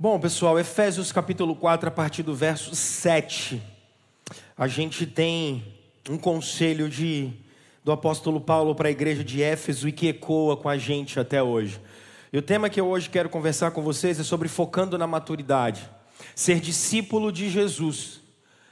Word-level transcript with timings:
Bom, 0.00 0.16
pessoal, 0.20 0.60
Efésios 0.60 1.10
capítulo 1.10 1.56
4, 1.56 1.88
a 1.88 1.90
partir 1.90 2.22
do 2.22 2.32
verso 2.32 2.72
7, 2.72 3.60
a 4.56 4.68
gente 4.68 5.04
tem 5.04 5.74
um 6.08 6.16
conselho 6.16 6.88
de, 6.88 7.32
do 7.82 7.90
apóstolo 7.90 8.40
Paulo 8.40 8.76
para 8.76 8.86
a 8.86 8.92
igreja 8.92 9.24
de 9.24 9.42
Éfeso 9.42 9.88
e 9.88 9.92
que 9.92 10.06
ecoa 10.06 10.56
com 10.56 10.68
a 10.68 10.78
gente 10.78 11.18
até 11.18 11.42
hoje. 11.42 11.80
E 12.32 12.38
o 12.38 12.42
tema 12.42 12.70
que 12.70 12.80
eu 12.80 12.86
hoje 12.86 13.10
quero 13.10 13.28
conversar 13.28 13.72
com 13.72 13.82
vocês 13.82 14.20
é 14.20 14.22
sobre 14.22 14.46
focando 14.46 14.96
na 14.96 15.08
maturidade. 15.08 15.90
Ser 16.32 16.60
discípulo 16.60 17.32
de 17.32 17.50
Jesus, 17.50 18.20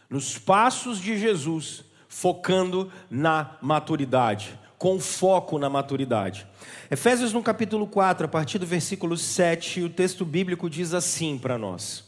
nos 0.09 0.39
passos 0.39 1.01
de 1.01 1.19
Jesus, 1.19 1.83
focando 2.09 2.89
na 3.11 3.57
maturidade, 3.61 4.57
com 4.79 5.01
foco 5.01 5.59
na 5.59 5.69
maturidade. 5.69 6.47
Efésios 6.91 7.33
no 7.33 7.43
capítulo 7.43 7.87
4, 7.87 8.27
a 8.27 8.29
partir 8.29 8.59
do 8.59 8.67
versículo 8.67 9.17
7, 9.17 9.83
o 9.83 9.91
texto 9.91 10.25
bíblico 10.25 10.69
diz 10.69 10.93
assim 10.93 11.39
para 11.39 11.57
nós: 11.57 12.05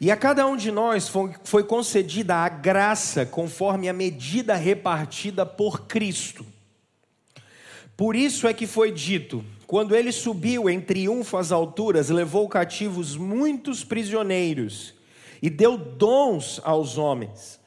E 0.00 0.10
a 0.10 0.16
cada 0.16 0.46
um 0.46 0.56
de 0.56 0.70
nós 0.70 1.10
foi 1.44 1.64
concedida 1.64 2.36
a 2.36 2.48
graça 2.48 3.24
conforme 3.24 3.88
a 3.88 3.92
medida 3.92 4.54
repartida 4.54 5.46
por 5.46 5.86
Cristo. 5.86 6.44
Por 7.96 8.16
isso 8.16 8.46
é 8.46 8.52
que 8.52 8.66
foi 8.66 8.92
dito: 8.92 9.44
quando 9.66 9.94
ele 9.94 10.12
subiu 10.12 10.68
em 10.68 10.80
triunfo 10.80 11.36
às 11.36 11.50
alturas, 11.50 12.10
levou 12.10 12.48
cativos 12.48 13.16
muitos 13.16 13.82
prisioneiros 13.82 14.94
e 15.40 15.48
deu 15.48 15.76
dons 15.76 16.60
aos 16.64 16.98
homens. 16.98 17.63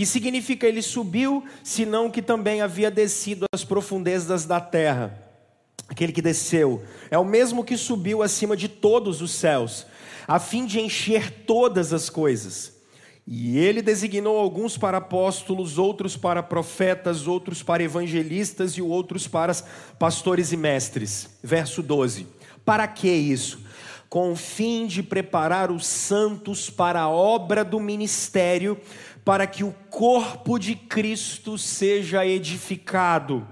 Que 0.00 0.06
significa 0.06 0.66
ele 0.66 0.80
subiu, 0.80 1.44
senão 1.62 2.10
que 2.10 2.22
também 2.22 2.62
havia 2.62 2.90
descido 2.90 3.44
às 3.52 3.64
profundezas 3.64 4.46
da 4.46 4.58
terra 4.58 5.26
aquele 5.86 6.10
que 6.10 6.22
desceu, 6.22 6.82
é 7.10 7.18
o 7.18 7.24
mesmo 7.24 7.62
que 7.62 7.76
subiu 7.76 8.22
acima 8.22 8.56
de 8.56 8.66
todos 8.66 9.20
os 9.20 9.30
céus, 9.30 9.86
a 10.26 10.38
fim 10.38 10.64
de 10.64 10.80
encher 10.80 11.44
todas 11.44 11.92
as 11.92 12.08
coisas. 12.08 12.80
E 13.26 13.58
ele 13.58 13.82
designou 13.82 14.38
alguns 14.38 14.78
para 14.78 14.96
apóstolos, 14.96 15.76
outros 15.76 16.16
para 16.16 16.42
profetas, 16.42 17.26
outros 17.26 17.62
para 17.62 17.82
evangelistas 17.82 18.72
e 18.72 18.80
outros 18.80 19.28
para 19.28 19.54
pastores 19.98 20.50
e 20.50 20.56
mestres. 20.56 21.28
Verso 21.42 21.82
12. 21.82 22.26
Para 22.64 22.88
que 22.88 23.10
isso? 23.10 23.68
Com 24.08 24.32
o 24.32 24.36
fim 24.36 24.88
de 24.88 25.04
preparar 25.04 25.70
os 25.70 25.86
santos 25.86 26.68
para 26.68 27.00
a 27.02 27.08
obra 27.08 27.64
do 27.64 27.78
ministério, 27.78 28.76
para 29.24 29.46
que 29.46 29.62
o 29.62 29.72
corpo 29.90 30.58
de 30.58 30.74
Cristo 30.74 31.58
seja 31.58 32.26
edificado, 32.26 33.46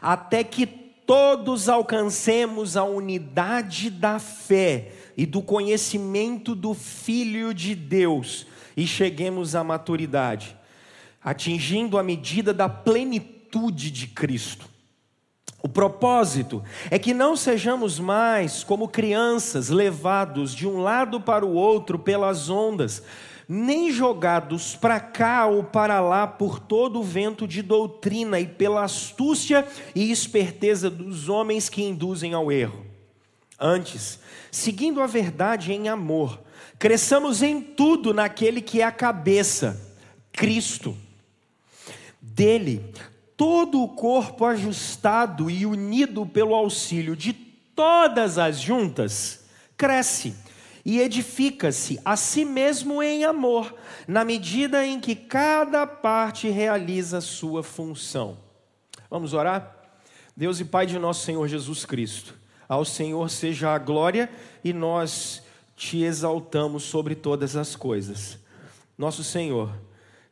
até 0.00 0.42
que 0.42 0.66
todos 0.66 1.68
alcancemos 1.68 2.76
a 2.76 2.84
unidade 2.84 3.90
da 3.90 4.18
fé 4.18 4.92
e 5.16 5.24
do 5.24 5.42
conhecimento 5.42 6.54
do 6.54 6.74
Filho 6.74 7.54
de 7.54 7.74
Deus 7.74 8.46
e 8.76 8.86
cheguemos 8.86 9.54
à 9.54 9.64
maturidade, 9.64 10.56
atingindo 11.24 11.98
a 11.98 12.02
medida 12.02 12.52
da 12.54 12.68
plenitude 12.68 13.90
de 13.90 14.06
Cristo. 14.06 14.68
O 15.60 15.68
propósito 15.68 16.62
é 16.88 16.98
que 16.98 17.12
não 17.12 17.34
sejamos 17.34 17.98
mais 17.98 18.62
como 18.62 18.88
crianças 18.88 19.70
levados 19.70 20.54
de 20.54 20.68
um 20.68 20.78
lado 20.78 21.20
para 21.20 21.44
o 21.44 21.52
outro 21.52 21.98
pelas 21.98 22.48
ondas, 22.48 23.02
nem 23.48 23.90
jogados 23.90 24.76
para 24.76 25.00
cá 25.00 25.46
ou 25.46 25.64
para 25.64 26.00
lá 26.00 26.26
por 26.26 26.58
todo 26.58 27.00
o 27.00 27.02
vento 27.02 27.48
de 27.48 27.62
doutrina 27.62 28.38
e 28.38 28.46
pela 28.46 28.84
astúcia 28.84 29.66
e 29.94 30.12
esperteza 30.12 30.90
dos 30.90 31.30
homens 31.30 31.70
que 31.70 31.82
induzem 31.82 32.34
ao 32.34 32.52
erro. 32.52 32.84
Antes, 33.58 34.20
seguindo 34.52 35.00
a 35.00 35.06
verdade 35.06 35.72
em 35.72 35.88
amor, 35.88 36.38
cresçamos 36.78 37.42
em 37.42 37.60
tudo 37.60 38.12
naquele 38.12 38.60
que 38.60 38.82
é 38.82 38.84
a 38.84 38.92
cabeça, 38.92 39.80
Cristo. 40.30 40.94
Dele, 42.20 42.92
todo 43.34 43.82
o 43.82 43.88
corpo 43.88 44.44
ajustado 44.44 45.50
e 45.50 45.64
unido 45.64 46.26
pelo 46.26 46.54
auxílio 46.54 47.16
de 47.16 47.32
todas 47.32 48.36
as 48.36 48.60
juntas, 48.60 49.44
cresce 49.76 50.34
e 50.84 51.00
edifica-se 51.00 52.00
a 52.04 52.16
si 52.16 52.44
mesmo 52.44 53.02
em 53.02 53.24
amor, 53.24 53.74
na 54.06 54.24
medida 54.24 54.86
em 54.86 55.00
que 55.00 55.14
cada 55.14 55.86
parte 55.86 56.48
realiza 56.48 57.20
sua 57.20 57.62
função. 57.62 58.38
Vamos 59.10 59.32
orar? 59.32 59.76
Deus 60.36 60.60
e 60.60 60.64
Pai 60.64 60.86
de 60.86 60.98
nosso 60.98 61.24
Senhor 61.24 61.48
Jesus 61.48 61.84
Cristo, 61.84 62.34
ao 62.68 62.84
Senhor 62.84 63.28
seja 63.28 63.74
a 63.74 63.78
glória 63.78 64.30
e 64.62 64.72
nós 64.72 65.42
te 65.74 66.02
exaltamos 66.02 66.84
sobre 66.84 67.14
todas 67.14 67.56
as 67.56 67.74
coisas. 67.74 68.38
Nosso 68.96 69.24
Senhor, 69.24 69.72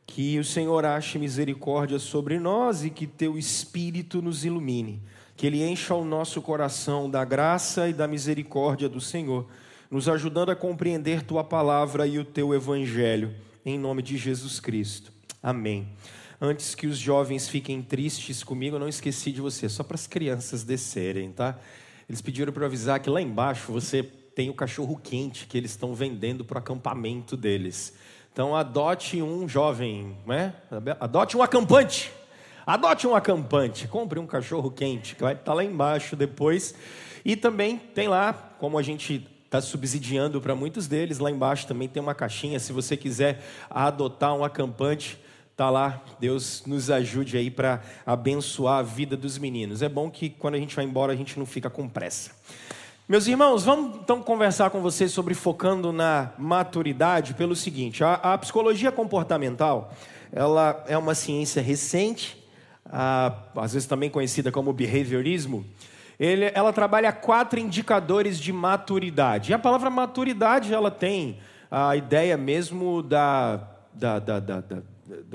que 0.05 0.39
o 0.39 0.43
Senhor 0.43 0.85
ache 0.85 1.19
misericórdia 1.19 1.99
sobre 1.99 2.39
nós 2.39 2.83
e 2.83 2.89
que 2.89 3.05
teu 3.05 3.37
Espírito 3.37 4.21
nos 4.21 4.45
ilumine, 4.45 5.01
que 5.35 5.45
Ele 5.45 5.63
encha 5.63 5.93
o 5.93 6.05
nosso 6.05 6.41
coração 6.41 7.09
da 7.09 7.25
graça 7.25 7.89
e 7.89 7.93
da 7.93 8.07
misericórdia 8.07 8.87
do 8.87 9.01
Senhor 9.01 9.45
nos 9.89 10.09
ajudando 10.09 10.49
a 10.49 10.55
compreender 10.55 11.23
tua 11.23 11.43
palavra 11.43 12.05
e 12.05 12.19
o 12.19 12.25
teu 12.25 12.53
evangelho, 12.53 13.33
em 13.65 13.79
nome 13.79 14.01
de 14.01 14.17
Jesus 14.17 14.59
Cristo. 14.59 15.11
Amém. 15.41 15.87
Antes 16.39 16.75
que 16.75 16.85
os 16.85 16.97
jovens 16.97 17.47
fiquem 17.47 17.81
tristes 17.81 18.43
comigo, 18.43 18.75
eu 18.75 18.79
não 18.79 18.87
esqueci 18.87 19.31
de 19.31 19.41
você, 19.41 19.67
só 19.67 19.83
para 19.83 19.95
as 19.95 20.05
crianças 20.05 20.63
descerem, 20.63 21.31
tá? 21.31 21.57
Eles 22.07 22.21
pediram 22.21 22.53
para 22.53 22.65
avisar 22.65 22.99
que 22.99 23.09
lá 23.09 23.21
embaixo 23.21 23.71
você 23.71 24.03
tem 24.03 24.49
o 24.49 24.53
cachorro 24.53 24.99
quente 25.01 25.47
que 25.47 25.57
eles 25.57 25.71
estão 25.71 25.95
vendendo 25.95 26.45
para 26.45 26.57
o 26.57 26.59
acampamento 26.59 27.35
deles. 27.35 27.93
Então 28.31 28.55
adote 28.55 29.19
um 29.21 29.49
jovem, 29.49 30.15
né? 30.27 30.53
Adote 30.99 31.35
um 31.35 31.41
acampante. 31.41 32.11
Adote 32.65 33.07
um 33.07 33.15
acampante, 33.15 33.87
compre 33.87 34.19
um 34.19 34.27
cachorro 34.27 34.69
quente, 34.69 35.15
que 35.15 35.23
vai 35.23 35.33
estar 35.33 35.53
lá 35.53 35.63
embaixo 35.63 36.15
depois. 36.15 36.75
E 37.25 37.35
também 37.35 37.77
tem 37.77 38.07
lá, 38.07 38.33
como 38.59 38.77
a 38.77 38.83
gente 38.83 39.25
está 39.47 39.61
subsidiando 39.61 40.41
para 40.41 40.53
muitos 40.53 40.87
deles. 40.87 41.19
Lá 41.19 41.31
embaixo 41.31 41.65
também 41.65 41.87
tem 41.87 42.03
uma 42.03 42.13
caixinha. 42.13 42.59
Se 42.59 42.73
você 42.73 42.95
quiser 42.95 43.43
adotar 43.69 44.35
um 44.35 44.43
acampante, 44.43 45.17
tá 45.55 45.69
lá. 45.69 46.03
Deus 46.19 46.63
nos 46.67 46.91
ajude 46.91 47.37
aí 47.37 47.49
para 47.49 47.81
abençoar 48.05 48.79
a 48.79 48.83
vida 48.83 49.15
dos 49.17 49.37
meninos. 49.37 49.81
É 49.81 49.89
bom 49.89 50.11
que 50.11 50.29
quando 50.29 50.55
a 50.55 50.59
gente 50.59 50.75
vai 50.75 50.85
embora 50.85 51.13
a 51.13 51.15
gente 51.15 51.39
não 51.39 51.45
fica 51.45 51.69
com 51.69 51.87
pressa. 51.87 52.31
Meus 53.07 53.25
irmãos, 53.25 53.63
vamos 53.63 54.01
então 54.01 54.21
conversar 54.21 54.69
com 54.69 54.81
vocês 54.81 55.13
sobre 55.13 55.33
focando 55.33 55.93
na 55.93 56.33
maturidade 56.37 57.33
pelo 57.33 57.55
seguinte: 57.55 58.03
a, 58.03 58.15
a 58.15 58.37
psicologia 58.37 58.91
comportamental 58.91 59.93
ela 60.29 60.83
é 60.87 60.97
uma 60.97 61.15
ciência 61.15 61.61
recente, 61.61 62.37
a, 62.85 63.33
às 63.55 63.73
vezes 63.73 63.87
também 63.87 64.09
conhecida 64.09 64.51
como 64.51 64.73
behaviorismo. 64.73 65.65
Ele, 66.19 66.51
ela 66.53 66.73
trabalha 66.73 67.11
quatro 67.11 67.59
indicadores 67.59 68.39
de 68.39 68.51
maturidade. 68.51 69.51
E 69.51 69.53
a 69.53 69.59
palavra 69.59 69.89
maturidade 69.89 70.73
ela 70.73 70.89
tem 70.89 71.37
a 71.69 71.95
ideia 71.95 72.35
mesmo 72.35 73.03
da, 73.03 73.61
da, 73.93 74.19
da, 74.19 74.39
da, 74.39 74.63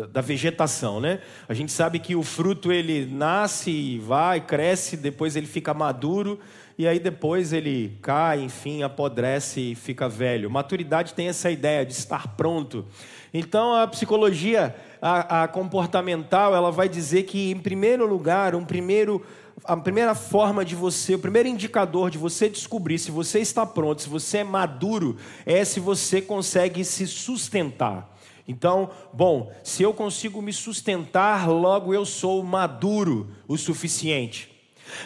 da, 0.07 0.21
vegetação, 0.21 1.01
né? 1.01 1.21
A 1.49 1.55
gente 1.55 1.71
sabe 1.71 1.99
que 1.99 2.17
o 2.17 2.23
fruto 2.23 2.73
ele 2.73 3.07
nasce, 3.07 3.99
vai, 3.99 4.41
cresce, 4.41 4.97
depois 4.97 5.37
ele 5.37 5.47
fica 5.47 5.73
maduro 5.73 6.41
e 6.77 6.89
aí 6.89 6.99
depois 6.99 7.53
ele 7.53 7.99
cai, 8.03 8.41
enfim, 8.41 8.83
apodrece 8.83 9.61
e 9.61 9.75
fica 9.75 10.09
velho. 10.09 10.51
Maturidade 10.51 11.15
tem 11.15 11.29
essa 11.29 11.51
ideia 11.51 11.87
de 11.87 11.93
estar 11.93 12.29
pronto. 12.29 12.87
Então 13.33 13.75
a 13.75 13.87
psicologia 13.87 14.75
a, 15.01 15.45
a 15.45 15.49
comportamental 15.49 16.55
ela 16.55 16.71
vai 16.71 16.89
dizer 16.89 17.25
que 17.25 17.51
em 17.51 17.59
primeiro 17.59 18.07
lugar, 18.07 18.55
um 18.55 18.65
primeiro 18.65 19.25
a 19.65 19.77
primeira 19.77 20.15
forma 20.15 20.65
de 20.65 20.75
você, 20.75 21.15
o 21.15 21.19
primeiro 21.19 21.49
indicador 21.49 22.11
de 22.11 22.19
você 22.19 22.49
descobrir 22.49 22.99
se 22.99 23.11
você 23.11 23.41
está 23.41 23.65
pronto, 23.65 24.03
se 24.03 24.09
você 24.09 24.39
é 24.39 24.45
maduro, 24.45 25.17
é 25.47 25.65
se 25.65 25.81
você 25.81 26.21
consegue 26.21 26.85
se 26.85 27.07
sustentar. 27.07 28.11
Então, 28.47 28.91
bom, 29.13 29.53
se 29.63 29.83
eu 29.83 29.95
consigo 29.95 30.43
me 30.43 30.53
sustentar, 30.53 31.49
logo 31.49 31.95
eu 31.95 32.05
sou 32.05 32.43
maduro 32.43 33.31
o 33.47 33.57
suficiente. 33.57 34.51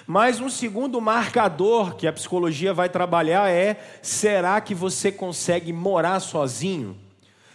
Mas 0.06 0.40
um 0.40 0.48
segundo 0.48 1.00
marcador 1.00 1.94
que 1.94 2.06
a 2.06 2.12
psicologia 2.12 2.72
vai 2.72 2.88
trabalhar 2.88 3.50
é: 3.50 3.78
será 4.02 4.60
que 4.60 4.74
você 4.74 5.12
consegue 5.12 5.72
morar 5.72 6.20
sozinho? 6.20 6.96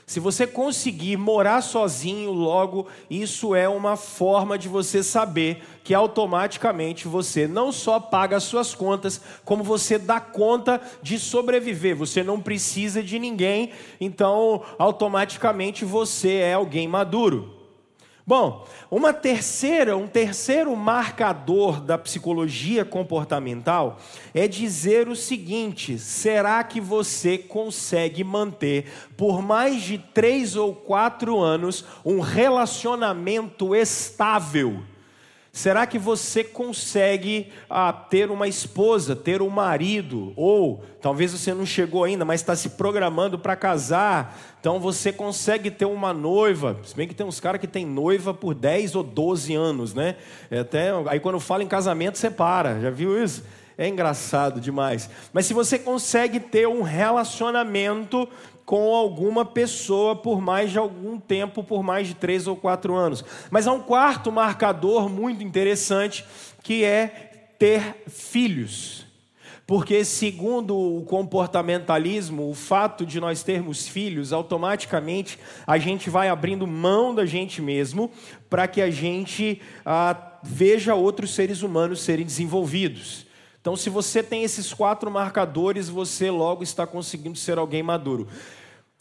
Se 0.06 0.20
você 0.20 0.46
conseguir 0.46 1.16
morar 1.16 1.62
sozinho, 1.62 2.32
logo, 2.32 2.88
isso 3.10 3.56
é 3.56 3.70
uma 3.70 3.96
forma 3.96 4.58
de 4.58 4.68
você 4.68 5.02
saber 5.04 5.64
que 5.84 5.94
automaticamente 5.94 7.08
você 7.08 7.48
não 7.48 7.72
só 7.72 8.00
paga 8.00 8.38
as 8.38 8.44
suas 8.44 8.76
contas, 8.76 9.22
como 9.46 9.64
você 9.64 9.98
dá 9.98 10.20
conta 10.20 10.82
de 11.02 11.18
sobreviver. 11.18 11.96
Você 11.96 12.24
não 12.24 12.42
precisa 12.42 13.02
de 13.02 13.18
ninguém, 13.18 13.72
então 14.00 14.64
automaticamente 14.78 15.86
você 15.86 16.36
é 16.36 16.54
alguém 16.54 16.88
maduro. 16.88 17.61
Bom, 18.32 18.66
uma 18.90 19.12
terceira, 19.12 19.98
um 19.98 20.08
terceiro 20.08 20.74
marcador 20.74 21.82
da 21.82 21.98
psicologia 21.98 22.86
comportamental 22.86 24.00
é 24.34 24.48
dizer 24.48 25.10
o 25.10 25.18
seguinte: 25.18 26.00
será 26.00 26.64
que 26.64 26.80
você 26.80 27.38
consegue 27.38 28.24
manter 28.24 28.90
por 29.18 29.42
mais 29.42 29.82
de 29.82 29.98
três 29.98 30.56
ou 30.56 30.74
quatro 30.74 31.42
anos 31.42 31.84
um 32.06 32.22
relacionamento 32.22 33.76
estável? 33.76 34.82
Será 35.54 35.86
que 35.86 36.00
você 36.00 36.46
consegue 36.46 37.52
ah, 37.70 37.92
ter 37.92 38.32
uma 38.32 38.48
esposa, 38.48 39.18
ter 39.18 39.42
um 39.42 39.50
marido? 39.50 40.32
Ou 40.38 40.82
talvez 41.02 41.34
você 41.34 41.54
não 41.54 41.66
chegou 41.66 42.06
ainda, 42.06 42.24
mas 42.24 42.40
está 42.40 42.56
se 42.56 42.70
programando 42.70 43.38
para 43.38 43.58
casar. 43.58 44.40
Então 44.62 44.80
você 44.80 45.12
consegue 45.12 45.70
ter 45.70 45.84
uma 45.84 46.14
noiva. 46.14 46.80
Se 46.86 46.96
bem 46.96 47.06
que 47.06 47.14
tem 47.14 47.26
uns 47.26 47.42
caras 47.42 47.60
que 47.60 47.68
tem 47.68 47.86
noiva 47.86 48.34
por 48.34 48.56
10 48.56 48.96
ou 48.96 49.04
12 49.04 49.54
anos, 49.54 49.94
né? 49.94 50.16
É 50.50 50.60
até, 50.60 50.92
aí 51.08 51.20
quando 51.20 51.38
fala 51.38 51.64
em 51.64 51.68
casamento, 51.68 52.18
você 52.18 52.32
para. 52.32 52.80
Já 52.80 52.90
viu 52.90 53.22
isso? 53.22 53.44
É 53.78 53.88
engraçado 53.88 54.60
demais. 54.60 55.10
Mas 55.34 55.46
se 55.46 55.54
você 55.54 55.80
consegue 55.80 56.40
ter 56.40 56.68
um 56.68 56.82
relacionamento 56.82 58.28
com 58.66 58.96
alguma 58.96 59.44
pessoa 59.44 60.16
por 60.16 60.40
mais 60.40 60.72
de 60.72 60.78
algum 60.78 61.20
tempo, 61.20 61.64
por 61.64 61.84
mais 61.84 62.08
de 62.08 62.14
três 62.14 62.48
ou 62.48 62.56
quatro 62.56 62.96
anos. 62.96 63.24
Mas 63.50 63.68
há 63.68 63.74
um 63.74 63.82
quarto 63.82 64.32
marcador 64.32 65.10
muito 65.10 65.44
interessante 65.44 66.24
que 66.64 66.84
é 66.84 67.08
ter 67.60 68.04
filhos. 68.08 69.06
Porque, 69.68 70.04
segundo 70.04 70.78
o 70.78 71.04
comportamentalismo, 71.04 72.50
o 72.50 72.54
fato 72.54 73.06
de 73.06 73.20
nós 73.20 73.44
termos 73.44 73.88
filhos, 73.88 74.34
automaticamente 74.34 75.40
a 75.66 75.78
gente 75.78 76.10
vai 76.10 76.28
abrindo 76.28 76.68
mão 76.68 77.16
da 77.16 77.26
gente 77.26 77.62
mesmo 77.62 78.12
para 78.50 78.68
que 78.68 78.82
a 78.82 78.90
gente 78.90 79.62
ah, 79.86 80.40
veja 80.44 80.96
outros 80.96 81.34
seres 81.34 81.62
humanos 81.62 82.02
serem 82.02 82.26
desenvolvidos. 82.26 83.26
Então, 83.62 83.76
se 83.76 83.92
você 83.92 84.24
tem 84.24 84.44
esses 84.44 84.74
quatro 84.74 85.12
marcadores, 85.12 85.88
você 85.88 86.32
logo 86.32 86.64
está 86.64 86.88
conseguindo 86.88 87.38
ser 87.38 87.60
alguém 87.60 87.84
maduro. 87.84 88.28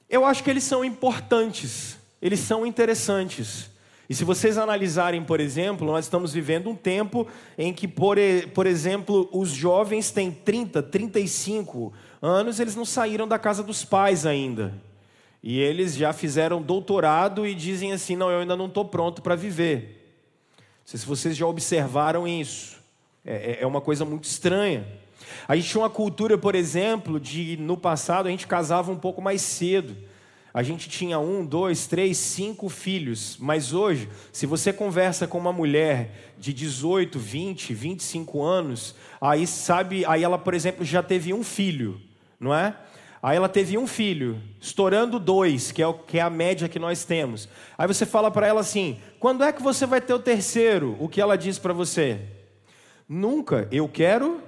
Eu 0.08 0.24
acho 0.24 0.44
que 0.44 0.50
eles 0.50 0.64
são 0.64 0.84
importantes, 0.84 1.96
eles 2.20 2.40
são 2.40 2.66
interessantes. 2.66 3.70
E 4.08 4.14
se 4.14 4.24
vocês 4.24 4.58
analisarem, 4.58 5.22
por 5.22 5.40
exemplo, 5.40 5.86
nós 5.86 6.04
estamos 6.04 6.32
vivendo 6.34 6.68
um 6.68 6.74
tempo 6.74 7.26
em 7.56 7.72
que, 7.72 7.88
por, 7.88 8.18
por 8.52 8.66
exemplo, 8.66 9.28
os 9.32 9.50
jovens 9.50 10.10
têm 10.10 10.32
30, 10.32 10.82
35 10.82 11.92
anos, 12.20 12.60
eles 12.60 12.74
não 12.74 12.84
saíram 12.84 13.26
da 13.26 13.38
casa 13.38 13.62
dos 13.62 13.84
pais 13.84 14.26
ainda. 14.26 14.74
E 15.42 15.58
eles 15.58 15.94
já 15.94 16.12
fizeram 16.12 16.60
doutorado 16.60 17.46
e 17.46 17.54
dizem 17.54 17.92
assim: 17.92 18.14
não, 18.16 18.30
eu 18.30 18.40
ainda 18.40 18.56
não 18.56 18.66
estou 18.66 18.84
pronto 18.84 19.22
para 19.22 19.36
viver. 19.36 20.18
Não 20.58 20.64
sei 20.84 21.00
se 21.00 21.06
vocês 21.06 21.36
já 21.36 21.46
observaram 21.46 22.26
isso. 22.26 22.79
É, 23.24 23.52
é, 23.52 23.58
é 23.62 23.66
uma 23.66 23.80
coisa 23.80 24.04
muito 24.04 24.24
estranha. 24.24 24.86
A 25.46 25.56
gente 25.56 25.68
tinha 25.68 25.82
uma 25.82 25.90
cultura, 25.90 26.38
por 26.38 26.54
exemplo, 26.54 27.20
de 27.20 27.56
no 27.58 27.76
passado 27.76 28.26
a 28.26 28.30
gente 28.30 28.46
casava 28.46 28.90
um 28.90 28.96
pouco 28.96 29.20
mais 29.20 29.42
cedo. 29.42 29.96
A 30.52 30.62
gente 30.64 30.88
tinha 30.88 31.18
um, 31.18 31.44
dois, 31.44 31.86
três, 31.86 32.16
cinco 32.16 32.68
filhos. 32.68 33.36
Mas 33.38 33.72
hoje, 33.72 34.08
se 34.32 34.46
você 34.46 34.72
conversa 34.72 35.26
com 35.26 35.38
uma 35.38 35.52
mulher 35.52 36.32
de 36.38 36.52
18, 36.52 37.18
20, 37.18 37.72
25 37.72 38.42
anos, 38.42 38.94
aí 39.20 39.46
sabe, 39.46 40.04
aí 40.06 40.24
ela, 40.24 40.38
por 40.38 40.54
exemplo, 40.54 40.84
já 40.84 41.02
teve 41.02 41.32
um 41.32 41.44
filho, 41.44 42.00
não 42.38 42.52
é? 42.52 42.74
Aí 43.22 43.36
ela 43.36 43.50
teve 43.50 43.76
um 43.76 43.86
filho, 43.86 44.40
estourando 44.60 45.20
dois, 45.20 45.70
que 45.70 45.82
é, 45.82 45.86
o, 45.86 45.92
que 45.92 46.18
é 46.18 46.22
a 46.22 46.30
média 46.30 46.68
que 46.68 46.78
nós 46.78 47.04
temos. 47.04 47.48
Aí 47.76 47.86
você 47.86 48.06
fala 48.06 48.30
para 48.30 48.46
ela 48.46 48.60
assim: 48.60 48.98
quando 49.20 49.44
é 49.44 49.52
que 49.52 49.62
você 49.62 49.84
vai 49.84 50.00
ter 50.00 50.14
o 50.14 50.18
terceiro? 50.18 50.96
O 50.98 51.08
que 51.08 51.20
ela 51.20 51.36
diz 51.36 51.58
para 51.58 51.74
você? 51.74 52.18
Nunca. 53.10 53.66
Eu 53.72 53.88
quero 53.88 54.40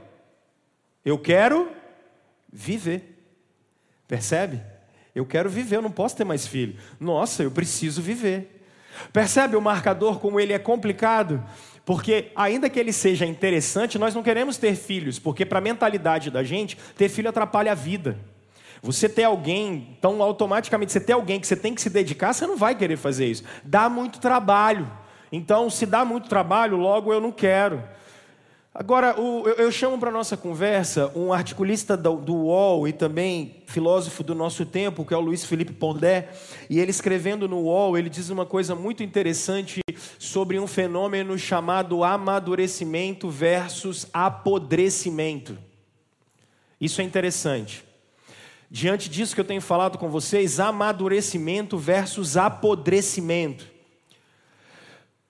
eu 1.04 1.18
quero 1.18 1.68
viver. 2.52 3.18
Percebe? 4.06 4.62
Eu 5.14 5.26
quero 5.26 5.50
viver, 5.50 5.76
eu 5.76 5.82
não 5.82 5.90
posso 5.90 6.16
ter 6.16 6.24
mais 6.24 6.46
filho. 6.46 6.76
Nossa, 6.98 7.42
eu 7.42 7.50
preciso 7.50 8.00
viver. 8.00 8.64
Percebe 9.12 9.56
o 9.56 9.60
marcador 9.60 10.20
como 10.20 10.38
ele 10.38 10.52
é 10.52 10.58
complicado? 10.58 11.42
Porque, 11.84 12.30
ainda 12.36 12.70
que 12.70 12.78
ele 12.78 12.92
seja 12.92 13.26
interessante, 13.26 13.98
nós 13.98 14.14
não 14.14 14.22
queremos 14.22 14.56
ter 14.56 14.76
filhos, 14.76 15.18
porque, 15.18 15.44
para 15.44 15.58
a 15.58 15.62
mentalidade 15.62 16.30
da 16.30 16.44
gente, 16.44 16.78
ter 16.96 17.08
filho 17.08 17.28
atrapalha 17.28 17.72
a 17.72 17.74
vida. 17.74 18.16
Você 18.80 19.08
ter 19.08 19.24
alguém, 19.24 19.96
então 19.98 20.22
automaticamente, 20.22 20.92
você 20.92 21.00
ter 21.00 21.12
alguém 21.12 21.40
que 21.40 21.46
você 21.46 21.56
tem 21.56 21.74
que 21.74 21.82
se 21.82 21.90
dedicar, 21.90 22.32
você 22.32 22.46
não 22.46 22.56
vai 22.56 22.74
querer 22.74 22.96
fazer 22.96 23.26
isso. 23.26 23.42
Dá 23.64 23.88
muito 23.88 24.20
trabalho. 24.20 24.90
Então, 25.30 25.68
se 25.68 25.84
dá 25.84 26.04
muito 26.04 26.28
trabalho, 26.28 26.76
logo 26.76 27.12
eu 27.12 27.20
não 27.20 27.32
quero. 27.32 27.82
Agora, 28.74 29.20
o, 29.20 29.46
eu, 29.46 29.66
eu, 29.66 29.70
chamo 29.70 29.98
para 29.98 30.10
nossa 30.10 30.34
conversa 30.34 31.12
um 31.14 31.30
articulista 31.30 31.94
do, 31.94 32.16
do, 32.16 32.34
UOL 32.34 32.88
e 32.88 32.92
também 32.92 33.56
filósofo 33.66 34.22
do 34.22 34.34
nosso 34.34 34.64
tempo, 34.64 35.04
que 35.04 35.12
é 35.12 35.16
o 35.16 35.20
Luiz 35.20 35.44
Felipe 35.44 35.74
Pondé, 35.74 36.30
e 36.70 36.80
ele 36.80 36.90
escrevendo 36.90 37.46
no 37.46 37.58
UOL, 37.64 37.98
ele 37.98 38.08
diz 38.08 38.30
uma 38.30 38.46
coisa 38.46 38.74
muito 38.74 39.02
interessante 39.02 39.82
sobre 40.18 40.58
um 40.58 40.66
fenômeno 40.66 41.38
chamado 41.38 42.02
amadurecimento 42.02 43.28
versus 43.28 44.06
apodrecimento. 44.10 45.58
Isso 46.80 47.02
é 47.02 47.04
interessante. 47.04 47.84
Diante 48.70 49.10
disso 49.10 49.34
que 49.34 49.40
eu 49.42 49.44
tenho 49.44 49.60
falado 49.60 49.98
com 49.98 50.08
vocês, 50.08 50.58
amadurecimento 50.58 51.76
versus 51.76 52.38
apodrecimento. 52.38 53.71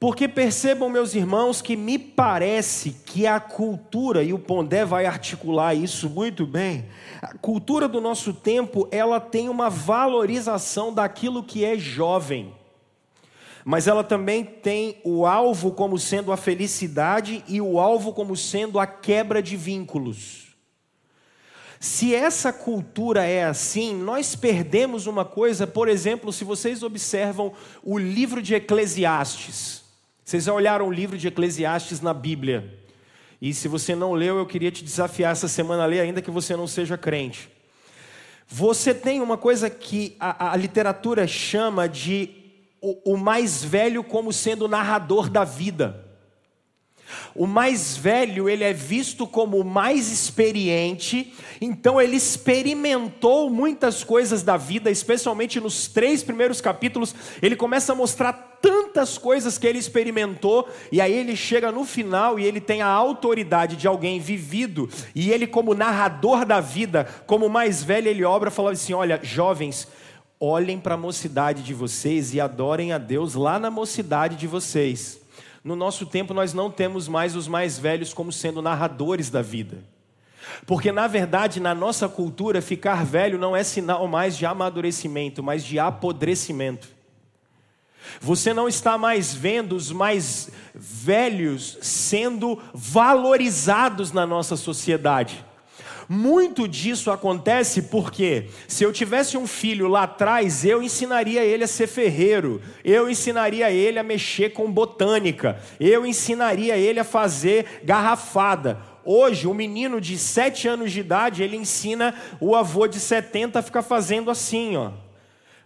Porque 0.03 0.27
percebam, 0.27 0.91
meus 0.91 1.15
irmãos, 1.15 1.63
que 1.63 1.77
me 1.77 1.97
parece 1.97 2.91
que 3.07 3.25
a 3.25 3.39
cultura, 3.39 4.25
e 4.25 4.33
o 4.33 4.39
Pondé 4.41 4.85
vai 4.85 5.07
articular 5.07 5.77
isso 5.77 6.11
muito 6.11 6.45
bem, 6.45 6.87
a 7.23 7.39
cultura 7.39 7.87
do 7.87 8.01
nosso 8.01 8.35
tempo, 8.35 8.89
ela 8.91 9.21
tem 9.21 9.49
uma 9.49 9.71
valorização 9.71 10.93
daquilo 10.93 11.45
que 11.45 11.65
é 11.65 11.79
jovem. 11.79 12.53
Mas 13.65 13.87
ela 13.87 14.03
também 14.03 14.43
tem 14.45 15.01
o 15.05 15.25
alvo 15.25 15.71
como 15.71 15.97
sendo 15.97 16.33
a 16.33 16.37
felicidade 16.37 17.45
e 17.47 17.61
o 17.61 17.79
alvo 17.79 18.13
como 18.13 18.37
sendo 18.37 18.81
a 18.81 18.89
quebra 18.89 19.41
de 19.41 19.57
vínculos. 19.57 20.49
Se 21.79 22.13
essa 22.13 22.53
cultura 22.53 23.25
é 23.25 23.45
assim, 23.45 23.95
nós 23.95 24.35
perdemos 24.35 25.07
uma 25.07 25.25
coisa, 25.25 25.65
por 25.65 25.89
exemplo, 25.89 26.33
se 26.33 26.43
vocês 26.43 26.83
observam 26.83 27.53
o 27.85 27.97
livro 27.97 28.43
de 28.43 28.53
Eclesiastes. 28.57 29.82
Vocês 30.25 30.45
já 30.45 30.53
olharam 30.53 30.87
o 30.87 30.93
livro 30.93 31.19
de 31.19 31.29
Eclesiastes 31.29 32.01
na 32.01 32.15
Bíblia. 32.15 32.79
E 33.41 33.53
se 33.53 33.67
você 33.67 33.95
não 33.95 34.13
leu, 34.13 34.39
eu 34.39 34.47
queria 34.47 34.71
te 34.71 34.85
desafiar 34.85 35.33
essa 35.33 35.49
semana 35.49 35.83
a 35.83 35.87
ler, 35.87 36.01
ainda 36.01 36.23
que 36.23 36.31
você 36.31 36.55
não 36.55 36.67
seja 36.67 36.97
crente. 36.97 37.51
Você 38.47 38.95
tem 38.95 39.21
uma 39.21 39.37
coisa 39.37 39.69
que 39.69 40.17
a, 40.21 40.53
a 40.53 40.57
literatura 40.57 41.27
chama 41.27 41.89
de 41.89 42.31
o, 42.81 43.15
o 43.15 43.17
mais 43.17 43.65
velho 43.65 44.05
como 44.05 44.33
sendo 44.33 44.67
o 44.67 44.69
narrador 44.69 45.29
da 45.29 45.43
vida. 45.43 46.12
O 47.35 47.47
mais 47.47 47.97
velho, 47.97 48.49
ele 48.49 48.65
é 48.65 48.73
visto 48.73 49.27
como 49.27 49.59
o 49.59 49.65
mais 49.65 50.11
experiente, 50.11 51.33
então 51.61 52.01
ele 52.01 52.17
experimentou 52.17 53.49
muitas 53.49 54.05
coisas 54.05 54.43
da 54.43 54.57
vida, 54.57 54.91
especialmente 54.91 55.61
nos 55.61 55.89
três 55.89 56.23
primeiros 56.23 56.61
capítulos, 56.61 57.15
ele 57.41 57.57
começa 57.57 57.93
a 57.93 57.97
mostrar 57.97 58.33
tantas 58.63 59.19
coisas 59.19 59.59
que 59.59 59.67
ele 59.67 59.79
experimentou, 59.79 60.69
e 60.91 61.01
aí 61.01 61.13
ele 61.13 61.35
chega 61.35 61.73
no 61.73 61.85
final 61.85 62.39
e 62.39 62.45
ele 62.45 62.61
tem 62.61 62.81
a 62.81 62.87
autoridade 62.87 63.77
de 63.77 63.89
alguém 63.89 64.21
vivido, 64.21 64.89
e 65.15 65.31
ele, 65.33 65.47
como 65.47 65.75
narrador 65.75 66.45
da 66.45 66.61
vida, 66.61 67.09
como 67.27 67.49
mais 67.49 67.83
velho, 67.83 68.09
ele 68.09 68.25
obra 68.25 68.51
falando 68.51 68.75
assim: 68.75 68.93
olha, 68.93 69.19
jovens, 69.23 69.89
olhem 70.39 70.79
para 70.79 70.95
a 70.95 70.99
mocidade 70.99 71.63
de 71.63 71.73
vocês 71.73 72.35
e 72.35 72.41
adorem 72.41 72.93
a 72.93 72.99
Deus 72.99 73.35
lá 73.35 73.59
na 73.59 73.71
mocidade 73.71 74.37
de 74.37 74.47
vocês. 74.47 75.22
No 75.65 75.77
nosso 75.77 76.07
tempo, 76.07 76.35
nós 76.35 76.53
não 76.53 76.71
temos 76.71 77.07
mais 77.07 77.37
os 77.37 77.47
mais 77.47 77.79
velhos 77.79 78.13
como 78.13 78.33
sendo 78.33 78.61
narradores 78.61 79.31
da 79.31 79.43
vida. 79.43 79.79
Porque, 80.67 80.91
na 80.91 81.07
verdade, 81.07 81.61
na 81.61 81.75
nossa 81.75 82.09
cultura, 82.09 82.61
ficar 82.61 83.05
velho 83.05 83.39
não 83.39 83.55
é 83.55 83.63
sinal 83.63 84.07
mais 84.09 84.37
de 84.37 84.45
amadurecimento, 84.45 85.43
mas 85.43 85.65
de 85.65 85.79
apodrecimento. 85.79 86.89
Você 88.21 88.53
não 88.53 88.69
está 88.69 88.99
mais 88.99 89.33
vendo 89.33 89.77
os 89.77 89.93
mais 89.93 90.51
velhos 90.75 91.79
sendo 91.81 92.61
valorizados 92.75 94.11
na 94.13 94.27
nossa 94.27 94.57
sociedade. 94.57 95.45
Muito 96.15 96.69
disso 96.69 97.11
acontece 97.11 97.85
porque, 97.85 98.51
se 98.69 98.85
eu 98.85 98.93
tivesse 98.93 99.39
um 99.39 99.47
filho 99.47 99.89
lá 99.89 100.03
atrás, 100.03 100.63
eu 100.63 100.83
ensinaria 100.83 101.43
ele 101.43 101.65
a 101.65 101.67
ser 101.67 101.87
ferreiro, 101.87 102.61
eu 102.85 103.09
ensinaria 103.09 103.71
ele 103.71 103.99
a 103.99 104.03
mexer 104.03 104.51
com 104.51 104.71
botânica, 104.71 105.59
eu 105.81 106.05
ensinaria 106.05 106.77
ele 106.77 107.01
a 107.01 107.05
fazer 107.05 107.81
garrafada. 107.83 108.79
Hoje, 109.03 109.49
um 109.49 109.55
menino 109.55 110.03
de 110.03 110.19
7 110.19 110.69
anos 110.69 110.93
de 110.93 111.01
idade, 111.01 111.43
ele 111.43 111.57
ensina 111.57 112.15
o 112.39 112.55
avô 112.55 112.87
de 112.87 113.01
70 113.01 113.61
a 113.61 113.63
ficar 113.63 113.81
fazendo 113.81 114.31
assim, 114.31 114.77
ó. 114.77 114.91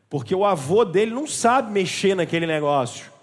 Porque 0.08 0.32
o 0.32 0.44
avô 0.44 0.84
dele 0.84 1.10
não 1.10 1.26
sabe 1.26 1.72
mexer 1.72 2.14
naquele 2.14 2.46
negócio. 2.46 3.15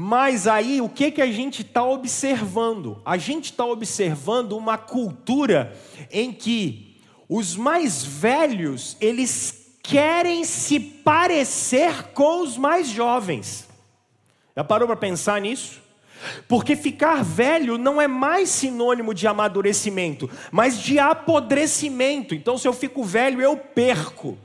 Mas 0.00 0.46
aí 0.46 0.80
o 0.80 0.88
que, 0.88 1.10
que 1.10 1.20
a 1.20 1.26
gente 1.26 1.62
está 1.62 1.82
observando? 1.82 3.02
A 3.04 3.16
gente 3.16 3.46
está 3.46 3.66
observando 3.66 4.52
uma 4.52 4.78
cultura 4.78 5.76
em 6.08 6.32
que 6.32 7.00
os 7.28 7.56
mais 7.56 8.04
velhos 8.04 8.96
eles 9.00 9.76
querem 9.82 10.44
se 10.44 10.78
parecer 10.78 12.12
com 12.14 12.44
os 12.44 12.56
mais 12.56 12.86
jovens. 12.86 13.68
Já 14.56 14.62
parou 14.62 14.86
para 14.86 14.96
pensar 14.96 15.40
nisso? 15.40 15.82
Porque 16.46 16.76
ficar 16.76 17.24
velho 17.24 17.76
não 17.76 18.00
é 18.00 18.06
mais 18.06 18.50
sinônimo 18.50 19.12
de 19.12 19.26
amadurecimento, 19.26 20.30
mas 20.52 20.78
de 20.78 21.00
apodrecimento. 21.00 22.36
Então, 22.36 22.56
se 22.56 22.68
eu 22.68 22.72
fico 22.72 23.02
velho, 23.02 23.40
eu 23.40 23.56
perco. 23.56 24.38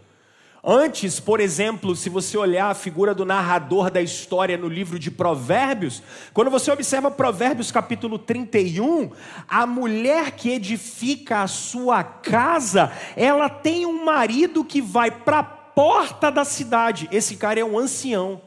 Antes, 0.65 1.19
por 1.19 1.41
exemplo, 1.41 1.93
se 1.93 2.09
você 2.09 2.37
olhar 2.37 2.69
a 2.69 2.73
figura 2.73 3.13
do 3.13 3.25
narrador 3.25 3.91
da 3.91 4.01
história 4.01 4.55
no 4.55 4.69
livro 4.69 4.97
de 4.97 5.11
Provérbios, 5.11 6.01
quando 6.33 6.49
você 6.49 6.71
observa 6.71 7.11
Provérbios 7.11 7.69
capítulo 7.69 8.17
31, 8.17 9.11
a 9.45 9.67
mulher 9.67 10.31
que 10.31 10.51
edifica 10.51 11.41
a 11.41 11.47
sua 11.47 12.01
casa, 12.01 12.93
ela 13.17 13.49
tem 13.49 13.85
um 13.85 14.05
marido 14.05 14.63
que 14.63 14.81
vai 14.81 15.11
para 15.11 15.39
a 15.39 15.43
porta 15.43 16.31
da 16.31 16.45
cidade. 16.45 17.09
Esse 17.11 17.35
cara 17.35 17.59
é 17.59 17.65
um 17.65 17.77
ancião. 17.77 18.41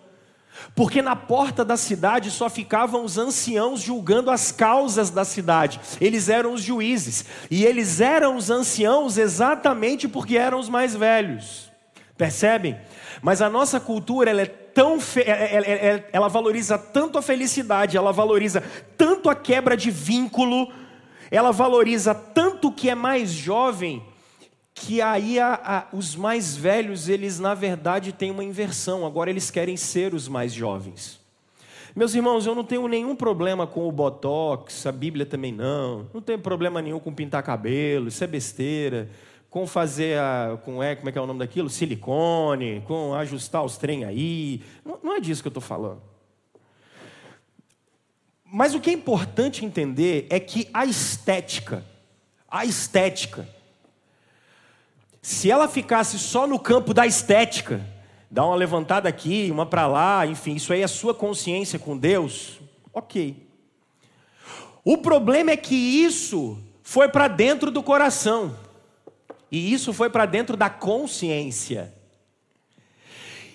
Porque 0.74 1.02
na 1.02 1.14
porta 1.14 1.62
da 1.62 1.76
cidade 1.76 2.30
só 2.30 2.48
ficavam 2.48 3.04
os 3.04 3.18
anciãos 3.18 3.80
julgando 3.80 4.30
as 4.30 4.50
causas 4.50 5.10
da 5.10 5.22
cidade. 5.22 5.78
Eles 6.00 6.30
eram 6.30 6.54
os 6.54 6.62
juízes. 6.62 7.26
E 7.50 7.66
eles 7.66 8.00
eram 8.00 8.36
os 8.36 8.48
anciãos 8.48 9.18
exatamente 9.18 10.08
porque 10.08 10.38
eram 10.38 10.58
os 10.58 10.70
mais 10.70 10.94
velhos. 10.94 11.65
Percebem? 12.16 12.76
Mas 13.20 13.42
a 13.42 13.50
nossa 13.50 13.78
cultura 13.78 14.30
ela 14.30 14.42
é 14.42 14.46
tão 14.46 14.98
ela, 15.24 15.66
ela, 15.66 16.04
ela 16.12 16.28
valoriza 16.28 16.78
tanto 16.78 17.18
a 17.18 17.22
felicidade, 17.22 17.96
ela 17.96 18.12
valoriza 18.12 18.62
tanto 18.96 19.28
a 19.28 19.34
quebra 19.34 19.76
de 19.76 19.90
vínculo, 19.90 20.72
ela 21.30 21.50
valoriza 21.50 22.14
tanto 22.14 22.68
o 22.68 22.72
que 22.72 22.88
é 22.88 22.94
mais 22.94 23.30
jovem 23.30 24.02
que 24.76 25.00
aí 25.00 25.40
a, 25.40 25.54
a, 25.54 25.96
os 25.96 26.14
mais 26.14 26.54
velhos, 26.54 27.08
eles 27.08 27.40
na 27.40 27.54
verdade 27.54 28.12
têm 28.12 28.30
uma 28.30 28.44
inversão, 28.44 29.06
agora 29.06 29.30
eles 29.30 29.50
querem 29.50 29.76
ser 29.76 30.12
os 30.12 30.28
mais 30.28 30.52
jovens. 30.52 31.18
Meus 31.94 32.14
irmãos, 32.14 32.44
eu 32.44 32.54
não 32.54 32.62
tenho 32.62 32.86
nenhum 32.86 33.16
problema 33.16 33.66
com 33.66 33.88
o 33.88 33.90
botox, 33.90 34.86
a 34.86 34.92
Bíblia 34.92 35.24
também 35.24 35.50
não, 35.50 36.06
não 36.12 36.20
tenho 36.20 36.38
problema 36.38 36.82
nenhum 36.82 37.00
com 37.00 37.12
pintar 37.12 37.42
cabelo, 37.42 38.08
isso 38.08 38.22
é 38.22 38.26
besteira, 38.26 39.08
com 39.50 39.66
fazer 39.66 40.18
a, 40.18 40.58
com 40.64 40.82
é, 40.82 40.94
como 40.94 41.08
é 41.08 41.12
que 41.12 41.18
é 41.18 41.20
o 41.20 41.26
nome 41.26 41.38
daquilo? 41.38 41.70
Silicone, 41.70 42.82
com 42.86 43.14
ajustar 43.14 43.64
os 43.64 43.76
trem 43.76 44.04
aí, 44.04 44.62
não, 44.84 44.98
não 45.02 45.14
é 45.14 45.20
disso 45.20 45.42
que 45.42 45.48
eu 45.48 45.50
estou 45.50 45.62
falando. 45.62 46.02
Mas 48.44 48.74
o 48.74 48.80
que 48.80 48.90
é 48.90 48.92
importante 48.92 49.64
entender 49.64 50.26
é 50.30 50.38
que 50.38 50.68
a 50.72 50.84
estética, 50.84 51.84
a 52.48 52.64
estética, 52.64 53.48
se 55.20 55.50
ela 55.50 55.68
ficasse 55.68 56.18
só 56.18 56.46
no 56.46 56.58
campo 56.58 56.94
da 56.94 57.06
estética, 57.06 57.84
dá 58.30 58.44
uma 58.46 58.54
levantada 58.54 59.08
aqui, 59.08 59.48
uma 59.50 59.66
para 59.66 59.86
lá, 59.86 60.26
enfim, 60.26 60.54
isso 60.54 60.72
aí 60.72 60.82
é 60.82 60.86
sua 60.86 61.12
consciência 61.12 61.78
com 61.78 61.96
Deus, 61.96 62.60
ok. 62.92 63.46
O 64.84 64.98
problema 64.98 65.50
é 65.50 65.56
que 65.56 65.74
isso 65.74 66.58
foi 66.82 67.08
para 67.08 67.26
dentro 67.26 67.72
do 67.72 67.82
coração, 67.82 68.56
e 69.50 69.72
isso 69.72 69.92
foi 69.92 70.10
para 70.10 70.26
dentro 70.26 70.56
da 70.56 70.68
consciência. 70.68 71.94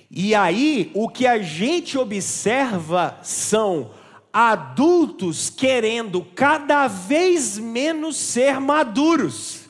E 0.09 0.35
aí, 0.35 0.91
o 0.93 1.07
que 1.07 1.25
a 1.25 1.39
gente 1.39 1.97
observa 1.97 3.17
são 3.21 3.91
adultos 4.33 5.49
querendo 5.49 6.21
cada 6.21 6.87
vez 6.87 7.57
menos 7.57 8.17
ser 8.17 8.59
maduros. 8.59 9.61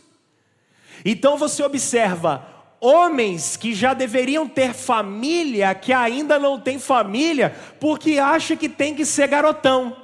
Então 1.03 1.37
você 1.37 1.63
observa 1.63 2.47
homens 2.79 3.55
que 3.55 3.73
já 3.73 3.93
deveriam 3.93 4.47
ter 4.47 4.73
família, 4.73 5.73
que 5.75 5.93
ainda 5.93 6.39
não 6.39 6.59
tem 6.59 6.79
família, 6.79 7.55
porque 7.79 8.17
acha 8.17 8.55
que 8.55 8.67
tem 8.67 8.95
que 8.95 9.05
ser 9.05 9.27
garotão. 9.27 9.95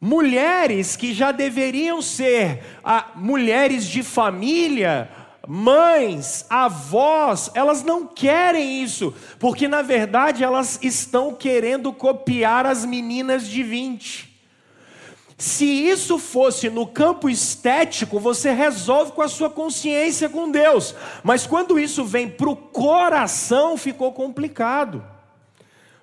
Mulheres 0.00 0.94
que 0.96 1.14
já 1.14 1.32
deveriam 1.32 2.02
ser 2.02 2.62
ah, 2.84 3.12
mulheres 3.14 3.86
de 3.86 4.02
família, 4.02 5.10
mães, 5.46 6.44
avós, 6.50 7.50
elas 7.54 7.82
não 7.82 8.06
querem 8.06 8.82
isso, 8.82 9.14
porque 9.38 9.66
na 9.66 9.80
verdade 9.80 10.44
elas 10.44 10.78
estão 10.82 11.34
querendo 11.34 11.92
copiar 11.92 12.66
as 12.66 12.84
meninas 12.84 13.48
de 13.48 13.62
20. 13.62 14.36
Se 15.38 15.66
isso 15.66 16.18
fosse 16.18 16.70
no 16.70 16.86
campo 16.86 17.28
estético, 17.28 18.18
você 18.18 18.52
resolve 18.52 19.12
com 19.12 19.20
a 19.20 19.28
sua 19.28 19.50
consciência 19.50 20.30
com 20.30 20.50
Deus. 20.50 20.94
Mas 21.22 21.46
quando 21.46 21.78
isso 21.78 22.04
vem 22.04 22.28
para 22.28 22.48
o 22.48 22.56
coração, 22.56 23.76
ficou 23.76 24.12
complicado. 24.12 25.04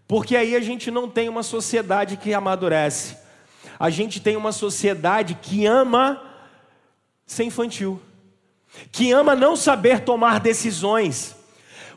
Porque 0.07 0.35
aí 0.35 0.55
a 0.55 0.59
gente 0.59 0.91
não 0.91 1.09
tem 1.09 1.29
uma 1.29 1.41
sociedade 1.41 2.15
que 2.17 2.31
amadurece. 2.31 3.22
A 3.83 3.89
gente 3.89 4.21
tem 4.21 4.37
uma 4.37 4.53
sociedade 4.53 5.37
que 5.41 5.65
ama 5.65 6.23
ser 7.25 7.43
infantil, 7.43 8.01
que 8.93 9.11
ama 9.11 9.35
não 9.35 9.57
saber 9.57 10.05
tomar 10.05 10.39
decisões 10.39 11.35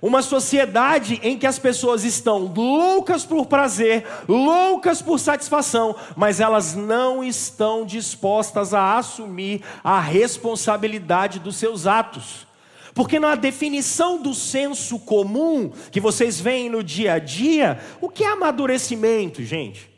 uma 0.03 0.21
sociedade 0.21 1.21
em 1.23 1.39
que 1.39 1.47
as 1.47 1.61
pessoas 1.61 2.03
estão 2.03 2.39
loucas 2.39 3.25
por 3.25 3.47
prazer, 3.47 4.05
loucas 4.29 5.01
por 5.01 5.21
satisfação, 5.21 5.95
mas 6.17 6.41
elas 6.41 6.75
não 6.75 7.23
estão 7.23 7.87
dispostas 7.87 8.75
a 8.75 8.99
assumir 8.99 9.63
a 9.85 10.01
responsabilidade 10.01 11.39
dos 11.39 11.55
seus 11.55 11.87
atos. 11.87 12.49
Porque 12.95 13.21
na 13.21 13.37
definição 13.37 14.21
do 14.21 14.35
senso 14.35 14.99
comum 14.99 15.71
que 15.93 16.01
vocês 16.01 16.41
veem 16.41 16.69
no 16.69 16.83
dia 16.83 17.13
a 17.15 17.19
dia, 17.21 17.81
o 18.01 18.09
que 18.09 18.25
é 18.25 18.33
amadurecimento, 18.33 19.41
gente? 19.45 19.96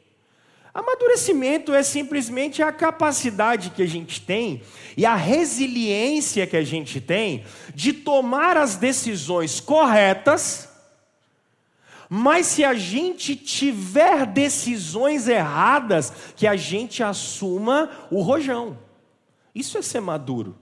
Amadurecimento 0.78 1.75
é 1.75 1.82
simplesmente 1.82 2.62
a 2.62 2.70
capacidade 2.70 3.70
que 3.70 3.82
a 3.82 3.87
gente 3.87 4.20
tem 4.20 4.62
e 4.97 5.04
a 5.04 5.16
resiliência 5.16 6.47
que 6.47 6.56
a 6.56 6.62
gente 6.62 7.00
tem 7.00 7.44
de 7.75 7.92
tomar 7.92 8.56
as 8.56 8.76
decisões 8.76 9.58
corretas, 9.58 10.68
mas 12.08 12.47
se 12.47 12.64
a 12.64 12.75
gente 12.75 13.35
tiver 13.35 14.25
decisões 14.25 15.26
erradas, 15.26 16.12
que 16.37 16.47
a 16.47 16.54
gente 16.54 17.02
assuma 17.02 17.90
o 18.08 18.23
rojão. 18.23 18.78
Isso 19.52 19.78
é 19.78 19.82
ser 19.82 20.00
maduro. 20.00 20.56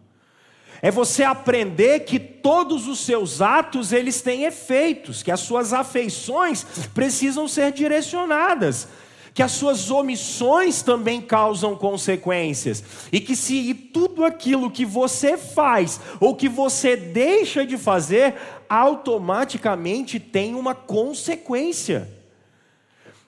É 0.80 0.90
você 0.90 1.24
aprender 1.24 2.06
que 2.06 2.18
todos 2.18 2.88
os 2.88 3.00
seus 3.00 3.42
atos 3.42 3.92
eles 3.92 4.22
têm 4.22 4.44
efeitos, 4.44 5.22
que 5.22 5.30
as 5.30 5.40
suas 5.40 5.74
afeições 5.74 6.64
precisam 6.94 7.46
ser 7.46 7.70
direcionadas 7.70 8.88
que 9.36 9.42
as 9.42 9.52
suas 9.52 9.90
omissões 9.90 10.80
também 10.80 11.20
causam 11.20 11.76
consequências, 11.76 12.82
e 13.12 13.20
que 13.20 13.36
se 13.36 13.74
tudo 13.74 14.24
aquilo 14.24 14.70
que 14.70 14.86
você 14.86 15.36
faz 15.36 16.00
ou 16.18 16.34
que 16.34 16.48
você 16.48 16.96
deixa 16.96 17.66
de 17.66 17.76
fazer, 17.76 18.34
automaticamente 18.66 20.18
tem 20.18 20.54
uma 20.54 20.74
consequência. 20.74 22.10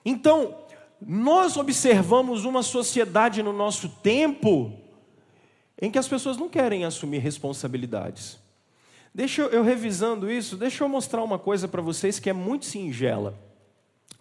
Então, 0.03 0.55
nós 0.99 1.57
observamos 1.57 2.43
uma 2.43 2.63
sociedade 2.63 3.43
no 3.43 3.53
nosso 3.53 3.87
tempo 3.87 4.73
em 5.79 5.91
que 5.91 5.99
as 5.99 6.07
pessoas 6.07 6.37
não 6.37 6.49
querem 6.49 6.85
assumir 6.85 7.19
responsabilidades. 7.19 8.39
Deixa 9.13 9.43
eu, 9.43 9.49
eu 9.49 9.63
revisando 9.63 10.31
isso, 10.31 10.57
deixa 10.57 10.83
eu 10.83 10.89
mostrar 10.89 11.23
uma 11.23 11.37
coisa 11.37 11.67
para 11.67 11.83
vocês 11.83 12.17
que 12.17 12.31
é 12.31 12.33
muito 12.33 12.65
singela. 12.65 13.47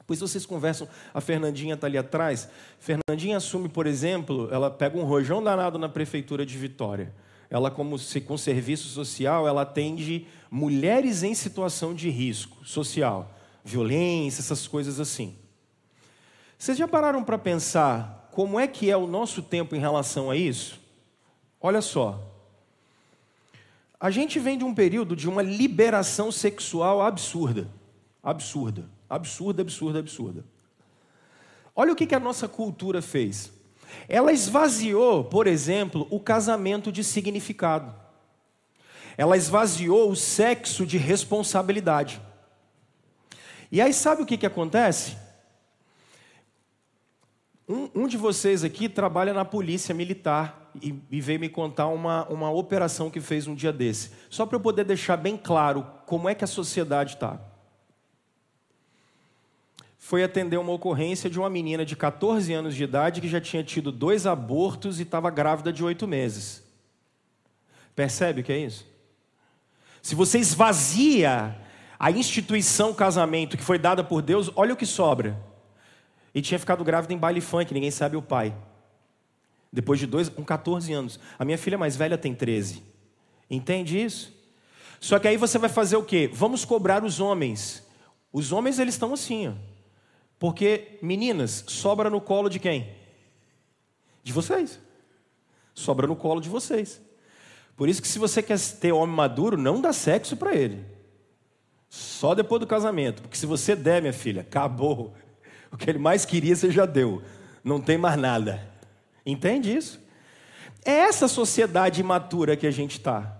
Pois 0.08 0.20
vocês 0.20 0.46
conversam, 0.46 0.88
a 1.12 1.20
Fernandinha 1.20 1.74
está 1.74 1.86
ali 1.86 1.98
atrás. 1.98 2.48
Fernandinha 2.80 3.36
assume, 3.36 3.68
por 3.68 3.86
exemplo, 3.86 4.48
ela 4.50 4.70
pega 4.70 4.96
um 4.96 5.04
rojão 5.04 5.42
danado 5.42 5.78
na 5.78 5.86
prefeitura 5.86 6.46
de 6.46 6.56
Vitória. 6.56 7.14
Ela, 7.50 7.70
como 7.70 7.98
se, 7.98 8.18
com 8.18 8.38
serviço 8.38 8.88
social, 8.88 9.46
ela 9.46 9.60
atende 9.60 10.26
mulheres 10.50 11.22
em 11.22 11.34
situação 11.34 11.94
de 11.94 12.08
risco 12.08 12.64
social, 12.64 13.30
violência, 13.62 14.40
essas 14.40 14.66
coisas 14.66 14.98
assim. 14.98 15.36
Vocês 16.56 16.78
já 16.78 16.88
pararam 16.88 17.22
para 17.22 17.36
pensar 17.36 18.30
como 18.32 18.58
é 18.58 18.66
que 18.66 18.90
é 18.90 18.96
o 18.96 19.06
nosso 19.06 19.42
tempo 19.42 19.76
em 19.76 19.78
relação 19.78 20.30
a 20.30 20.36
isso? 20.36 20.80
Olha 21.60 21.82
só. 21.82 22.18
A 24.00 24.10
gente 24.10 24.38
vem 24.38 24.56
de 24.56 24.64
um 24.64 24.74
período 24.74 25.14
de 25.14 25.28
uma 25.28 25.42
liberação 25.42 26.32
sexual 26.32 27.02
absurda. 27.02 27.68
Absurda. 28.22 28.96
Absurda, 29.08 29.62
absurda, 29.62 29.98
absurda. 29.98 30.44
Olha 31.74 31.92
o 31.92 31.96
que, 31.96 32.06
que 32.06 32.14
a 32.14 32.20
nossa 32.20 32.48
cultura 32.48 33.00
fez. 33.00 33.52
Ela 34.08 34.32
esvaziou, 34.32 35.24
por 35.24 35.46
exemplo, 35.46 36.06
o 36.10 36.20
casamento 36.20 36.92
de 36.92 37.02
significado. 37.02 37.94
Ela 39.16 39.36
esvaziou 39.36 40.10
o 40.10 40.16
sexo 40.16 40.84
de 40.84 40.98
responsabilidade. 40.98 42.20
E 43.70 43.80
aí 43.80 43.92
sabe 43.92 44.22
o 44.22 44.26
que, 44.26 44.36
que 44.36 44.46
acontece? 44.46 45.16
Um, 47.68 47.90
um, 47.94 48.06
de 48.06 48.16
vocês 48.16 48.64
aqui 48.64 48.88
trabalha 48.88 49.34
na 49.34 49.44
polícia 49.44 49.94
militar 49.94 50.70
e, 50.80 50.94
e, 51.10 51.20
veio 51.20 51.38
me 51.38 51.50
contar 51.50 51.88
uma, 51.88 52.26
uma 52.28 52.50
operação 52.50 53.10
que 53.10 53.20
fez 53.20 53.46
um 53.46 53.54
dia 53.54 53.72
desse. 53.72 54.10
Só 54.30 54.46
para 54.46 54.56
eu 54.56 54.60
poder 54.60 54.84
deixar 54.84 55.18
bem 55.18 55.36
claro 55.36 55.86
como 56.06 56.28
é 56.30 56.34
que 56.34 56.44
a 56.44 56.46
sociedade 56.46 57.14
está. 57.14 57.38
Foi 59.98 60.22
atender 60.22 60.56
uma 60.56 60.72
ocorrência 60.72 61.28
de 61.28 61.38
uma 61.38 61.50
menina 61.50 61.84
de 61.84 61.96
14 61.96 62.52
anos 62.52 62.74
de 62.74 62.84
idade 62.84 63.20
que 63.20 63.28
já 63.28 63.40
tinha 63.40 63.62
tido 63.62 63.92
dois 63.92 64.26
abortos 64.26 65.00
e 65.00 65.02
estava 65.02 65.28
grávida 65.28 65.72
de 65.72 65.84
oito 65.84 66.06
meses. 66.06 66.62
Percebe 67.94 68.40
o 68.40 68.44
que 68.44 68.52
é 68.52 68.58
isso? 68.58 68.86
Se 70.00 70.14
você 70.14 70.38
esvazia 70.38 71.54
a 71.98 72.10
instituição 72.10 72.94
casamento 72.94 73.56
que 73.56 73.62
foi 73.62 73.78
dada 73.78 74.04
por 74.04 74.22
Deus, 74.22 74.50
olha 74.54 74.72
o 74.72 74.76
que 74.76 74.86
sobra 74.86 75.36
e 76.34 76.40
tinha 76.40 76.58
ficado 76.58 76.84
grávida 76.84 77.12
em 77.12 77.18
baile 77.18 77.40
funk, 77.40 77.74
ninguém 77.74 77.90
sabe 77.90 78.16
o 78.16 78.22
pai. 78.22 78.54
Depois 79.72 79.98
de 79.98 80.06
dois, 80.06 80.28
com 80.28 80.44
14 80.44 80.92
anos. 80.92 81.18
A 81.38 81.44
minha 81.44 81.58
filha 81.58 81.76
mais 81.76 81.96
velha 81.96 82.16
tem 82.16 82.34
13. 82.34 82.82
Entende 83.50 84.02
isso? 84.02 84.32
Só 85.00 85.18
que 85.18 85.28
aí 85.28 85.36
você 85.36 85.58
vai 85.58 85.68
fazer 85.68 85.96
o 85.96 86.02
quê? 86.02 86.30
Vamos 86.32 86.64
cobrar 86.64 87.04
os 87.04 87.20
homens. 87.20 87.82
Os 88.32 88.52
homens 88.52 88.78
eles 88.78 88.94
estão 88.94 89.12
assim, 89.12 89.48
ó. 89.48 89.52
Porque 90.38 90.98
meninas, 91.02 91.64
sobra 91.66 92.08
no 92.08 92.20
colo 92.20 92.48
de 92.48 92.58
quem? 92.58 92.92
De 94.22 94.32
vocês. 94.32 94.78
Sobra 95.74 96.06
no 96.06 96.14
colo 96.14 96.40
de 96.40 96.48
vocês. 96.48 97.00
Por 97.76 97.88
isso 97.88 98.02
que 98.02 98.08
se 98.08 98.18
você 98.18 98.42
quer 98.42 98.58
ter 98.80 98.92
homem 98.92 99.14
maduro, 99.14 99.56
não 99.56 99.80
dá 99.80 99.92
sexo 99.92 100.36
para 100.36 100.54
ele. 100.54 100.84
Só 101.88 102.34
depois 102.34 102.60
do 102.60 102.66
casamento, 102.66 103.22
porque 103.22 103.36
se 103.36 103.46
você 103.46 103.74
der, 103.74 104.00
minha 104.00 104.12
filha, 104.12 104.42
acabou. 104.42 105.14
O 105.70 105.76
que 105.76 105.88
ele 105.88 105.98
mais 105.98 106.24
queria, 106.24 106.54
você 106.54 106.70
já 106.70 106.86
deu. 106.86 107.22
Não 107.62 107.80
tem 107.80 107.96
mais 107.96 108.18
nada. 108.18 108.68
Entende 109.24 109.74
isso? 109.74 110.00
É 110.84 110.92
essa 110.92 111.28
sociedade 111.28 112.00
imatura 112.00 112.56
que 112.56 112.66
a 112.66 112.70
gente 112.70 112.92
está. 112.92 113.37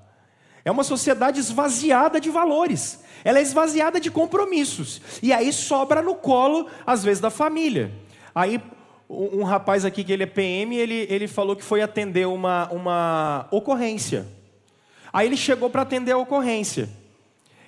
É 0.68 0.70
uma 0.70 0.84
sociedade 0.84 1.40
esvaziada 1.40 2.20
de 2.20 2.28
valores. 2.28 3.02
Ela 3.24 3.38
é 3.38 3.42
esvaziada 3.42 3.98
de 3.98 4.10
compromissos. 4.10 5.00
E 5.22 5.32
aí 5.32 5.50
sobra 5.50 6.02
no 6.02 6.14
colo, 6.14 6.68
às 6.86 7.02
vezes, 7.02 7.22
da 7.22 7.30
família. 7.30 7.90
Aí 8.34 8.60
um, 9.08 9.44
rapaz 9.44 9.86
aqui 9.86 10.04
que 10.04 10.12
ele 10.12 10.24
é 10.24 10.26
PM, 10.26 10.76
ele, 10.76 11.06
ele 11.08 11.26
falou 11.26 11.56
que 11.56 11.64
foi 11.64 11.80
atender 11.80 12.26
uma, 12.26 12.68
uma 12.70 13.48
ocorrência. 13.50 14.26
Aí 15.10 15.26
ele 15.26 15.38
chegou 15.38 15.70
para 15.70 15.80
atender 15.80 16.12
a 16.12 16.18
ocorrência. 16.18 16.86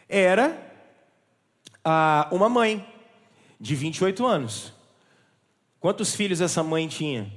Era 0.07 0.61
uma 2.31 2.51
mãe 2.51 2.87
de 3.59 3.75
28 3.75 4.27
anos. 4.27 4.75
Quantos 5.81 6.15
filhos 6.15 6.43
essa 6.43 6.63
mãe 6.63 6.87
tinha? 6.87 7.33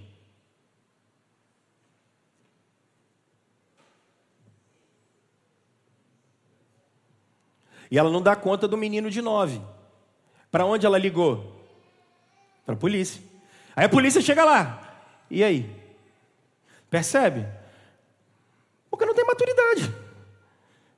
E 7.89 7.97
ela 7.97 8.09
não 8.09 8.21
dá 8.21 8.35
conta 8.35 8.67
do 8.67 8.77
menino 8.77 9.09
de 9.09 9.21
nove. 9.21 9.61
Para 10.51 10.65
onde 10.65 10.85
ela 10.85 10.97
ligou? 10.97 11.53
Para 12.65 12.75
a 12.75 12.77
polícia. 12.77 13.21
Aí 13.75 13.85
a 13.85 13.89
polícia 13.89 14.21
chega 14.21 14.45
lá. 14.45 15.03
E 15.29 15.43
aí? 15.43 15.69
Percebe? 16.89 17.47
Porque 18.89 19.05
não 19.05 19.15
tem 19.15 19.25
maturidade. 19.25 19.95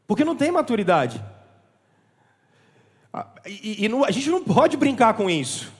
Porque 0.05 0.25
não 0.25 0.35
tem 0.35 0.51
maturidade. 0.51 1.23
Ah, 3.13 3.27
e, 3.45 3.85
e 3.85 3.87
não, 3.87 4.03
a 4.03 4.11
gente 4.11 4.29
não 4.29 4.43
pode 4.43 4.75
brincar 4.75 5.13
com 5.13 5.29
isso. 5.29 5.71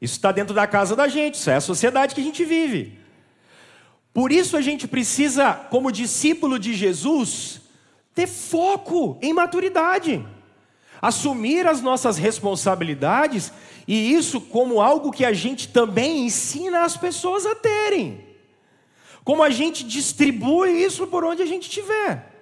Isso 0.00 0.14
está 0.14 0.32
dentro 0.32 0.54
da 0.54 0.66
casa 0.66 0.96
da 0.96 1.08
gente, 1.08 1.34
isso 1.34 1.50
é 1.50 1.56
a 1.56 1.60
sociedade 1.60 2.14
que 2.14 2.20
a 2.20 2.24
gente 2.24 2.44
vive. 2.44 2.98
Por 4.12 4.32
isso 4.32 4.56
a 4.56 4.60
gente 4.60 4.88
precisa, 4.88 5.52
como 5.52 5.92
discípulo 5.92 6.58
de 6.58 6.72
Jesus, 6.72 7.60
ter 8.14 8.26
foco 8.26 9.18
em 9.20 9.32
maturidade, 9.32 10.24
assumir 11.02 11.66
as 11.66 11.82
nossas 11.82 12.16
responsabilidades 12.16 13.52
e 13.86 14.14
isso 14.14 14.40
como 14.40 14.80
algo 14.80 15.10
que 15.10 15.24
a 15.24 15.32
gente 15.32 15.68
também 15.68 16.24
ensina 16.26 16.84
as 16.84 16.96
pessoas 16.96 17.44
a 17.44 17.54
terem. 17.54 18.24
Como 19.24 19.42
a 19.42 19.50
gente 19.50 19.84
distribui 19.84 20.70
isso 20.70 21.06
por 21.06 21.24
onde 21.24 21.42
a 21.42 21.46
gente 21.46 21.68
estiver. 21.68 22.32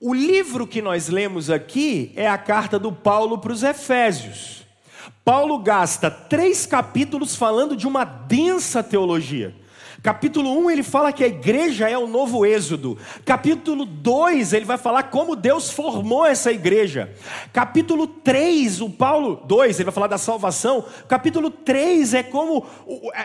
O 0.00 0.14
livro 0.14 0.66
que 0.66 0.80
nós 0.80 1.08
lemos 1.08 1.50
aqui 1.50 2.12
é 2.16 2.26
a 2.26 2.38
carta 2.38 2.78
do 2.78 2.90
Paulo 2.90 3.38
para 3.38 3.52
os 3.52 3.62
Efésios. 3.62 4.64
Paulo 5.22 5.58
gasta 5.58 6.10
três 6.10 6.64
capítulos 6.64 7.36
falando 7.36 7.76
de 7.76 7.86
uma 7.86 8.04
densa 8.04 8.82
teologia. 8.82 9.54
Capítulo 10.02 10.58
1 10.60 10.70
ele 10.70 10.82
fala 10.82 11.12
que 11.12 11.22
a 11.22 11.26
igreja 11.26 11.88
é 11.88 11.98
o 11.98 12.06
novo 12.06 12.46
êxodo. 12.46 12.96
Capítulo 13.24 13.84
2 13.84 14.52
ele 14.52 14.64
vai 14.64 14.78
falar 14.78 15.04
como 15.04 15.36
Deus 15.36 15.70
formou 15.70 16.24
essa 16.24 16.50
igreja. 16.50 17.14
Capítulo 17.52 18.06
3, 18.06 18.80
o 18.80 18.88
Paulo 18.88 19.42
2, 19.44 19.78
ele 19.78 19.84
vai 19.84 19.94
falar 19.94 20.06
da 20.06 20.18
salvação. 20.18 20.84
Capítulo 21.08 21.50
3 21.50 22.14
é 22.14 22.22
como 22.22 22.64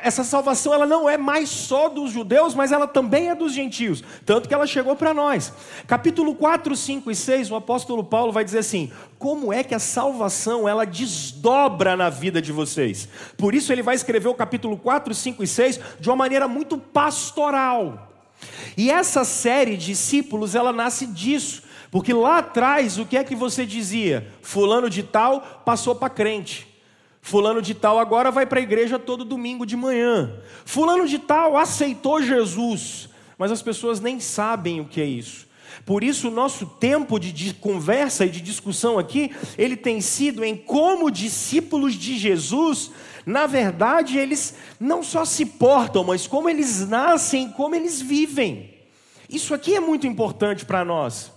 essa 0.03 0.23
salvação 0.23 0.73
ela 0.73 0.85
não 0.85 1.09
é 1.09 1.17
mais 1.17 1.49
só 1.49 1.87
dos 1.87 2.11
judeus, 2.11 2.53
mas 2.53 2.71
ela 2.71 2.87
também 2.87 3.29
é 3.29 3.35
dos 3.35 3.53
gentios, 3.53 4.03
tanto 4.25 4.49
que 4.49 4.53
ela 4.53 4.67
chegou 4.67 4.95
para 4.95 5.13
nós. 5.13 5.53
Capítulo 5.87 6.35
4, 6.35 6.75
5 6.75 7.11
e 7.11 7.15
6, 7.15 7.51
o 7.51 7.55
apóstolo 7.55 8.03
Paulo 8.03 8.31
vai 8.31 8.43
dizer 8.43 8.59
assim: 8.59 8.91
como 9.19 9.53
é 9.53 9.63
que 9.63 9.75
a 9.75 9.79
salvação 9.79 10.67
ela 10.67 10.85
desdobra 10.85 11.95
na 11.95 12.09
vida 12.09 12.41
de 12.41 12.51
vocês. 12.51 13.07
Por 13.37 13.53
isso 13.53 13.71
ele 13.71 13.81
vai 13.81 13.95
escrever 13.95 14.27
o 14.27 14.33
capítulo 14.33 14.77
4, 14.77 15.13
5 15.13 15.43
e 15.43 15.47
6 15.47 15.79
de 15.99 16.09
uma 16.09 16.15
maneira 16.15 16.47
muito 16.47 16.64
pastoral. 16.77 18.11
E 18.77 18.89
essa 18.91 19.23
série 19.23 19.77
discípulos, 19.77 20.55
ela 20.55 20.73
nasce 20.73 21.05
disso, 21.07 21.63
porque 21.89 22.13
lá 22.13 22.39
atrás 22.39 22.97
o 22.97 23.05
que 23.05 23.17
é 23.17 23.23
que 23.23 23.35
você 23.35 23.65
dizia? 23.65 24.31
Fulano 24.41 24.89
de 24.89 25.03
tal 25.03 25.61
passou 25.63 25.95
para 25.95 26.09
crente. 26.09 26.67
Fulano 27.21 27.61
de 27.61 27.73
tal 27.73 27.97
agora 27.97 28.29
vai 28.29 28.45
para 28.45 28.59
a 28.59 28.63
igreja 28.63 28.99
todo 28.99 29.25
domingo 29.25 29.65
de 29.65 29.75
manhã. 29.75 30.39
Fulano 30.63 31.07
de 31.07 31.17
tal 31.17 31.57
aceitou 31.57 32.21
Jesus, 32.21 33.09
mas 33.37 33.51
as 33.51 33.61
pessoas 33.61 33.99
nem 33.99 34.19
sabem 34.19 34.81
o 34.81 34.85
que 34.85 35.01
é 35.01 35.05
isso. 35.05 35.44
Por 35.85 36.03
isso, 36.03 36.29
o 36.29 36.31
nosso 36.31 36.65
tempo 36.65 37.19
de 37.19 37.53
conversa 37.53 38.25
e 38.25 38.29
de 38.29 38.41
discussão 38.41 38.97
aqui, 38.97 39.31
ele 39.55 39.77
tem 39.77 40.01
sido 40.01 40.43
em 40.43 40.57
como 40.57 41.11
discípulos 41.11 41.93
de 41.93 42.17
Jesus, 42.17 42.89
na 43.23 43.45
verdade, 43.45 44.17
eles 44.17 44.55
não 44.79 45.03
só 45.03 45.23
se 45.23 45.45
portam, 45.45 46.03
mas 46.03 46.25
como 46.25 46.49
eles 46.49 46.87
nascem, 46.87 47.51
como 47.51 47.75
eles 47.75 48.01
vivem. 48.01 48.73
Isso 49.29 49.53
aqui 49.53 49.75
é 49.75 49.79
muito 49.79 50.07
importante 50.07 50.65
para 50.65 50.83
nós. 50.83 51.31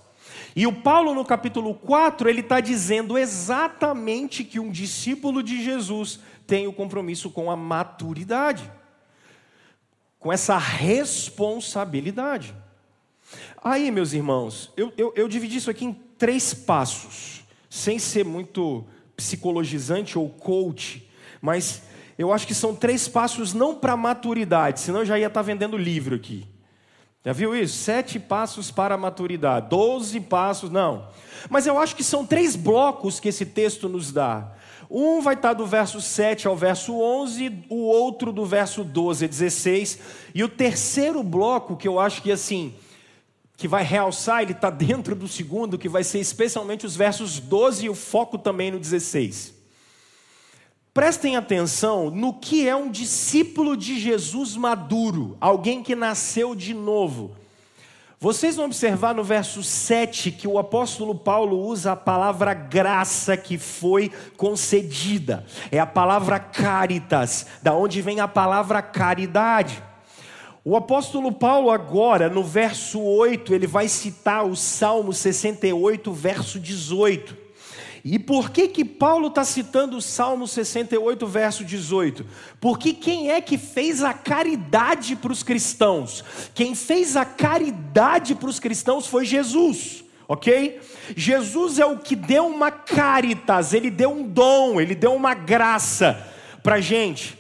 E 0.57 0.67
o 0.67 0.73
Paulo, 0.73 1.15
no 1.15 1.27
capítulo 1.27 1.75
4, 1.75 2.29
ele 2.29 2.41
está 2.41 2.59
dizendo 2.59 3.19
exatamente 3.19 4.43
que 4.45 4.59
um 4.59 4.71
discípulo 4.71 5.43
de 5.43 5.63
Jesus 5.63 6.21
tem 6.47 6.67
o 6.67 6.73
compromisso 6.73 7.31
com 7.31 7.51
a 7.51 7.57
maturidade, 7.57 8.71
com 10.19 10.33
essa 10.33 10.57
responsabilidade. 10.57 12.55
Aí, 13.63 13.91
meus 13.91 14.13
irmãos, 14.13 14.73
eu, 14.77 14.93
eu, 14.97 15.13
eu 15.17 15.29
dividi 15.29 15.57
isso 15.57 15.71
aqui 15.71 15.85
em 15.85 15.93
três 15.93 16.55
passos, 16.55 17.43
sem 17.69 17.99
ser 17.99 18.25
muito 18.25 18.85
psicologizante 19.17 20.19
ou 20.19 20.29
coach, 20.29 21.09
mas 21.41 21.83
eu 22.17 22.33
acho 22.33 22.47
que 22.47 22.55
são 22.55 22.75
três 22.75 23.09
passos 23.09 23.53
não 23.53 23.75
para 23.75 23.97
maturidade, 23.97 24.81
senão 24.81 25.01
eu 25.01 25.07
já 25.07 25.19
ia 25.19 25.27
estar 25.27 25.41
tá 25.41 25.47
vendendo 25.47 25.77
livro 25.77 26.15
aqui. 26.15 26.47
Já 27.25 27.33
viu 27.33 27.55
isso? 27.55 27.77
Sete 27.77 28.19
passos 28.19 28.71
para 28.71 28.95
a 28.95 28.99
maturidade, 28.99 29.69
doze 29.69 30.21
passos, 30.21 30.71
não. 30.71 31.09
Mas 31.51 31.67
eu 31.67 31.79
acho 31.79 31.97
que 31.97 32.05
são 32.05 32.25
três 32.25 32.55
blocos 32.55 33.19
que 33.19 33.29
esse 33.29 33.45
texto 33.45 33.89
nos 33.89 34.13
dá. 34.13 34.53
Um 34.91 35.21
vai 35.21 35.35
estar 35.35 35.49
tá 35.49 35.55
do 35.55 35.67
verso 35.67 36.01
7 36.01 36.47
ao 36.47 36.57
verso 36.57 36.99
11, 36.99 37.65
o 37.69 37.83
outro 37.83 38.33
do 38.33 38.47
verso 38.47 38.83
12 38.83 39.25
a 39.25 39.29
16, 39.29 39.99
e 40.35 40.43
o 40.43 40.49
terceiro 40.49 41.23
bloco, 41.23 41.77
que 41.77 41.87
eu 41.87 42.01
acho 42.01 42.23
que 42.23 42.33
assim, 42.33 42.75
que 43.59 43.67
vai 43.67 43.83
realçar, 43.83 44.41
ele 44.41 44.53
está 44.53 44.71
dentro 44.71 45.17
do 45.17 45.27
segundo, 45.27 45.77
que 45.77 45.89
vai 45.89 46.05
ser 46.05 46.21
especialmente 46.21 46.87
os 46.87 46.95
versos 46.95 47.41
12 47.41 47.87
e 47.87 47.91
o 47.91 47.95
foco 47.95 48.39
também 48.39 48.71
no 48.71 48.79
16. 48.79 49.53
Prestem 50.95 51.37
atenção 51.37 52.09
no 52.09 52.33
que 52.33 52.69
é 52.69 52.77
um 52.77 52.89
discípulo 52.89 53.77
de 53.77 53.99
Jesus 53.99 54.55
maduro, 54.57 55.37
alguém 55.41 55.83
que 55.83 55.97
nasceu 55.97 56.55
de 56.55 56.73
novo. 56.73 57.33
Vocês 58.21 58.55
vão 58.55 58.67
observar 58.67 59.13
no 59.13 59.25
verso 59.25 59.61
7 59.65 60.31
que 60.31 60.47
o 60.47 60.57
apóstolo 60.57 61.17
Paulo 61.17 61.59
usa 61.59 61.93
a 61.93 61.97
palavra 61.97 62.55
graça 62.55 63.37
que 63.37 63.59
foi 63.59 64.13
concedida. 64.37 65.45
É 65.73 65.81
a 65.81 65.87
palavra 65.87 66.39
caritas, 66.39 67.45
da 67.61 67.75
onde 67.75 68.01
vem 68.03 68.21
a 68.21 68.29
palavra 68.29 68.81
caridade. 68.81 69.83
O 70.69 70.77
apóstolo 70.77 71.33
Paulo, 71.33 71.71
agora, 71.71 72.29
no 72.29 72.45
verso 72.45 73.01
8, 73.01 73.55
ele 73.55 73.67
vai 73.67 73.89
citar 73.89 74.47
o 74.47 74.55
Salmo 74.55 75.15
68, 75.15 76.13
verso 76.13 76.61
18. 76.61 77.35
E 78.05 78.19
por 78.19 78.51
que 78.51 78.69
que 78.69 78.85
Paulo 78.85 79.29
está 79.29 79.45
citando 79.45 79.97
o 79.97 80.03
Salmo 80.03 80.47
68, 80.47 81.27
verso 81.27 81.65
18? 81.65 82.27
Porque 82.61 82.93
quem 82.93 83.31
é 83.31 83.41
que 83.41 83.57
fez 83.57 84.03
a 84.03 84.13
caridade 84.13 85.17
para 85.17 85.33
os 85.33 85.43
cristãos? 85.43 86.23
Quem 86.55 86.75
fez 86.75 87.17
a 87.17 87.25
caridade 87.25 88.35
para 88.35 88.51
os 88.51 88.61
cristãos 88.61 89.07
foi 89.07 89.25
Jesus 89.25 90.05
ok? 90.31 90.79
Jesus 91.17 91.79
é 91.79 91.87
o 91.87 91.97
que 91.97 92.15
deu 92.15 92.47
uma 92.47 92.71
caritas, 92.71 93.73
ele 93.73 93.91
deu 93.91 94.13
um 94.13 94.23
dom, 94.23 94.79
ele 94.79 94.95
deu 94.95 95.15
uma 95.15 95.33
graça 95.33 96.23
para 96.63 96.79
gente. 96.83 97.38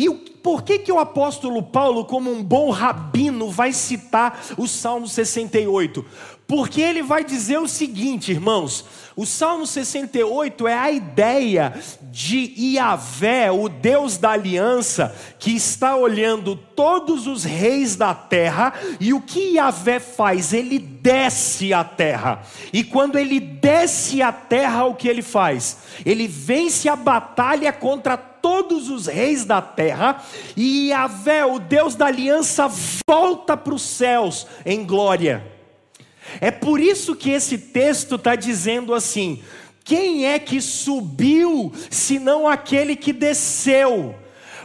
E 0.00 0.08
por 0.42 0.62
que, 0.62 0.78
que 0.78 0.90
o 0.90 0.98
apóstolo 0.98 1.62
Paulo, 1.62 2.06
como 2.06 2.32
um 2.32 2.42
bom 2.42 2.70
rabino, 2.70 3.50
vai 3.50 3.70
citar 3.70 4.40
o 4.56 4.66
Salmo 4.66 5.06
68? 5.06 6.02
Porque 6.50 6.80
ele 6.80 7.00
vai 7.00 7.22
dizer 7.22 7.60
o 7.60 7.68
seguinte, 7.68 8.32
irmãos: 8.32 8.84
o 9.14 9.24
Salmo 9.24 9.64
68 9.64 10.66
é 10.66 10.76
a 10.76 10.90
ideia 10.90 11.72
de 12.10 12.52
Iavé, 12.56 13.52
o 13.52 13.68
Deus 13.68 14.16
da 14.16 14.30
aliança, 14.30 15.14
que 15.38 15.54
está 15.54 15.94
olhando 15.94 16.56
todos 16.56 17.28
os 17.28 17.44
reis 17.44 17.94
da 17.94 18.12
terra, 18.12 18.72
e 18.98 19.14
o 19.14 19.20
que 19.20 19.52
Iavé 19.52 20.00
faz? 20.00 20.52
Ele 20.52 20.80
desce 20.80 21.72
a 21.72 21.84
terra, 21.84 22.42
e 22.72 22.82
quando 22.82 23.16
ele 23.16 23.38
desce 23.38 24.20
a 24.20 24.32
terra, 24.32 24.86
o 24.86 24.96
que 24.96 25.06
ele 25.06 25.22
faz? 25.22 25.76
Ele 26.04 26.26
vence 26.26 26.88
a 26.88 26.96
batalha 26.96 27.72
contra 27.72 28.16
todos 28.16 28.90
os 28.90 29.06
reis 29.06 29.44
da 29.44 29.62
terra, 29.62 30.20
e 30.56 30.88
Iavé, 30.88 31.46
o 31.46 31.60
Deus 31.60 31.94
da 31.94 32.06
aliança, 32.06 32.68
volta 33.08 33.56
para 33.56 33.74
os 33.74 33.82
céus 33.82 34.48
em 34.66 34.84
glória. 34.84 35.49
É 36.40 36.50
por 36.50 36.80
isso 36.80 37.16
que 37.16 37.30
esse 37.30 37.56
texto 37.56 38.16
está 38.16 38.34
dizendo 38.34 38.92
assim: 38.94 39.42
quem 39.84 40.26
é 40.26 40.38
que 40.38 40.60
subiu, 40.60 41.72
senão 41.90 42.46
aquele 42.46 42.94
que 42.94 43.12
desceu? 43.12 44.14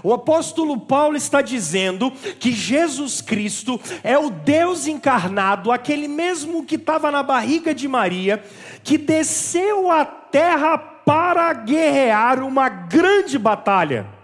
O 0.04 0.13
apóstolo 0.13 0.80
Paulo 0.80 1.17
está 1.17 1.41
dizendo 1.41 2.12
que 2.39 2.51
Jesus 2.51 3.21
Cristo 3.21 3.82
é 4.04 4.15
o 4.15 4.30
Deus 4.30 4.86
encarnado, 4.86 5.71
aquele 5.71 6.08
mesmo 6.08 6.63
que 6.63 6.75
estava 6.75 7.10
na 7.10 7.23
barriga 7.23 7.73
de 7.73 7.88
Maria, 7.88 8.43
que 8.84 8.99
desceu 8.99 9.89
à 9.89 10.06
terra 10.06 10.78
para 10.78 11.51
guerrear 11.54 12.43
uma 12.43 12.69
grande 12.69 13.39
batalha. 13.39 14.14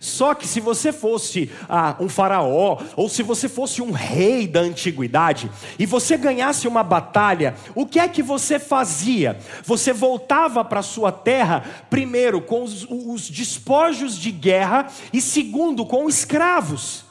Só 0.00 0.34
que 0.34 0.46
se 0.46 0.60
você 0.60 0.92
fosse 0.92 1.50
ah, 1.68 1.96
um 2.00 2.08
faraó, 2.08 2.78
ou 2.96 3.08
se 3.08 3.22
você 3.22 3.48
fosse 3.48 3.80
um 3.80 3.90
rei 3.90 4.46
da 4.46 4.60
antiguidade, 4.60 5.50
e 5.78 5.86
você 5.86 6.16
ganhasse 6.16 6.66
uma 6.66 6.82
batalha, 6.82 7.54
o 7.74 7.86
que 7.86 7.98
é 7.98 8.08
que 8.08 8.22
você 8.22 8.58
fazia? 8.58 9.38
Você 9.64 9.92
voltava 9.92 10.64
para 10.64 10.82
sua 10.82 11.12
terra, 11.12 11.64
primeiro 11.88 12.40
com 12.40 12.62
os, 12.62 12.86
os 12.88 13.28
despojos 13.28 14.18
de 14.18 14.30
guerra, 14.30 14.88
e 15.12 15.20
segundo 15.20 15.84
com 15.84 16.08
escravos. 16.08 17.03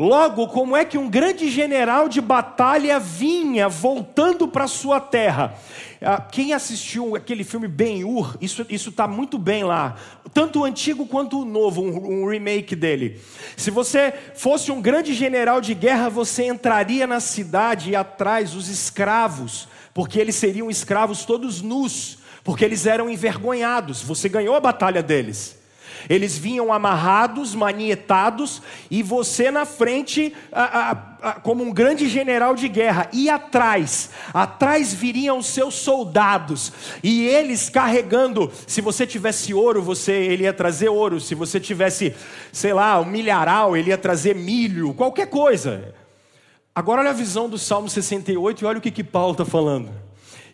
Logo, 0.00 0.48
como 0.48 0.74
é 0.74 0.82
que 0.82 0.96
um 0.96 1.10
grande 1.10 1.50
general 1.50 2.08
de 2.08 2.22
batalha 2.22 2.98
vinha 2.98 3.68
voltando 3.68 4.48
para 4.48 4.66
sua 4.66 4.98
terra? 4.98 5.54
Ah, 6.00 6.22
quem 6.22 6.54
assistiu 6.54 7.14
aquele 7.14 7.44
filme 7.44 7.68
Ben-Hur, 7.68 8.34
isso 8.40 8.62
está 8.72 9.06
muito 9.06 9.36
bem 9.36 9.62
lá. 9.62 9.96
Tanto 10.32 10.60
o 10.60 10.64
antigo 10.64 11.04
quanto 11.04 11.42
o 11.42 11.44
novo, 11.44 11.82
um, 11.82 12.22
um 12.22 12.30
remake 12.30 12.74
dele. 12.74 13.20
Se 13.58 13.70
você 13.70 14.10
fosse 14.34 14.72
um 14.72 14.80
grande 14.80 15.12
general 15.12 15.60
de 15.60 15.74
guerra, 15.74 16.08
você 16.08 16.46
entraria 16.46 17.06
na 17.06 17.20
cidade 17.20 17.90
e 17.90 17.96
atrás 17.96 18.54
os 18.54 18.70
escravos, 18.70 19.68
porque 19.92 20.18
eles 20.18 20.34
seriam 20.34 20.70
escravos 20.70 21.26
todos 21.26 21.60
nus, 21.60 22.20
porque 22.42 22.64
eles 22.64 22.86
eram 22.86 23.10
envergonhados. 23.10 24.00
Você 24.00 24.30
ganhou 24.30 24.54
a 24.54 24.60
batalha 24.60 25.02
deles. 25.02 25.59
Eles 26.08 26.36
vinham 26.36 26.72
amarrados, 26.72 27.54
manietados, 27.54 28.62
e 28.90 29.02
você 29.02 29.50
na 29.50 29.64
frente, 29.64 30.34
a, 30.52 30.62
a, 30.62 30.90
a, 31.22 31.32
como 31.34 31.62
um 31.62 31.72
grande 31.72 32.08
general 32.08 32.54
de 32.54 32.68
guerra, 32.68 33.08
e 33.12 33.28
atrás, 33.28 34.10
atrás 34.32 34.92
viriam 34.94 35.38
os 35.38 35.46
seus 35.46 35.74
soldados, 35.74 36.72
e 37.02 37.26
eles 37.26 37.68
carregando, 37.68 38.50
se 38.66 38.80
você 38.80 39.06
tivesse 39.06 39.52
ouro, 39.52 39.82
você 39.82 40.12
ele 40.12 40.44
ia 40.44 40.52
trazer 40.52 40.88
ouro, 40.88 41.20
se 41.20 41.34
você 41.34 41.58
tivesse, 41.60 42.14
sei 42.52 42.72
lá, 42.72 43.00
um 43.00 43.04
milharal, 43.04 43.76
ele 43.76 43.90
ia 43.90 43.98
trazer 43.98 44.34
milho, 44.34 44.94
qualquer 44.94 45.26
coisa. 45.26 45.94
Agora 46.74 47.00
olha 47.00 47.10
a 47.10 47.14
visão 47.14 47.48
do 47.48 47.58
Salmo 47.58 47.88
68 47.88 48.62
e 48.62 48.64
olha 48.64 48.78
o 48.78 48.80
que, 48.80 48.90
que 48.90 49.04
Paulo 49.04 49.32
está 49.32 49.44
falando. 49.44 49.90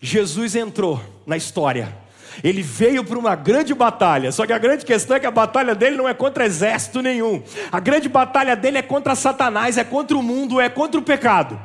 Jesus 0.01 0.57
entrou 0.57 1.01
na 1.27 1.37
história. 1.37 2.06
Ele 2.43 2.63
veio 2.63 3.05
para 3.05 3.19
uma 3.19 3.35
grande 3.35 3.75
batalha, 3.75 4.31
só 4.33 4.47
que 4.47 4.53
a 4.53 4.59
grande 4.59 4.85
questão 4.85 5.17
é 5.17 5.21
que 5.21 5.27
a 5.27 5.31
batalha 5.31 5.75
dele 5.75 5.97
não 5.97 6.09
é 6.09 6.15
contra 6.15 6.47
exército 6.47 7.01
nenhum. 7.03 7.43
A 7.71 7.81
grande 7.81 8.09
batalha 8.09 8.55
dele 8.55 8.79
é 8.79 8.83
contra 8.83 9.15
Satanás, 9.15 9.79
é 9.79 9.85
contra 9.85 10.17
o 10.17 10.23
mundo, 10.23 10.61
é 10.61 10.69
contra 10.69 11.01
o 11.01 11.03
pecado. 11.03 11.59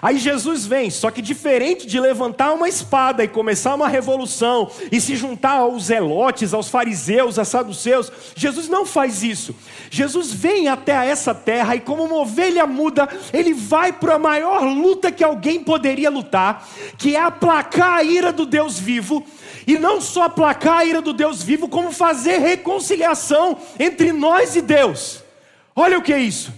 Aí 0.00 0.18
Jesus 0.18 0.66
vem, 0.66 0.90
só 0.90 1.10
que 1.10 1.20
diferente 1.20 1.86
de 1.86 2.00
levantar 2.00 2.52
uma 2.52 2.68
espada 2.68 3.22
e 3.22 3.28
começar 3.28 3.74
uma 3.74 3.88
revolução 3.88 4.70
e 4.90 5.00
se 5.00 5.16
juntar 5.16 5.58
aos 5.58 5.84
zelotes, 5.84 6.54
aos 6.54 6.68
fariseus, 6.68 7.38
a 7.38 7.44
saduceus, 7.44 8.10
Jesus 8.34 8.68
não 8.68 8.86
faz 8.86 9.22
isso. 9.22 9.54
Jesus 9.90 10.32
vem 10.32 10.68
até 10.68 10.92
essa 10.92 11.34
terra 11.34 11.76
e 11.76 11.80
como 11.80 12.04
uma 12.04 12.16
ovelha 12.16 12.66
muda, 12.66 13.08
ele 13.32 13.52
vai 13.52 13.92
para 13.92 14.14
a 14.14 14.18
maior 14.18 14.62
luta 14.62 15.12
que 15.12 15.24
alguém 15.24 15.62
poderia 15.62 16.10
lutar, 16.10 16.66
que 16.96 17.14
é 17.14 17.20
aplacar 17.20 17.98
a 17.98 18.02
ira 18.02 18.32
do 18.32 18.46
Deus 18.46 18.78
vivo 18.78 19.24
e 19.66 19.78
não 19.78 20.00
só 20.00 20.24
aplacar 20.24 20.78
a 20.78 20.84
ira 20.84 21.00
do 21.00 21.12
Deus 21.12 21.42
vivo, 21.42 21.68
como 21.68 21.92
fazer 21.92 22.38
reconciliação 22.38 23.58
entre 23.78 24.12
nós 24.12 24.56
e 24.56 24.60
Deus. 24.60 25.22
Olha 25.74 25.98
o 25.98 26.02
que 26.02 26.12
é 26.12 26.18
isso. 26.18 26.52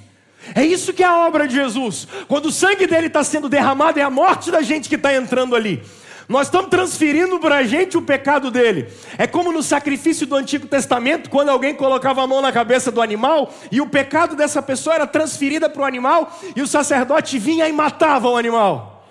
É 0.55 0.64
isso 0.64 0.92
que 0.92 1.03
é 1.03 1.07
a 1.07 1.27
obra 1.27 1.49
de 1.49 1.55
Jesus. 1.55 2.07
Quando 2.29 2.47
o 2.47 2.53
sangue 2.53 2.87
dele 2.87 3.09
está 3.09 3.25
sendo 3.25 3.49
derramado, 3.49 3.99
é 3.99 4.03
a 4.03 4.11
morte 4.11 4.51
da 4.51 4.62
gente 4.62 4.88
que 4.88 4.95
está 4.95 5.14
entrando 5.14 5.57
ali. 5.57 5.83
Nós 6.29 6.49
estamos 6.49 6.71
transferindo 6.71 7.38
para 7.38 7.59
a 7.59 7.62
gente 7.62 7.97
o 7.97 8.03
pecado 8.03 8.51
dele. 8.51 8.88
É 9.16 9.29
como 9.29 9.53
no 9.53 9.62
sacrifício 9.62 10.27
do 10.27 10.35
Antigo 10.35 10.66
Testamento, 10.66 11.31
quando 11.31 11.51
alguém 11.51 11.75
colocava 11.75 12.23
a 12.23 12.27
mão 12.27 12.42
na 12.42 12.51
cabeça 12.51 12.90
do 12.90 13.01
animal 13.01 13.53
e 13.71 13.81
o 13.81 13.88
pecado 13.88 14.35
dessa 14.35 14.61
pessoa 14.61 14.97
era 14.97 15.07
transferido 15.07 15.71
para 15.71 15.83
o 15.83 15.85
animal 15.85 16.37
e 16.55 16.62
o 16.62 16.66
sacerdote 16.66 17.38
vinha 17.38 17.69
e 17.69 17.73
matava 17.73 18.29
o 18.29 18.37
animal. 18.37 19.07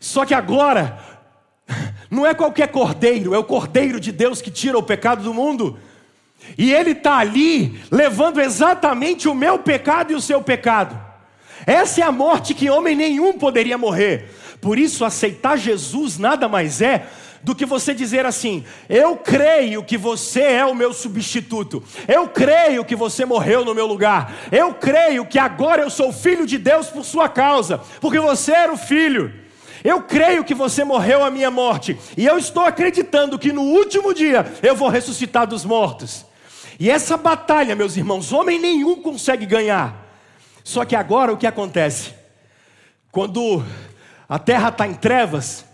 Só 0.00 0.24
que 0.24 0.34
agora 0.34 0.98
não 2.10 2.26
é 2.26 2.34
qualquer 2.34 2.68
cordeiro, 2.68 3.34
é 3.34 3.38
o 3.38 3.44
cordeiro 3.44 4.00
de 4.00 4.12
Deus 4.12 4.40
que 4.40 4.50
tira 4.50 4.78
o 4.78 4.82
pecado 4.82 5.22
do 5.22 5.34
mundo. 5.34 5.78
E 6.56 6.72
ele 6.72 6.92
está 6.92 7.18
ali 7.18 7.80
levando 7.90 8.40
exatamente 8.40 9.28
o 9.28 9.34
meu 9.34 9.58
pecado 9.58 10.12
e 10.12 10.16
o 10.16 10.20
seu 10.20 10.40
pecado. 10.40 10.98
Essa 11.66 12.00
é 12.00 12.04
a 12.04 12.12
morte 12.12 12.54
que 12.54 12.70
homem 12.70 12.96
nenhum 12.96 13.34
poderia 13.34 13.76
morrer. 13.76 14.30
Por 14.60 14.78
isso, 14.78 15.04
aceitar 15.04 15.56
Jesus 15.56 16.18
nada 16.18 16.48
mais 16.48 16.80
é 16.80 17.06
do 17.42 17.54
que 17.54 17.66
você 17.66 17.94
dizer 17.94 18.24
assim: 18.24 18.64
Eu 18.88 19.16
creio 19.16 19.82
que 19.82 19.96
você 19.96 20.40
é 20.40 20.64
o 20.64 20.74
meu 20.74 20.92
substituto, 20.92 21.82
eu 22.06 22.28
creio 22.28 22.84
que 22.84 22.96
você 22.96 23.24
morreu 23.24 23.64
no 23.64 23.74
meu 23.74 23.86
lugar, 23.86 24.34
eu 24.50 24.74
creio 24.74 25.26
que 25.26 25.38
agora 25.38 25.82
eu 25.82 25.90
sou 25.90 26.12
filho 26.12 26.46
de 26.46 26.58
Deus 26.58 26.88
por 26.88 27.04
sua 27.04 27.28
causa, 27.28 27.80
porque 28.00 28.18
você 28.18 28.52
era 28.52 28.72
o 28.72 28.78
filho. 28.78 29.47
Eu 29.84 30.02
creio 30.02 30.44
que 30.44 30.54
você 30.54 30.84
morreu 30.84 31.24
a 31.24 31.30
minha 31.30 31.50
morte, 31.50 31.98
e 32.16 32.26
eu 32.26 32.38
estou 32.38 32.64
acreditando 32.64 33.38
que 33.38 33.52
no 33.52 33.62
último 33.62 34.12
dia 34.12 34.44
eu 34.62 34.74
vou 34.74 34.88
ressuscitar 34.88 35.46
dos 35.46 35.64
mortos. 35.64 36.26
E 36.78 36.90
essa 36.90 37.16
batalha, 37.16 37.74
meus 37.74 37.96
irmãos, 37.96 38.32
homem 38.32 38.58
nenhum 38.58 39.02
consegue 39.02 39.46
ganhar. 39.46 40.06
Só 40.62 40.84
que 40.84 40.94
agora 40.94 41.32
o 41.32 41.36
que 41.36 41.46
acontece? 41.46 42.14
Quando 43.10 43.64
a 44.28 44.38
terra 44.38 44.68
está 44.68 44.86
em 44.86 44.94
trevas, 44.94 45.64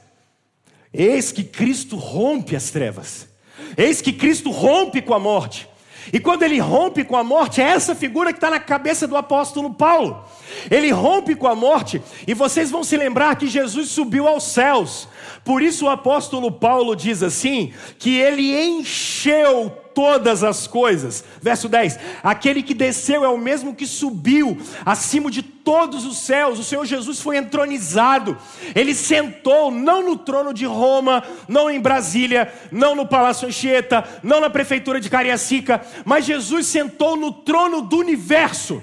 eis 0.92 1.32
que 1.32 1.44
Cristo 1.44 1.96
rompe 1.96 2.54
as 2.54 2.70
trevas, 2.70 3.28
eis 3.76 4.00
que 4.00 4.12
Cristo 4.12 4.50
rompe 4.50 5.02
com 5.02 5.12
a 5.12 5.18
morte. 5.18 5.68
E 6.12 6.20
quando 6.20 6.42
ele 6.42 6.58
rompe 6.58 7.04
com 7.04 7.16
a 7.16 7.24
morte, 7.24 7.60
é 7.60 7.64
essa 7.64 7.94
figura 7.94 8.32
que 8.32 8.38
está 8.38 8.50
na 8.50 8.60
cabeça 8.60 9.06
do 9.06 9.16
apóstolo 9.16 9.72
Paulo. 9.72 10.24
Ele 10.70 10.90
rompe 10.90 11.34
com 11.34 11.46
a 11.46 11.54
morte, 11.54 12.02
e 12.26 12.34
vocês 12.34 12.70
vão 12.70 12.84
se 12.84 12.96
lembrar 12.96 13.36
que 13.36 13.46
Jesus 13.46 13.90
subiu 13.90 14.28
aos 14.28 14.44
céus. 14.44 15.08
Por 15.44 15.62
isso 15.62 15.86
o 15.86 15.90
apóstolo 15.90 16.50
Paulo 16.50 16.94
diz 16.94 17.22
assim: 17.22 17.72
que 17.98 18.18
ele 18.18 18.54
encheu 18.54 19.84
todas 19.94 20.42
as 20.42 20.66
coisas. 20.66 21.24
Verso 21.40 21.68
10: 21.68 21.98
Aquele 22.22 22.62
que 22.62 22.74
desceu 22.74 23.24
é 23.24 23.28
o 23.28 23.38
mesmo 23.38 23.74
que 23.74 23.87
subiu 23.87 24.59
acima 24.85 25.30
de 25.30 25.42
todos 25.42 26.04
os 26.04 26.18
céus. 26.18 26.59
O 26.59 26.64
Senhor 26.64 26.85
Jesus 26.85 27.20
foi 27.20 27.37
entronizado. 27.37 28.37
Ele 28.74 28.94
sentou 28.94 29.70
não 29.70 30.02
no 30.02 30.16
trono 30.16 30.52
de 30.52 30.66
Roma, 30.66 31.22
não 31.48 31.70
em 31.70 31.80
Brasília, 31.80 32.52
não 32.70 32.94
no 32.94 33.07
Palácio 33.07 33.48
Anchieta, 33.48 34.04
não 34.22 34.40
na 34.40 34.50
prefeitura 34.50 35.00
de 35.00 35.09
Cariacica, 35.09 35.80
mas 36.04 36.24
Jesus 36.24 36.66
sentou 36.66 37.16
no 37.16 37.33
trono 37.33 37.80
do 37.80 37.96
universo. 37.96 38.83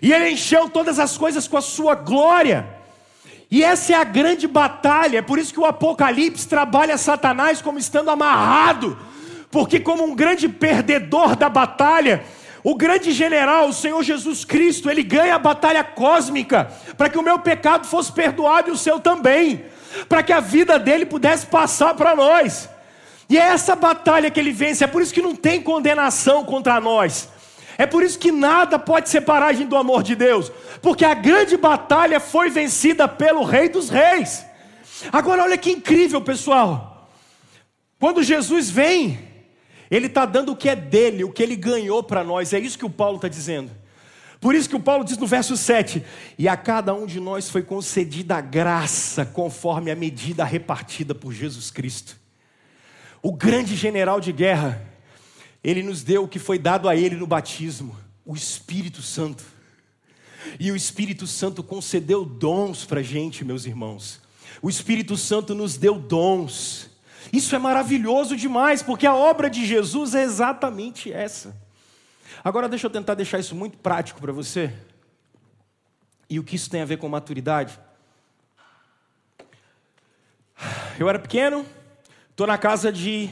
E 0.00 0.12
ele 0.12 0.30
encheu 0.30 0.68
todas 0.68 0.98
as 0.98 1.16
coisas 1.16 1.48
com 1.48 1.56
a 1.56 1.62
sua 1.62 1.94
glória. 1.94 2.76
E 3.50 3.62
essa 3.62 3.92
é 3.92 3.96
a 3.96 4.04
grande 4.04 4.46
batalha, 4.48 5.18
é 5.18 5.22
por 5.22 5.38
isso 5.38 5.52
que 5.52 5.60
o 5.60 5.64
Apocalipse 5.64 6.48
trabalha 6.48 6.98
Satanás 6.98 7.62
como 7.62 7.78
estando 7.78 8.10
amarrado, 8.10 8.98
porque, 9.50 9.80
como 9.80 10.04
um 10.04 10.14
grande 10.14 10.48
perdedor 10.48 11.36
da 11.36 11.48
batalha, 11.48 12.24
o 12.62 12.74
grande 12.74 13.12
general, 13.12 13.68
o 13.68 13.72
Senhor 13.72 14.02
Jesus 14.02 14.44
Cristo, 14.44 14.90
ele 14.90 15.02
ganha 15.02 15.36
a 15.36 15.38
batalha 15.38 15.84
cósmica 15.84 16.70
para 16.96 17.08
que 17.08 17.16
o 17.16 17.22
meu 17.22 17.38
pecado 17.38 17.86
fosse 17.86 18.10
perdoado 18.10 18.68
e 18.68 18.72
o 18.72 18.76
seu 18.76 18.98
também, 18.98 19.64
para 20.08 20.22
que 20.22 20.32
a 20.32 20.40
vida 20.40 20.78
dele 20.78 21.06
pudesse 21.06 21.46
passar 21.46 21.94
para 21.94 22.16
nós. 22.16 22.68
E 23.28 23.38
é 23.38 23.42
essa 23.42 23.76
batalha 23.76 24.30
que 24.30 24.40
ele 24.40 24.52
vence, 24.52 24.82
é 24.82 24.86
por 24.86 25.00
isso 25.00 25.14
que 25.14 25.22
não 25.22 25.34
tem 25.34 25.62
condenação 25.62 26.44
contra 26.44 26.80
nós. 26.80 27.28
É 27.78 27.86
por 27.86 28.02
isso 28.02 28.18
que 28.18 28.32
nada 28.32 28.78
pode 28.78 29.08
separar 29.08 29.48
a 29.48 29.52
gente 29.52 29.68
do 29.68 29.76
amor 29.76 30.02
de 30.02 30.16
Deus, 30.16 30.50
porque 30.80 31.04
a 31.04 31.14
grande 31.14 31.56
batalha 31.56 32.18
foi 32.18 32.48
vencida 32.48 33.06
pelo 33.06 33.44
Rei 33.44 33.68
dos 33.68 33.90
Reis. 33.90 34.44
Agora, 35.12 35.42
olha 35.42 35.58
que 35.58 35.70
incrível, 35.70 36.20
pessoal. 36.20 37.08
Quando 37.98 38.22
Jesus 38.22 38.70
vem, 38.70 39.25
ele 39.90 40.06
está 40.06 40.26
dando 40.26 40.52
o 40.52 40.56
que 40.56 40.68
é 40.68 40.76
dele, 40.76 41.24
o 41.24 41.32
que 41.32 41.42
ele 41.42 41.56
ganhou 41.56 42.02
para 42.02 42.24
nós, 42.24 42.52
é 42.52 42.58
isso 42.58 42.78
que 42.78 42.84
o 42.84 42.90
Paulo 42.90 43.16
está 43.16 43.28
dizendo. 43.28 43.70
Por 44.40 44.54
isso 44.54 44.68
que 44.68 44.76
o 44.76 44.80
Paulo 44.80 45.04
diz 45.04 45.16
no 45.16 45.26
verso 45.26 45.56
7: 45.56 46.02
E 46.38 46.48
a 46.48 46.56
cada 46.56 46.94
um 46.94 47.06
de 47.06 47.18
nós 47.18 47.48
foi 47.48 47.62
concedida 47.62 48.36
a 48.36 48.40
graça, 48.40 49.24
conforme 49.24 49.90
a 49.90 49.96
medida 49.96 50.44
repartida 50.44 51.14
por 51.14 51.32
Jesus 51.32 51.70
Cristo. 51.70 52.16
O 53.22 53.32
grande 53.32 53.74
general 53.74 54.20
de 54.20 54.32
guerra, 54.32 54.82
ele 55.64 55.82
nos 55.82 56.02
deu 56.02 56.24
o 56.24 56.28
que 56.28 56.38
foi 56.38 56.58
dado 56.58 56.88
a 56.88 56.94
ele 56.94 57.16
no 57.16 57.26
batismo, 57.26 57.96
o 58.24 58.34
Espírito 58.34 59.02
Santo. 59.02 59.42
E 60.60 60.70
o 60.70 60.76
Espírito 60.76 61.26
Santo 61.26 61.62
concedeu 61.62 62.24
dons 62.24 62.84
para 62.84 63.00
a 63.00 63.02
gente, 63.02 63.44
meus 63.44 63.66
irmãos. 63.66 64.20
O 64.62 64.68
Espírito 64.68 65.16
Santo 65.16 65.54
nos 65.54 65.76
deu 65.76 65.98
dons. 65.98 66.88
Isso 67.32 67.54
é 67.54 67.58
maravilhoso 67.58 68.36
demais, 68.36 68.82
porque 68.82 69.06
a 69.06 69.14
obra 69.14 69.50
de 69.50 69.64
Jesus 69.66 70.14
é 70.14 70.22
exatamente 70.22 71.12
essa. 71.12 71.56
Agora 72.42 72.68
deixa 72.68 72.86
eu 72.86 72.90
tentar 72.90 73.14
deixar 73.14 73.38
isso 73.38 73.54
muito 73.54 73.78
prático 73.78 74.20
para 74.20 74.32
você. 74.32 74.72
E 76.28 76.38
o 76.38 76.44
que 76.44 76.56
isso 76.56 76.70
tem 76.70 76.82
a 76.82 76.84
ver 76.84 76.98
com 76.98 77.08
maturidade? 77.08 77.78
Eu 80.98 81.08
era 81.08 81.18
pequeno, 81.18 81.66
estou 82.30 82.46
na 82.46 82.56
casa 82.56 82.90
de 82.90 83.30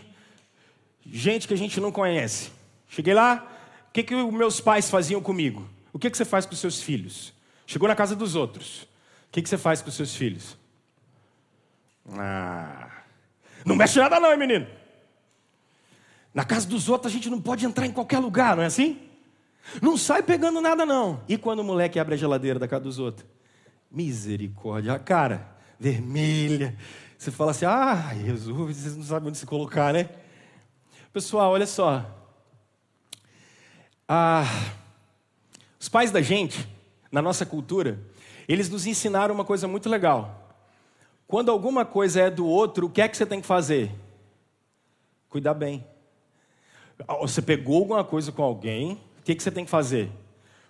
gente 1.06 1.48
que 1.48 1.54
a 1.54 1.56
gente 1.56 1.80
não 1.80 1.90
conhece. 1.90 2.50
Cheguei 2.88 3.14
lá, 3.14 3.46
o 3.88 3.92
que, 3.92 4.02
que 4.02 4.14
meus 4.14 4.60
pais 4.60 4.90
faziam 4.90 5.20
comigo? 5.20 5.68
O 5.92 5.98
que, 5.98 6.10
que 6.10 6.16
você 6.16 6.24
faz 6.24 6.44
com 6.44 6.54
seus 6.54 6.82
filhos? 6.82 7.32
Chegou 7.66 7.88
na 7.88 7.94
casa 7.94 8.14
dos 8.14 8.34
outros. 8.34 8.82
O 8.82 9.32
que, 9.32 9.42
que 9.42 9.48
você 9.48 9.58
faz 9.58 9.80
com 9.80 9.88
os 9.88 9.94
seus 9.94 10.14
filhos? 10.14 10.56
Ah, 12.12 12.93
não 13.64 13.76
mexe 13.76 13.98
nada 13.98 14.20
não, 14.20 14.32
hein, 14.32 14.38
menino? 14.38 14.66
Na 16.32 16.44
casa 16.44 16.66
dos 16.66 16.88
outros 16.88 17.12
a 17.12 17.14
gente 17.14 17.30
não 17.30 17.40
pode 17.40 17.64
entrar 17.64 17.86
em 17.86 17.92
qualquer 17.92 18.18
lugar, 18.18 18.56
não 18.56 18.62
é 18.62 18.66
assim? 18.66 19.00
Não 19.80 19.96
sai 19.96 20.22
pegando 20.22 20.60
nada 20.60 20.84
não. 20.84 21.22
E 21.28 21.38
quando 21.38 21.60
o 21.60 21.64
moleque 21.64 21.98
abre 21.98 22.14
a 22.14 22.18
geladeira 22.18 22.58
da 22.58 22.68
casa 22.68 22.82
dos 22.82 22.98
outros? 22.98 23.26
Misericórdia, 23.90 24.92
a 24.92 24.98
cara 24.98 25.54
vermelha. 25.78 26.76
Você 27.16 27.30
fala 27.30 27.52
assim, 27.52 27.64
ah, 27.64 28.12
Jesus, 28.14 28.76
vocês 28.76 28.96
não 28.96 29.04
sabem 29.04 29.28
onde 29.28 29.38
se 29.38 29.46
colocar, 29.46 29.92
né? 29.92 30.08
Pessoal, 31.12 31.52
olha 31.52 31.66
só. 31.66 32.04
Ah, 34.08 34.44
os 35.78 35.88
pais 35.88 36.10
da 36.10 36.20
gente, 36.20 36.68
na 37.10 37.22
nossa 37.22 37.46
cultura, 37.46 37.98
eles 38.48 38.68
nos 38.68 38.86
ensinaram 38.86 39.34
uma 39.34 39.44
coisa 39.44 39.66
muito 39.68 39.88
legal. 39.88 40.43
Quando 41.26 41.50
alguma 41.50 41.84
coisa 41.84 42.20
é 42.20 42.30
do 42.30 42.46
outro, 42.46 42.86
o 42.86 42.90
que 42.90 43.00
é 43.00 43.08
que 43.08 43.16
você 43.16 43.26
tem 43.26 43.40
que 43.40 43.46
fazer? 43.46 43.90
Cuidar 45.28 45.54
bem. 45.54 45.84
Você 47.20 47.42
pegou 47.42 47.78
alguma 47.78 48.04
coisa 48.04 48.30
com 48.30 48.42
alguém, 48.42 49.00
o 49.18 49.22
que, 49.24 49.32
é 49.32 49.34
que 49.34 49.42
você 49.42 49.50
tem 49.50 49.64
que 49.64 49.70
fazer? 49.70 50.10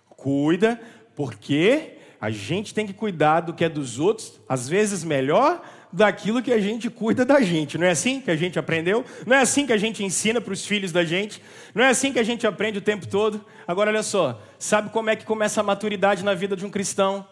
Cuida, 0.09 0.79
porque 1.15 1.97
a 2.19 2.31
gente 2.31 2.73
tem 2.73 2.87
que 2.87 2.93
cuidar 2.93 3.41
do 3.41 3.53
que 3.53 3.63
é 3.63 3.69
dos 3.69 3.99
outros, 3.99 4.39
às 4.47 4.67
vezes 4.67 5.03
melhor 5.03 5.61
daquilo 5.91 6.41
que 6.41 6.51
a 6.51 6.59
gente 6.59 6.89
cuida 6.89 7.23
da 7.23 7.41
gente. 7.41 7.77
Não 7.77 7.85
é 7.85 7.91
assim 7.91 8.19
que 8.19 8.31
a 8.31 8.35
gente 8.35 8.57
aprendeu? 8.57 9.05
Não 9.25 9.35
é 9.35 9.41
assim 9.41 9.65
que 9.65 9.73
a 9.73 9.77
gente 9.77 10.03
ensina 10.03 10.41
para 10.41 10.51
os 10.51 10.65
filhos 10.65 10.91
da 10.91 11.03
gente? 11.05 11.41
Não 11.73 11.83
é 11.83 11.89
assim 11.89 12.11
que 12.11 12.19
a 12.19 12.23
gente 12.23 12.47
aprende 12.47 12.79
o 12.79 12.81
tempo 12.81 13.07
todo? 13.07 13.45
Agora, 13.67 13.91
olha 13.91 14.03
só: 14.03 14.41
sabe 14.57 14.89
como 14.89 15.09
é 15.09 15.15
que 15.15 15.25
começa 15.25 15.61
a 15.61 15.63
maturidade 15.63 16.23
na 16.23 16.33
vida 16.33 16.55
de 16.55 16.65
um 16.65 16.69
cristão? 16.69 17.25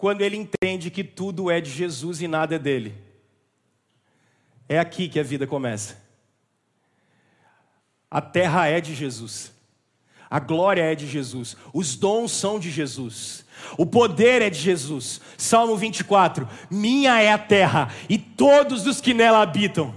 Quando 0.00 0.22
ele 0.22 0.38
entende 0.38 0.90
que 0.90 1.04
tudo 1.04 1.50
é 1.50 1.60
de 1.60 1.68
Jesus 1.68 2.22
e 2.22 2.26
nada 2.26 2.54
é 2.54 2.58
dele. 2.58 2.94
É 4.66 4.78
aqui 4.78 5.10
que 5.10 5.20
a 5.20 5.22
vida 5.22 5.46
começa. 5.46 6.02
A 8.10 8.22
terra 8.22 8.66
é 8.66 8.80
de 8.80 8.94
Jesus. 8.94 9.52
A 10.30 10.40
glória 10.40 10.80
é 10.80 10.94
de 10.94 11.06
Jesus. 11.06 11.54
Os 11.74 11.96
dons 11.96 12.32
são 12.32 12.58
de 12.58 12.70
Jesus. 12.70 13.44
O 13.76 13.84
poder 13.84 14.40
é 14.40 14.48
de 14.48 14.58
Jesus. 14.58 15.20
Salmo 15.36 15.76
24: 15.76 16.48
Minha 16.70 17.20
é 17.20 17.30
a 17.30 17.36
terra 17.36 17.92
e 18.08 18.16
todos 18.16 18.86
os 18.86 19.02
que 19.02 19.12
nela 19.12 19.42
habitam. 19.42 19.94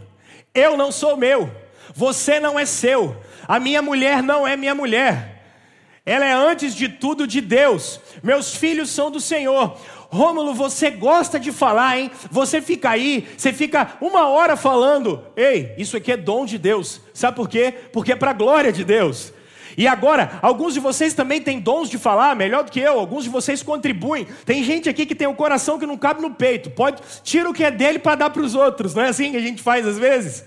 Eu 0.54 0.76
não 0.76 0.92
sou 0.92 1.16
meu, 1.16 1.50
você 1.96 2.42
não 2.42 2.60
é 2.60 2.66
seu, 2.66 3.16
a 3.48 3.58
minha 3.58 3.82
mulher 3.82 4.22
não 4.22 4.46
é 4.46 4.58
minha 4.58 4.76
mulher. 4.76 5.33
Ela 6.06 6.26
é 6.26 6.34
antes 6.34 6.76
de 6.76 6.90
tudo 6.90 7.26
de 7.26 7.40
Deus. 7.40 8.00
Meus 8.22 8.54
filhos 8.54 8.90
são 8.90 9.10
do 9.10 9.22
Senhor. 9.22 9.78
Rômulo, 10.10 10.54
você 10.54 10.92
gosta 10.92 11.40
de 11.40 11.52
falar, 11.52 11.98
hein? 11.98 12.12
Você 12.30 12.62
fica 12.62 12.90
aí, 12.90 13.26
você 13.38 13.54
fica 13.54 13.94
uma 14.02 14.28
hora 14.28 14.58
falando. 14.58 15.24
Ei, 15.36 15.74
isso 15.78 15.96
aqui 15.96 16.12
é 16.12 16.18
dom 16.18 16.46
de 16.46 16.58
Deus. 16.58 17.00
Sabe 17.14 17.38
por 17.38 17.48
quê? 17.48 17.74
Porque 17.94 18.12
é 18.12 18.16
para 18.16 18.32
a 18.32 18.34
glória 18.34 18.72
de 18.72 18.84
Deus. 18.84 19.32
E 19.78 19.88
agora, 19.88 20.40
alguns 20.42 20.74
de 20.74 20.80
vocês 20.82 21.14
também 21.14 21.42
têm 21.42 21.60
dons 21.60 21.90
de 21.90 21.98
falar, 21.98 22.36
melhor 22.36 22.64
do 22.64 22.72
que 22.72 22.82
eu, 22.82 23.00
alguns 23.00 23.24
de 23.24 23.30
vocês 23.30 23.64
contribuem. 23.64 24.28
Tem 24.46 24.62
gente 24.62 24.90
aqui 24.90 25.06
que 25.06 25.16
tem 25.16 25.28
um 25.28 25.34
coração 25.34 25.80
que 25.80 25.86
não 25.86 25.98
cabe 25.98 26.22
no 26.22 26.32
peito. 26.32 26.70
Pode 26.70 27.02
tira 27.24 27.50
o 27.50 27.54
que 27.54 27.64
é 27.64 27.72
dele 27.72 27.98
para 27.98 28.16
dar 28.16 28.30
para 28.30 28.42
os 28.42 28.56
outros, 28.56 28.94
não 28.94 29.04
é 29.04 29.08
assim 29.08 29.32
que 29.32 29.38
a 29.38 29.42
gente 29.42 29.64
faz 29.64 29.88
às 29.88 29.98
vezes? 29.98 30.44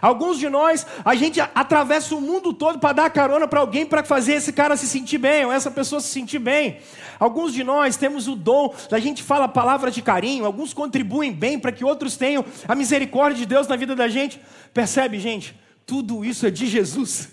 Alguns 0.00 0.38
de 0.38 0.48
nós, 0.48 0.86
a 1.04 1.14
gente 1.14 1.40
atravessa 1.40 2.14
o 2.14 2.20
mundo 2.20 2.52
todo 2.52 2.78
para 2.78 2.92
dar 2.92 3.10
carona 3.10 3.48
para 3.48 3.60
alguém 3.60 3.84
para 3.84 4.04
fazer 4.04 4.34
esse 4.34 4.52
cara 4.52 4.76
se 4.76 4.86
sentir 4.86 5.18
bem, 5.18 5.44
ou 5.44 5.52
essa 5.52 5.70
pessoa 5.70 6.00
se 6.00 6.08
sentir 6.08 6.38
bem. 6.38 6.78
Alguns 7.18 7.52
de 7.52 7.64
nós 7.64 7.96
temos 7.96 8.28
o 8.28 8.36
dom, 8.36 8.74
a 8.90 8.98
gente 8.98 9.22
fala 9.22 9.48
palavras 9.48 9.94
de 9.94 10.02
carinho, 10.02 10.44
alguns 10.44 10.72
contribuem 10.72 11.32
bem 11.32 11.58
para 11.58 11.72
que 11.72 11.84
outros 11.84 12.16
tenham 12.16 12.44
a 12.66 12.74
misericórdia 12.74 13.38
de 13.38 13.46
Deus 13.46 13.66
na 13.66 13.76
vida 13.76 13.96
da 13.96 14.08
gente. 14.08 14.40
Percebe, 14.72 15.18
gente? 15.18 15.58
Tudo 15.84 16.24
isso 16.24 16.46
é 16.46 16.50
de 16.50 16.66
Jesus. 16.66 17.30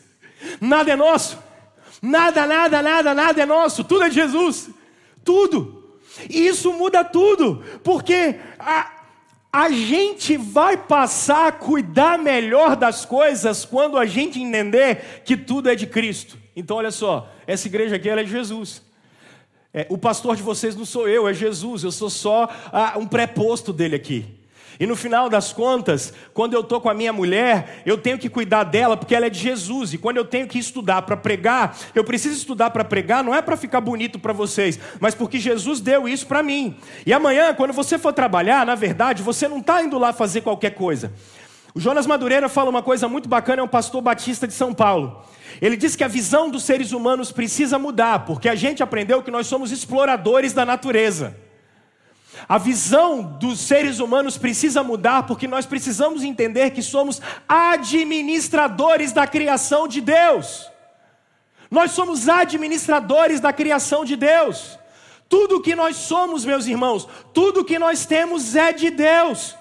Nada 0.60 0.92
é 0.92 0.96
nosso. 0.96 1.38
Nada, 2.02 2.46
nada, 2.46 2.82
nada, 2.82 3.14
nada 3.14 3.42
é 3.42 3.46
nosso. 3.46 3.84
Tudo 3.84 4.04
é 4.04 4.10
de 4.10 4.16
Jesus. 4.16 4.70
Tudo. 5.24 6.00
E 6.30 6.48
isso 6.48 6.72
muda 6.72 7.04
tudo. 7.04 7.64
Porque 7.84 8.40
a, 8.60 8.92
a 9.56 9.70
gente 9.70 10.36
vai 10.36 10.76
passar 10.76 11.48
a 11.48 11.52
cuidar 11.52 12.20
melhor 12.20 12.76
das 12.76 13.06
coisas 13.06 13.64
quando 13.64 13.98
a 13.98 14.06
gente 14.06 14.38
entender 14.38 15.22
que 15.24 15.38
tudo 15.38 15.70
é 15.70 15.76
de 15.76 15.88
Cristo. 15.88 16.38
Então, 16.54 16.76
olha 16.76 16.92
só. 16.92 17.32
Essa 17.48 17.70
igreja 17.70 17.96
aqui 17.96 18.10
é 18.10 18.22
de 18.22 18.30
Jesus. 18.30 18.82
É, 19.74 19.88
o 19.90 19.98
pastor 19.98 20.36
de 20.36 20.44
vocês 20.44 20.76
não 20.76 20.84
sou 20.84 21.08
eu, 21.08 21.26
é 21.26 21.34
Jesus. 21.34 21.86
Eu 21.86 21.92
sou 21.94 22.10
só 22.10 22.50
ah, 22.70 22.96
um 22.98 23.08
preposto 23.08 23.72
dele 23.72 23.96
aqui. 23.96 24.26
E 24.80 24.86
no 24.86 24.96
final 24.96 25.30
das 25.30 25.54
contas, 25.54 26.14
quando 26.34 26.54
eu 26.54 26.62
estou 26.62 26.82
com 26.82 26.90
a 26.90 26.94
minha 26.94 27.14
mulher, 27.14 27.82
eu 27.86 27.98
tenho 27.98 28.18
que 28.18 28.30
cuidar 28.30 28.64
dela 28.64 28.98
porque 28.98 29.16
ela 29.16 29.26
é 29.26 29.30
de 29.30 29.40
Jesus. 29.40 29.94
E 29.94 29.98
quando 29.98 30.18
eu 30.18 30.26
tenho 30.26 30.48
que 30.48 30.60
estudar 30.60 31.02
para 31.04 31.16
pregar, 31.16 31.78
eu 31.94 32.04
preciso 32.04 32.36
estudar 32.36 32.70
para 32.70 32.84
pregar, 32.84 33.24
não 33.24 33.34
é 33.34 33.42
para 33.42 33.56
ficar 33.56 33.82
bonito 33.82 34.20
para 34.20 34.34
vocês, 34.34 34.80
mas 35.00 35.16
porque 35.16 35.40
Jesus 35.40 35.80
deu 35.80 36.08
isso 36.08 36.28
para 36.28 36.44
mim. 36.44 36.78
E 37.06 37.14
amanhã, 37.14 37.54
quando 37.54 37.74
você 37.74 37.98
for 37.98 38.14
trabalhar, 38.14 38.66
na 38.66 38.76
verdade, 38.76 39.24
você 39.24 39.48
não 39.48 39.60
está 39.60 39.82
indo 39.82 39.98
lá 39.98 40.12
fazer 40.12 40.42
qualquer 40.42 40.72
coisa. 40.72 41.12
O 41.74 41.80
Jonas 41.80 42.08
Madureira 42.08 42.48
fala 42.48 42.70
uma 42.70 42.82
coisa 42.82 43.08
muito 43.10 43.28
bacana, 43.28 43.62
é 43.62 43.64
um 43.64 43.68
pastor 43.68 44.02
batista 44.02 44.48
de 44.48 44.54
São 44.54 44.74
Paulo. 44.74 45.22
Ele 45.62 45.76
diz 45.76 45.96
que 45.96 46.06
a 46.06 46.08
visão 46.08 46.50
dos 46.50 46.64
seres 46.64 46.94
humanos 46.94 47.32
precisa 47.34 47.78
mudar, 47.78 48.26
porque 48.26 48.48
a 48.48 48.56
gente 48.56 48.82
aprendeu 48.82 49.22
que 49.22 49.30
nós 49.30 49.48
somos 49.48 49.72
exploradores 49.72 50.54
da 50.54 50.66
natureza. 50.66 51.36
A 52.48 52.58
visão 52.58 53.24
dos 53.24 53.60
seres 53.60 54.00
humanos 54.00 54.38
precisa 54.38 54.84
mudar 54.84 55.24
porque 55.24 55.48
nós 55.48 55.66
precisamos 55.66 56.24
entender 56.24 56.72
que 56.72 56.82
somos 56.82 57.22
administradores 57.48 59.12
da 59.12 59.26
criação 59.26 59.88
de 59.88 60.00
Deus. 60.00 60.70
Nós 61.72 61.92
somos 61.92 62.30
administradores 62.30 63.40
da 63.40 63.52
criação 63.52 64.06
de 64.06 64.16
Deus. 64.16 64.78
Tudo 65.28 65.62
que 65.62 65.76
nós 65.76 65.96
somos, 65.96 66.46
meus 66.46 66.68
irmãos, 66.68 67.08
tudo 67.34 67.66
que 67.66 67.80
nós 67.80 68.06
temos 68.06 68.56
é 68.56 68.72
de 68.72 68.92
Deus. 68.92 69.56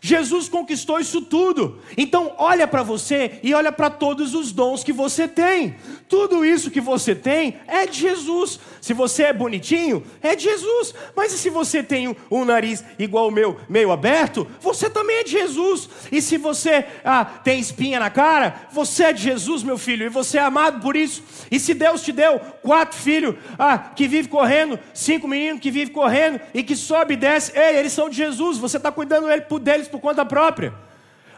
Jesus 0.00 0.48
conquistou 0.48 1.00
isso 1.00 1.20
tudo. 1.22 1.80
Então, 1.96 2.34
olha 2.38 2.66
para 2.66 2.82
você 2.82 3.40
e 3.42 3.54
olha 3.54 3.72
para 3.72 3.90
todos 3.90 4.34
os 4.34 4.52
dons 4.52 4.84
que 4.84 4.92
você 4.92 5.26
tem. 5.26 5.76
Tudo 6.08 6.44
isso 6.44 6.70
que 6.70 6.80
você 6.80 7.14
tem 7.14 7.56
é 7.66 7.86
de 7.86 8.00
Jesus. 8.00 8.60
Se 8.80 8.92
você 8.92 9.24
é 9.24 9.32
bonitinho, 9.32 10.04
é 10.22 10.36
de 10.36 10.44
Jesus. 10.44 10.94
Mas 11.16 11.32
se 11.32 11.50
você 11.50 11.82
tem 11.82 12.08
um, 12.08 12.14
um 12.30 12.44
nariz 12.44 12.84
igual 12.98 13.28
o 13.28 13.32
meu, 13.32 13.58
meio 13.68 13.90
aberto, 13.90 14.46
você 14.60 14.88
também 14.88 15.16
é 15.16 15.24
de 15.24 15.32
Jesus. 15.32 15.88
E 16.12 16.22
se 16.22 16.36
você 16.36 16.86
ah, 17.04 17.24
tem 17.24 17.58
espinha 17.58 17.98
na 17.98 18.10
cara, 18.10 18.68
você 18.72 19.04
é 19.04 19.12
de 19.12 19.22
Jesus, 19.22 19.62
meu 19.62 19.78
filho, 19.78 20.06
e 20.06 20.08
você 20.08 20.38
é 20.38 20.42
amado 20.42 20.80
por 20.80 20.94
isso. 20.94 21.22
E 21.50 21.58
se 21.58 21.74
Deus 21.74 22.02
te 22.02 22.12
deu 22.12 22.38
quatro 22.62 22.98
filhos 22.98 23.34
ah, 23.58 23.78
que 23.78 24.06
vivem 24.06 24.30
correndo, 24.30 24.78
cinco 24.94 25.26
meninos 25.26 25.60
que 25.60 25.70
vivem 25.70 25.92
correndo 25.92 26.40
e 26.54 26.62
que 26.62 26.76
sobe 26.76 27.14
e 27.14 27.16
desce, 27.16 27.52
ei, 27.58 27.78
eles 27.78 27.92
são 27.92 28.08
de 28.08 28.16
Jesus. 28.16 28.58
Você 28.58 28.76
está 28.76 28.92
cuidando 28.92 29.26
deles 29.60 29.88
por 29.88 29.95
conta 30.00 30.24
própria. 30.24 30.74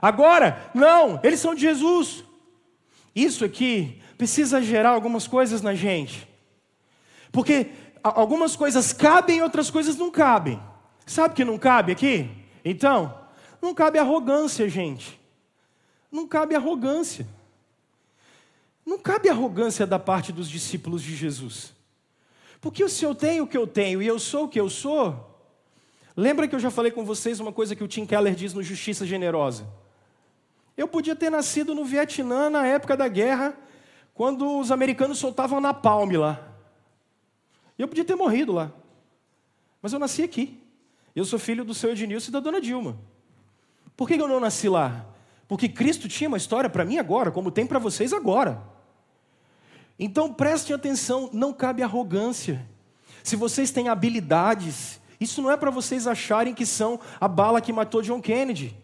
Agora, 0.01 0.71
não, 0.75 1.21
eles 1.23 1.41
são 1.41 1.55
de 1.55 1.61
Jesus. 1.61 2.25
Isso 3.15 3.45
aqui 3.45 4.01
precisa 4.17 4.63
gerar 4.63 4.91
algumas 4.91 5.27
coisas 5.27 5.61
na 5.63 5.75
gente. 5.75 6.29
Porque 7.33 7.71
algumas 8.03 8.57
coisas 8.57 8.93
cabem, 8.93 9.43
outras 9.43 9.71
coisas 9.71 9.97
não 9.97 10.11
cabem. 10.11 10.61
Sabe 11.07 11.35
que 11.35 11.45
não 11.45 11.59
cabe 11.59 11.93
aqui? 11.93 12.31
Então, 12.65 13.19
não 13.61 13.75
cabe 13.75 13.99
arrogância, 13.99 14.69
gente. 14.69 15.19
Não 16.11 16.27
cabe 16.27 16.55
arrogância. 16.55 17.27
Não 18.85 18.99
cabe 18.99 19.29
arrogância 19.29 19.87
da 19.87 19.99
parte 19.99 20.33
dos 20.33 20.49
discípulos 20.49 21.03
de 21.03 21.15
Jesus. 21.15 21.73
Porque 22.61 22.89
se 22.89 23.05
eu 23.05 23.15
tenho 23.15 23.45
o 23.45 23.47
que 23.47 23.57
eu 23.57 23.67
tenho 23.67 24.03
e 24.03 24.07
eu 24.07 24.19
sou 24.19 24.45
o 24.45 24.49
que 24.49 24.59
eu 24.59 24.71
sou, 24.71 25.28
lembra 26.21 26.49
que 26.49 26.55
eu 26.55 26.59
já 26.59 26.71
falei 26.71 26.91
com 26.91 27.05
vocês 27.05 27.39
uma 27.39 27.53
coisa 27.53 27.77
que 27.77 27.85
o 27.85 27.89
Tim 27.89 28.05
Keller 28.05 28.35
diz 28.35 28.53
no 28.53 28.63
Justiça 28.63 29.07
Generosa? 29.07 29.69
Eu 30.77 30.89
podia 30.89 31.15
ter 31.15 31.31
nascido 31.31 31.75
no 31.75 31.85
Vietnã 31.85 32.51
na 32.51 32.67
época 32.67 32.97
da 32.97 33.07
guerra, 33.07 33.57
quando 34.13 34.59
os 34.59 34.73
americanos 34.73 35.19
soltavam 35.19 35.61
na 35.61 35.73
palme 35.73 36.17
lá. 36.17 36.43
E 37.79 37.83
eu 37.83 37.87
podia 37.87 38.05
ter 38.05 38.17
morrido 38.17 38.53
lá. 38.53 38.73
Mas 39.81 39.93
eu 39.93 39.99
nasci 40.01 40.25
aqui. 40.25 40.61
Eu 41.15 41.25
sou 41.25 41.39
filho 41.39 41.65
do 41.65 41.73
seu 41.73 41.93
Ednilson 41.93 42.31
e 42.31 42.33
da 42.33 42.41
dona 42.41 42.61
Dilma. 42.61 42.99
Por 43.97 44.09
que 44.09 44.15
eu 44.15 44.29
não 44.29 44.41
nasci 44.41 44.69
lá? 44.69 45.07
Porque 45.47 45.69
Cristo 45.69 46.09
tinha 46.09 46.29
uma 46.29 46.37
história 46.37 46.69
para 46.69 46.85
mim 46.85 46.99
agora, 46.99 47.31
como 47.31 47.51
tem 47.51 47.67
para 47.67 47.79
vocês 47.79 48.13
agora. 48.13 48.61
Então 49.99 50.33
prestem 50.33 50.75
atenção, 50.75 51.31
não 51.33 51.53
cabe 51.53 51.83
arrogância. 51.83 52.65
Se 53.25 53.35
vocês 53.35 53.71
têm 53.71 53.89
habilidades, 53.89 54.98
isso 55.21 55.43
não 55.43 55.51
é 55.51 55.57
para 55.57 55.71
vocês 55.71 56.07
acharem 56.07 56.55
que 56.55 56.65
são 56.65 57.01
a 57.21 57.27
bala 57.27 57.61
que 57.61 57.73
matou 57.73 58.03
John 58.03 58.21
Kennedy. 58.21 58.77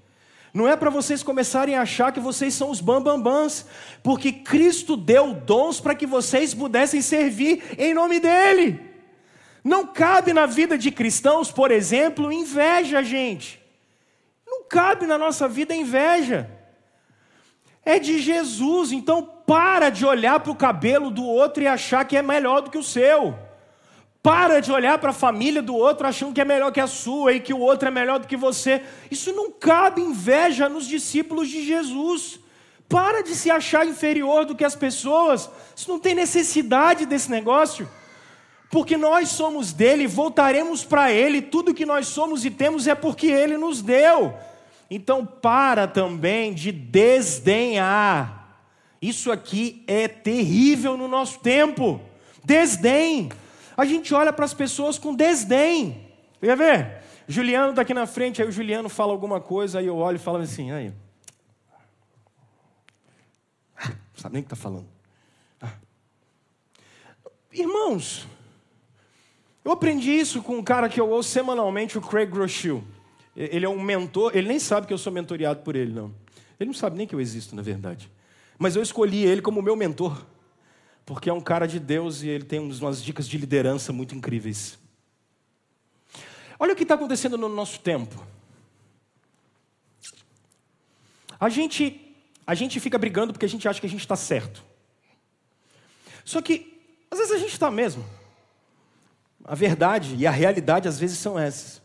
Não 0.53 0.69
é 0.69 0.77
para 0.77 0.91
vocês 0.91 1.23
começarem 1.23 1.75
a 1.75 1.83
achar 1.83 2.13
que 2.13 2.21
vocês 2.21 2.55
são 2.55 2.71
os 2.71 2.81
bambambãs, 2.81 3.67
porque 4.03 4.31
Cristo 4.31 4.97
deu 4.97 5.35
dons 5.35 5.81
para 5.81 5.95
que 5.97 6.07
vocês 6.07 6.55
pudessem 6.55 7.03
servir 7.03 7.63
em 7.77 7.93
nome 7.93 8.21
dEle. 8.21 8.81
Não 9.65 9.87
cabe 9.87 10.33
na 10.33 10.47
vida 10.47 10.79
de 10.79 10.91
cristãos, 10.91 11.51
por 11.51 11.71
exemplo, 11.71 12.31
inveja, 12.31 13.03
gente. 13.03 13.61
Não 14.47 14.63
cabe 14.69 15.07
na 15.07 15.19
nossa 15.19 15.49
vida 15.49 15.75
inveja. 15.75 16.49
É 17.85 17.99
de 17.99 18.19
Jesus, 18.19 18.93
então 18.93 19.29
para 19.47 19.91
de 19.91 20.07
olhar 20.07 20.39
para 20.41 20.53
o 20.53 20.57
cabelo 20.57 21.11
do 21.11 21.25
outro 21.25 21.63
e 21.63 21.67
achar 21.67 22.05
que 22.05 22.17
é 22.17 22.23
melhor 22.23 22.61
do 22.61 22.71
que 22.71 22.79
o 22.79 22.83
seu. 22.83 23.37
Para 24.25 24.61
de 24.61 24.73
olhar 24.73 24.97
para 24.97 25.11
a 25.11 25.13
família 25.13 25.61
do 25.61 25.77
outro 25.77 26.07
achando 26.07 26.33
que 26.33 26.41
é 26.41 26.47
melhor 26.47 26.73
que 26.73 26.81
a 26.81 26.87
sua 26.87 27.35
e 27.35 27.41
que 27.41 27.53
o 27.53 27.61
outro 27.61 27.89
é 27.89 27.91
melhor 27.91 28.19
do 28.19 28.27
que 28.27 28.39
você. 28.39 28.81
Isso 29.11 29.35
não 29.35 29.51
cabe 29.51 30.01
inveja 30.01 30.67
nos 30.67 30.89
discípulos 30.89 31.47
de 31.47 31.63
Jesus. 31.63 32.41
Para 32.89 33.23
de 33.23 33.35
se 33.35 33.51
achar 33.51 33.87
inferior 33.87 34.47
do 34.47 34.55
que 34.57 34.65
as 34.65 34.75
pessoas. 34.75 35.51
Isso 35.77 35.91
não 35.91 35.99
tem 35.99 36.15
necessidade 36.15 37.05
desse 37.05 37.31
negócio. 37.31 37.87
Porque 38.71 38.97
nós 38.97 39.29
somos 39.29 39.75
dele, 39.75 40.07
voltaremos 40.07 40.83
para 40.87 41.13
ele, 41.13 41.43
tudo 41.43 41.75
que 41.75 41.85
nós 41.85 42.09
somos 42.09 42.47
e 42.47 42.51
temos 42.51 42.87
é 42.87 42.95
porque 42.95 43.27
ele 43.27 43.59
nos 43.59 43.83
deu. 43.83 44.33
Então 44.91 45.27
para 45.27 45.87
também 45.87 46.55
de 46.55 46.73
desdenhar. 46.73 48.59
Isso 49.03 49.31
aqui 49.31 49.85
é 49.87 50.09
terrível 50.09 50.97
no 50.97 51.09
nosso 51.09 51.41
tempo. 51.41 52.01
Desdém. 52.43 53.29
A 53.77 53.85
gente 53.85 54.15
olha 54.15 54.33
para 54.33 54.45
as 54.45 54.55
pessoas 54.55 54.99
com 54.99 55.15
desdém. 55.15 56.09
Quer 56.41 56.57
ver? 56.57 57.03
Juliano 57.27 57.71
está 57.71 57.83
aqui 57.83 57.95
na 57.95 58.07
frente, 58.07 58.43
aí 58.43 58.49
o 58.49 58.53
Juliano 58.53 58.89
fala 58.89 59.13
alguma 59.13 59.41
coisa, 59.41 59.79
aí 59.79 59.87
eu 59.87 59.97
olho 59.97 60.17
e 60.17 60.19
falo 60.19 60.39
assim, 60.39 60.71
aí. 60.71 60.93
Ah, 63.77 63.89
não 63.89 63.97
sabe 64.17 64.35
nem 64.35 64.43
o 64.43 64.45
que 64.45 64.55
está 64.55 64.57
falando. 64.57 64.87
Ah. 65.61 65.73
Irmãos, 67.53 68.27
eu 69.65 69.73
aprendi 69.73 70.11
isso 70.11 70.43
com 70.43 70.57
um 70.57 70.63
cara 70.63 70.89
que 70.89 71.01
eu 71.01 71.09
ouço 71.09 71.31
semanalmente, 71.31 71.97
o 71.97 72.03
Craig 72.03 72.31
Groeschel. 72.31 72.85
Ele 73.35 73.65
é 73.65 73.69
um 73.69 73.81
mentor, 73.81 74.37
ele 74.37 74.47
nem 74.47 74.59
sabe 74.59 74.87
que 74.87 74.93
eu 74.93 74.99
sou 74.99 75.13
mentoreado 75.13 75.61
por 75.63 75.75
ele, 75.75 75.93
não. 75.93 76.15
Ele 76.61 76.69
não 76.69 76.75
sabe 76.75 76.97
nem 76.97 77.07
que 77.07 77.15
eu 77.15 77.21
existo, 77.21 77.57
na 77.57 77.63
verdade. 77.63 78.11
Mas 78.59 78.77
eu 78.77 78.83
escolhi 78.83 79.25
ele 79.25 79.43
como 79.43 79.61
meu 79.61 79.75
mentor 79.75 80.25
porque 81.07 81.29
é 81.29 81.33
um 81.33 81.41
cara 81.41 81.67
de 81.67 81.79
Deus 81.79 82.23
e 82.23 82.29
ele 82.29 82.45
tem 82.45 82.59
umas 82.59 83.03
dicas 83.03 83.29
de 83.29 83.37
liderança 83.37 83.93
muito 83.93 84.15
incríveis. 84.15 84.79
Olha 86.59 86.73
o 86.73 86.77
que 86.77 86.83
está 86.83 86.95
acontecendo 86.95 87.37
no 87.37 87.49
nosso 87.49 87.81
tempo. 87.81 88.27
A 91.39 91.49
gente, 91.49 92.17
a 92.47 92.55
gente 92.55 92.81
fica 92.81 92.97
brigando 92.97 93.33
porque 93.33 93.45
a 93.45 93.49
gente 93.49 93.69
acha 93.69 93.81
que 93.81 93.87
a 93.87 93.91
gente 93.91 94.01
está 94.01 94.17
certo. 94.17 94.65
Só 96.25 96.41
que, 96.41 96.81
às 97.11 97.19
vezes 97.19 97.35
a 97.35 97.39
gente 97.39 97.53
está 97.53 97.71
mesmo. 97.71 98.05
A 99.45 99.55
verdade 99.55 100.15
e 100.15 100.27
a 100.27 100.31
realidade 100.31 100.89
às 100.89 100.99
vezes 100.99 101.19
são 101.19 101.39
essas. 101.39 101.83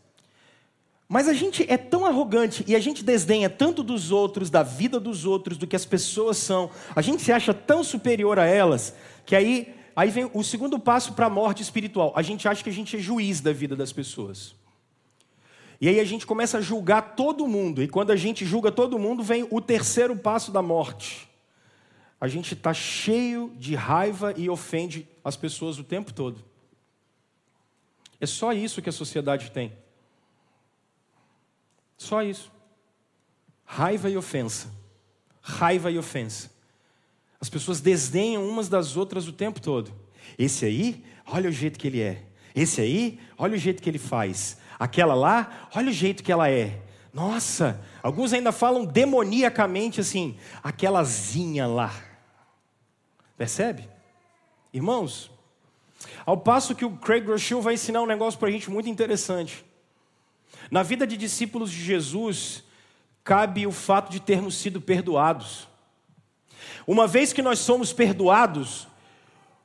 Mas 1.12 1.26
a 1.26 1.32
gente 1.32 1.66
é 1.68 1.76
tão 1.76 2.06
arrogante 2.06 2.64
e 2.68 2.76
a 2.76 2.78
gente 2.78 3.02
desdenha 3.02 3.50
tanto 3.50 3.82
dos 3.82 4.12
outros, 4.12 4.48
da 4.48 4.62
vida 4.62 5.00
dos 5.00 5.26
outros, 5.26 5.58
do 5.58 5.66
que 5.66 5.74
as 5.74 5.84
pessoas 5.84 6.36
são. 6.36 6.70
A 6.94 7.02
gente 7.02 7.20
se 7.20 7.32
acha 7.32 7.52
tão 7.52 7.82
superior 7.82 8.38
a 8.38 8.46
elas, 8.46 8.94
que 9.26 9.34
aí, 9.34 9.74
aí 9.96 10.08
vem 10.08 10.30
o 10.32 10.44
segundo 10.44 10.78
passo 10.78 11.14
para 11.14 11.26
a 11.26 11.28
morte 11.28 11.64
espiritual. 11.64 12.12
A 12.14 12.22
gente 12.22 12.46
acha 12.46 12.62
que 12.62 12.70
a 12.70 12.72
gente 12.72 12.96
é 12.96 13.00
juiz 13.00 13.40
da 13.40 13.52
vida 13.52 13.74
das 13.74 13.92
pessoas. 13.92 14.54
E 15.80 15.88
aí 15.88 15.98
a 15.98 16.04
gente 16.04 16.24
começa 16.24 16.58
a 16.58 16.60
julgar 16.60 17.16
todo 17.16 17.44
mundo. 17.48 17.82
E 17.82 17.88
quando 17.88 18.12
a 18.12 18.16
gente 18.16 18.46
julga 18.46 18.70
todo 18.70 18.96
mundo, 18.96 19.20
vem 19.20 19.44
o 19.50 19.60
terceiro 19.60 20.14
passo 20.14 20.52
da 20.52 20.62
morte. 20.62 21.28
A 22.20 22.28
gente 22.28 22.54
está 22.54 22.72
cheio 22.72 23.52
de 23.58 23.74
raiva 23.74 24.32
e 24.36 24.48
ofende 24.48 25.08
as 25.24 25.34
pessoas 25.34 25.76
o 25.76 25.82
tempo 25.82 26.12
todo. 26.12 26.44
É 28.20 28.26
só 28.26 28.52
isso 28.52 28.80
que 28.80 28.88
a 28.88 28.92
sociedade 28.92 29.50
tem. 29.50 29.72
Só 32.00 32.22
isso. 32.22 32.50
Raiva 33.62 34.08
e 34.08 34.16
ofensa. 34.16 34.72
Raiva 35.42 35.90
e 35.90 35.98
ofensa. 35.98 36.50
As 37.38 37.50
pessoas 37.50 37.82
desdenham 37.82 38.48
umas 38.48 38.70
das 38.70 38.96
outras 38.96 39.28
o 39.28 39.34
tempo 39.34 39.60
todo. 39.60 39.92
Esse 40.38 40.64
aí, 40.64 41.04
olha 41.26 41.50
o 41.50 41.52
jeito 41.52 41.78
que 41.78 41.86
ele 41.86 42.00
é. 42.00 42.24
Esse 42.56 42.80
aí, 42.80 43.20
olha 43.36 43.54
o 43.54 43.58
jeito 43.58 43.82
que 43.82 43.90
ele 43.90 43.98
faz. 43.98 44.56
Aquela 44.78 45.12
lá, 45.12 45.68
olha 45.74 45.90
o 45.90 45.92
jeito 45.92 46.22
que 46.22 46.32
ela 46.32 46.48
é. 46.48 46.80
Nossa, 47.12 47.78
alguns 48.02 48.32
ainda 48.32 48.50
falam 48.50 48.86
demoniacamente 48.86 50.00
assim, 50.00 50.38
aquelazinha 50.62 51.66
lá. 51.66 51.94
Percebe? 53.36 53.86
Irmãos, 54.72 55.30
ao 56.24 56.38
passo 56.38 56.74
que 56.74 56.84
o 56.86 56.96
Craig 56.96 57.26
Rochelle 57.26 57.60
vai 57.60 57.74
ensinar 57.74 58.00
um 58.00 58.06
negócio 58.06 58.40
para 58.40 58.48
a 58.48 58.52
gente 58.52 58.70
muito 58.70 58.88
interessante. 58.88 59.68
Na 60.70 60.82
vida 60.82 61.06
de 61.06 61.16
discípulos 61.16 61.70
de 61.70 61.82
Jesus, 61.82 62.62
cabe 63.24 63.66
o 63.66 63.72
fato 63.72 64.10
de 64.10 64.20
termos 64.20 64.54
sido 64.56 64.80
perdoados. 64.80 65.68
Uma 66.86 67.06
vez 67.06 67.32
que 67.32 67.42
nós 67.42 67.58
somos 67.58 67.92
perdoados, 67.92 68.88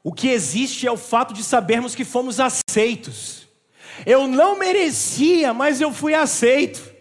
o 0.04 0.14
que 0.14 0.30
existe 0.30 0.86
é 0.86 0.92
o 0.92 0.98
fato 0.98 1.34
de 1.34 1.44
sabermos 1.44 1.96
que 1.96 2.06
fomos 2.06 2.40
aceitos. 2.40 3.48
Eu 4.06 4.28
não 4.28 4.58
merecia, 4.58 5.54
mas 5.54 5.82
eu 5.82 5.92
fui 5.92 6.14
aceito. 6.14 6.95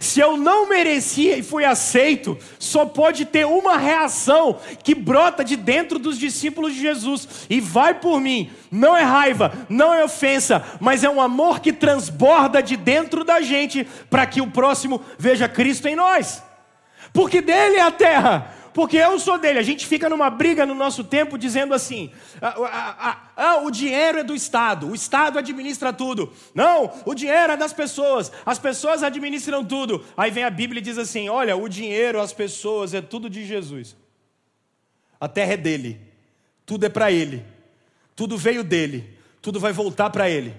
Se 0.00 0.20
eu 0.20 0.36
não 0.36 0.68
merecia 0.68 1.36
e 1.36 1.42
fui 1.42 1.64
aceito, 1.64 2.38
só 2.58 2.86
pode 2.86 3.24
ter 3.24 3.46
uma 3.46 3.76
reação 3.76 4.58
que 4.82 4.94
brota 4.94 5.44
de 5.44 5.56
dentro 5.56 5.98
dos 5.98 6.18
discípulos 6.18 6.74
de 6.74 6.80
Jesus 6.80 7.46
e 7.50 7.60
vai 7.60 7.94
por 7.94 8.20
mim. 8.20 8.50
Não 8.70 8.96
é 8.96 9.02
raiva, 9.02 9.52
não 9.68 9.92
é 9.92 10.04
ofensa, 10.04 10.64
mas 10.80 11.02
é 11.02 11.10
um 11.10 11.20
amor 11.20 11.60
que 11.60 11.72
transborda 11.72 12.62
de 12.62 12.76
dentro 12.76 13.24
da 13.24 13.40
gente 13.40 13.86
para 14.08 14.26
que 14.26 14.40
o 14.40 14.50
próximo 14.50 15.02
veja 15.18 15.48
Cristo 15.48 15.88
em 15.88 15.96
nós. 15.96 16.42
Porque 17.12 17.40
dele 17.40 17.76
é 17.76 17.82
a 17.82 17.90
terra, 17.90 18.54
porque 18.78 18.96
eu 18.96 19.18
sou 19.18 19.36
dele. 19.36 19.58
A 19.58 19.62
gente 19.62 19.84
fica 19.84 20.08
numa 20.08 20.30
briga 20.30 20.64
no 20.64 20.72
nosso 20.72 21.02
tempo 21.02 21.36
dizendo 21.36 21.74
assim: 21.74 22.12
ah, 22.40 22.54
ah, 22.56 23.30
ah, 23.36 23.56
o 23.64 23.72
dinheiro 23.72 24.20
é 24.20 24.22
do 24.22 24.36
Estado, 24.36 24.88
o 24.88 24.94
Estado 24.94 25.36
administra 25.36 25.92
tudo. 25.92 26.32
Não, 26.54 26.92
o 27.04 27.12
dinheiro 27.12 27.54
é 27.54 27.56
das 27.56 27.72
pessoas, 27.72 28.30
as 28.46 28.56
pessoas 28.56 29.02
administram 29.02 29.64
tudo. 29.64 30.04
Aí 30.16 30.30
vem 30.30 30.44
a 30.44 30.50
Bíblia 30.50 30.78
e 30.78 30.82
diz 30.84 30.96
assim: 30.96 31.28
olha, 31.28 31.56
o 31.56 31.68
dinheiro, 31.68 32.20
as 32.20 32.32
pessoas, 32.32 32.94
é 32.94 33.02
tudo 33.02 33.28
de 33.28 33.44
Jesus. 33.44 33.96
A 35.20 35.26
terra 35.26 35.54
é 35.54 35.56
dele, 35.56 36.00
tudo 36.64 36.86
é 36.86 36.88
para 36.88 37.10
ele, 37.10 37.44
tudo 38.14 38.38
veio 38.38 38.62
dele, 38.62 39.12
tudo 39.42 39.58
vai 39.58 39.72
voltar 39.72 40.08
para 40.10 40.30
ele. 40.30 40.54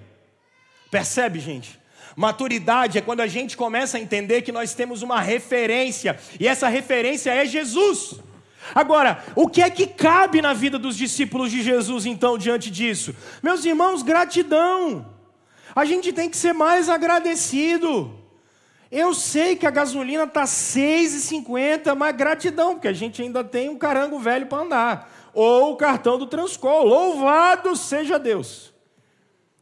Percebe, 0.92 1.40
gente? 1.40 1.79
Maturidade 2.20 2.98
é 2.98 3.02
quando 3.02 3.22
a 3.22 3.28
gente 3.28 3.56
começa 3.56 3.98
a 3.98 4.02
entender 4.02 4.42
que 4.42 4.52
nós 4.52 4.74
temos 4.74 5.02
uma 5.02 5.22
referência, 5.22 6.20
e 6.38 6.50
essa 6.50 6.68
referência 6.68 7.32
é 7.32 7.46
Jesus. 7.46 8.16
Agora, 8.76 9.24
o 9.38 9.48
que 9.48 9.62
é 9.62 9.70
que 9.70 9.88
cabe 9.88 10.42
na 10.42 10.52
vida 10.52 10.78
dos 10.78 10.98
discípulos 10.98 11.50
de 11.50 11.62
Jesus 11.64 12.06
então 12.06 12.38
diante 12.38 12.70
disso? 12.70 13.16
Meus 13.42 13.64
irmãos, 13.64 14.04
gratidão. 14.04 15.06
A 15.74 15.86
gente 15.86 16.12
tem 16.12 16.30
que 16.30 16.36
ser 16.36 16.52
mais 16.52 16.90
agradecido. 16.90 18.14
Eu 18.92 19.14
sei 19.14 19.56
que 19.56 19.66
a 19.66 19.72
gasolina 19.72 20.26
R$ 20.26 20.30
6,50, 20.30 21.96
mas 21.96 22.18
gratidão, 22.18 22.74
porque 22.74 22.90
a 22.90 22.94
gente 22.94 23.22
ainda 23.22 23.46
tem 23.46 23.70
um 23.70 23.78
carango 23.78 24.20
velho 24.20 24.46
para 24.48 24.62
andar. 24.62 25.30
Ou 25.34 25.72
o 25.72 25.78
cartão 25.78 26.18
do 26.18 26.28
Transcol. 26.28 26.84
Louvado 26.84 27.78
seja 27.78 28.20
Deus. 28.20 28.69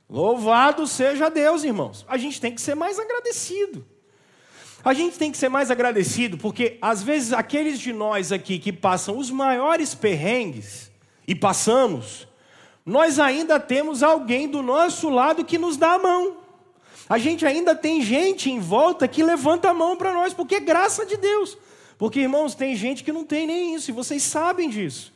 Louvado 0.10 0.88
seja 0.88 1.30
Deus, 1.30 1.64
irmãos. 1.64 2.06
A 2.08 2.18
gente 2.18 2.40
tem 2.40 2.54
que 2.54 2.62
ser 2.62 2.76
mais 2.76 2.98
agradecido. 2.98 3.86
A 4.84 4.94
gente 4.94 5.18
tem 5.18 5.32
que 5.32 5.38
ser 5.38 5.50
mais 5.50 5.70
agradecido 5.70 6.38
porque, 6.38 6.78
às 6.82 7.04
vezes, 7.04 7.34
aqueles 7.34 7.80
de 7.80 7.92
nós 7.92 8.32
aqui 8.32 8.58
que 8.58 8.72
passam 8.72 9.18
os 9.18 9.30
maiores 9.30 9.94
perrengues, 9.94 10.88
e 11.28 11.36
passamos, 11.36 12.26
nós 12.86 13.20
ainda 13.20 13.60
temos 13.60 14.02
alguém 14.02 14.48
do 14.48 14.62
nosso 14.62 15.10
lado 15.10 15.44
que 15.44 15.58
nos 15.58 15.76
dá 15.76 15.96
a 15.96 16.00
mão. 16.00 16.38
A 17.10 17.18
gente 17.18 17.46
ainda 17.46 17.76
tem 17.76 18.02
gente 18.02 18.50
em 18.50 18.60
volta 18.60 19.08
que 19.08 19.22
levanta 19.22 19.70
a 19.70 19.74
mão 19.74 19.98
para 19.98 20.14
nós, 20.14 20.34
porque 20.34 20.56
é 20.56 20.60
graça 20.62 21.06
de 21.06 21.18
Deus. 21.18 21.58
Porque, 21.98 22.22
irmãos, 22.22 22.56
tem 22.56 22.76
gente 22.76 23.04
que 23.04 23.12
não 23.12 23.26
tem 23.26 23.46
nem 23.46 23.76
isso, 23.76 23.92
e 23.92 23.94
vocês 23.94 24.24
sabem 24.24 24.70
disso. 24.70 25.14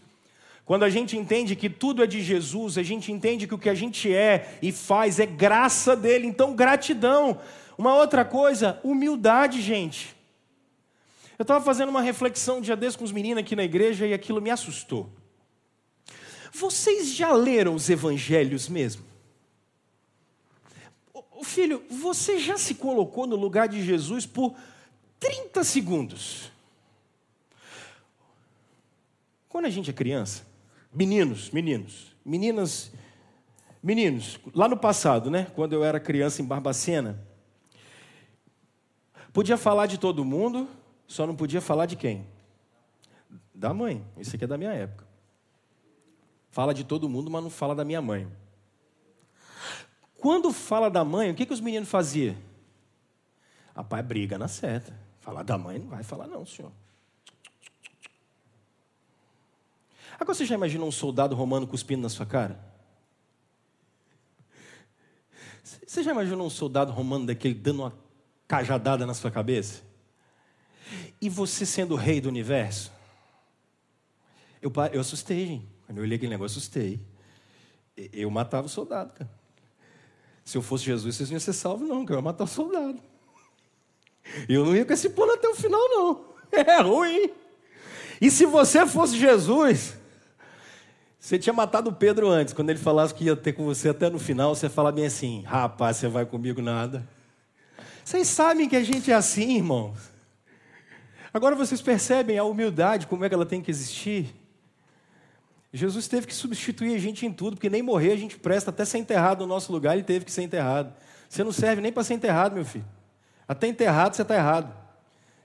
Quando 0.71 0.83
a 0.83 0.89
gente 0.89 1.17
entende 1.17 1.53
que 1.53 1.69
tudo 1.69 2.01
é 2.01 2.07
de 2.07 2.21
Jesus, 2.21 2.77
a 2.77 2.81
gente 2.81 3.11
entende 3.11 3.45
que 3.45 3.53
o 3.53 3.57
que 3.57 3.67
a 3.67 3.73
gente 3.73 4.09
é 4.09 4.57
e 4.61 4.71
faz 4.71 5.19
é 5.19 5.25
graça 5.25 5.97
dele, 5.97 6.25
então 6.25 6.55
gratidão. 6.55 7.41
Uma 7.77 7.93
outra 7.95 8.23
coisa, 8.23 8.79
humildade, 8.81 9.61
gente. 9.61 10.15
Eu 11.37 11.43
estava 11.43 11.61
fazendo 11.61 11.89
uma 11.89 12.01
reflexão 12.01 12.59
um 12.59 12.61
dia 12.61 12.77
desse 12.77 12.97
com 12.97 13.03
os 13.03 13.11
meninos 13.11 13.43
aqui 13.43 13.53
na 13.53 13.65
igreja 13.65 14.07
e 14.07 14.13
aquilo 14.13 14.41
me 14.41 14.49
assustou. 14.49 15.09
Vocês 16.53 17.13
já 17.13 17.33
leram 17.33 17.75
os 17.75 17.89
evangelhos 17.89 18.69
mesmo? 18.69 19.03
O 21.33 21.43
filho, 21.43 21.83
você 21.89 22.39
já 22.39 22.57
se 22.57 22.75
colocou 22.75 23.27
no 23.27 23.35
lugar 23.35 23.67
de 23.67 23.83
Jesus 23.83 24.25
por 24.25 24.55
30 25.19 25.65
segundos? 25.65 26.49
Quando 29.49 29.65
a 29.65 29.69
gente 29.69 29.89
é 29.89 29.93
criança, 29.93 30.49
Meninos, 30.93 31.49
meninos, 31.51 32.15
meninas, 32.25 32.91
meninos, 33.81 34.39
lá 34.53 34.67
no 34.67 34.77
passado, 34.77 35.31
né, 35.31 35.47
quando 35.55 35.73
eu 35.73 35.83
era 35.83 35.99
criança 35.99 36.41
em 36.41 36.45
Barbacena, 36.45 37.25
podia 39.31 39.57
falar 39.57 39.85
de 39.85 39.97
todo 39.97 40.25
mundo, 40.25 40.67
só 41.07 41.25
não 41.25 41.35
podia 41.35 41.61
falar 41.61 41.85
de 41.85 41.95
quem? 41.95 42.27
Da 43.53 43.73
mãe. 43.73 44.05
Isso 44.17 44.35
aqui 44.35 44.43
é 44.43 44.47
da 44.47 44.57
minha 44.57 44.73
época. 44.73 45.05
Fala 46.49 46.73
de 46.73 46.83
todo 46.83 47.07
mundo, 47.07 47.31
mas 47.31 47.41
não 47.41 47.49
fala 47.49 47.73
da 47.73 47.85
minha 47.85 48.01
mãe. 48.01 48.27
Quando 50.17 50.51
fala 50.51 50.89
da 50.89 51.03
mãe, 51.05 51.31
o 51.31 51.35
que, 51.35 51.45
que 51.45 51.53
os 51.53 51.61
meninos 51.61 51.89
faziam? 51.89 52.35
Rapaz, 53.75 54.05
briga 54.05 54.37
na 54.37 54.47
seta. 54.47 54.93
Falar 55.19 55.43
da 55.43 55.57
mãe 55.57 55.79
não 55.79 55.87
vai 55.87 56.03
falar, 56.03 56.27
não, 56.27 56.45
senhor. 56.45 56.71
Agora 60.21 60.35
você 60.35 60.45
já 60.45 60.53
imaginou 60.53 60.87
um 60.87 60.91
soldado 60.91 61.35
romano 61.35 61.65
cuspindo 61.65 62.03
na 62.03 62.09
sua 62.09 62.27
cara? 62.27 62.63
Você 65.83 66.03
já 66.03 66.11
imaginou 66.11 66.45
um 66.45 66.49
soldado 66.49 66.91
romano 66.91 67.25
daquele 67.25 67.55
dando 67.55 67.79
uma 67.79 67.93
cajadada 68.47 69.03
na 69.03 69.15
sua 69.15 69.31
cabeça? 69.31 69.81
E 71.19 71.27
você 71.27 71.65
sendo 71.65 71.95
o 71.95 71.97
rei 71.97 72.21
do 72.21 72.29
universo? 72.29 72.91
Eu, 74.61 74.71
eu 74.93 75.01
assustei, 75.01 75.47
gente. 75.47 75.67
Quando 75.87 75.97
eu 75.97 76.03
olhei 76.03 76.17
aquele 76.17 76.29
negócio, 76.29 76.53
eu 76.53 76.59
assustei. 76.59 76.99
Eu 78.13 78.29
matava 78.29 78.67
o 78.67 78.69
soldado, 78.69 79.13
cara. 79.13 79.31
Se 80.45 80.55
eu 80.55 80.61
fosse 80.61 80.83
Jesus, 80.83 81.15
vocês 81.15 81.29
não 81.29 81.33
iam 81.33 81.39
ser 81.39 81.53
salvos, 81.53 81.89
não, 81.89 82.05
que 82.05 82.11
eu 82.11 82.17
ia 82.17 82.21
matar 82.21 82.43
o 82.43 82.47
soldado. 82.47 83.01
Eu 84.47 84.65
não 84.65 84.75
ia 84.75 84.85
com 84.85 84.93
esse 84.93 85.09
pulo 85.09 85.31
até 85.31 85.47
o 85.47 85.55
final, 85.55 85.81
não. 85.89 86.25
É 86.51 86.79
ruim. 86.79 87.31
E 88.21 88.29
se 88.29 88.45
você 88.45 88.85
fosse 88.85 89.17
Jesus, 89.17 89.99
você 91.21 91.37
tinha 91.37 91.53
matado 91.53 91.91
o 91.91 91.93
Pedro 91.93 92.27
antes, 92.27 92.51
quando 92.51 92.71
ele 92.71 92.79
falasse 92.79 93.13
que 93.13 93.25
ia 93.25 93.35
ter 93.35 93.53
com 93.53 93.63
você 93.63 93.89
até 93.89 94.09
no 94.09 94.17
final, 94.17 94.55
você 94.55 94.67
fala 94.67 94.91
bem 94.91 95.05
assim: 95.05 95.43
rapaz, 95.43 95.97
você 95.97 96.07
vai 96.07 96.25
comigo 96.25 96.63
nada. 96.63 97.07
Vocês 98.03 98.27
sabem 98.27 98.67
que 98.67 98.75
a 98.75 98.83
gente 98.83 99.11
é 99.11 99.13
assim, 99.13 99.57
irmãos. 99.57 100.09
Agora 101.31 101.55
vocês 101.55 101.79
percebem 101.79 102.39
a 102.39 102.43
humildade, 102.43 103.05
como 103.05 103.23
é 103.23 103.29
que 103.29 103.35
ela 103.35 103.45
tem 103.45 103.61
que 103.61 103.69
existir? 103.69 104.35
Jesus 105.71 106.07
teve 106.07 106.25
que 106.25 106.33
substituir 106.33 106.95
a 106.95 106.97
gente 106.99 107.23
em 107.23 107.31
tudo, 107.31 107.55
porque 107.55 107.69
nem 107.69 107.83
morrer 107.83 108.13
a 108.13 108.17
gente 108.17 108.39
presta, 108.39 108.71
até 108.71 108.83
ser 108.83 108.97
enterrado 108.97 109.41
no 109.41 109.47
nosso 109.47 109.71
lugar, 109.71 109.93
ele 109.93 110.03
teve 110.03 110.25
que 110.25 110.31
ser 110.31 110.41
enterrado. 110.41 110.91
Você 111.29 111.43
não 111.43 111.51
serve 111.51 111.83
nem 111.83 111.93
para 111.93 112.03
ser 112.03 112.15
enterrado, 112.15 112.55
meu 112.55 112.65
filho. 112.65 112.85
Até 113.47 113.67
enterrado 113.67 114.15
você 114.15 114.23
está 114.23 114.35
errado. 114.35 114.75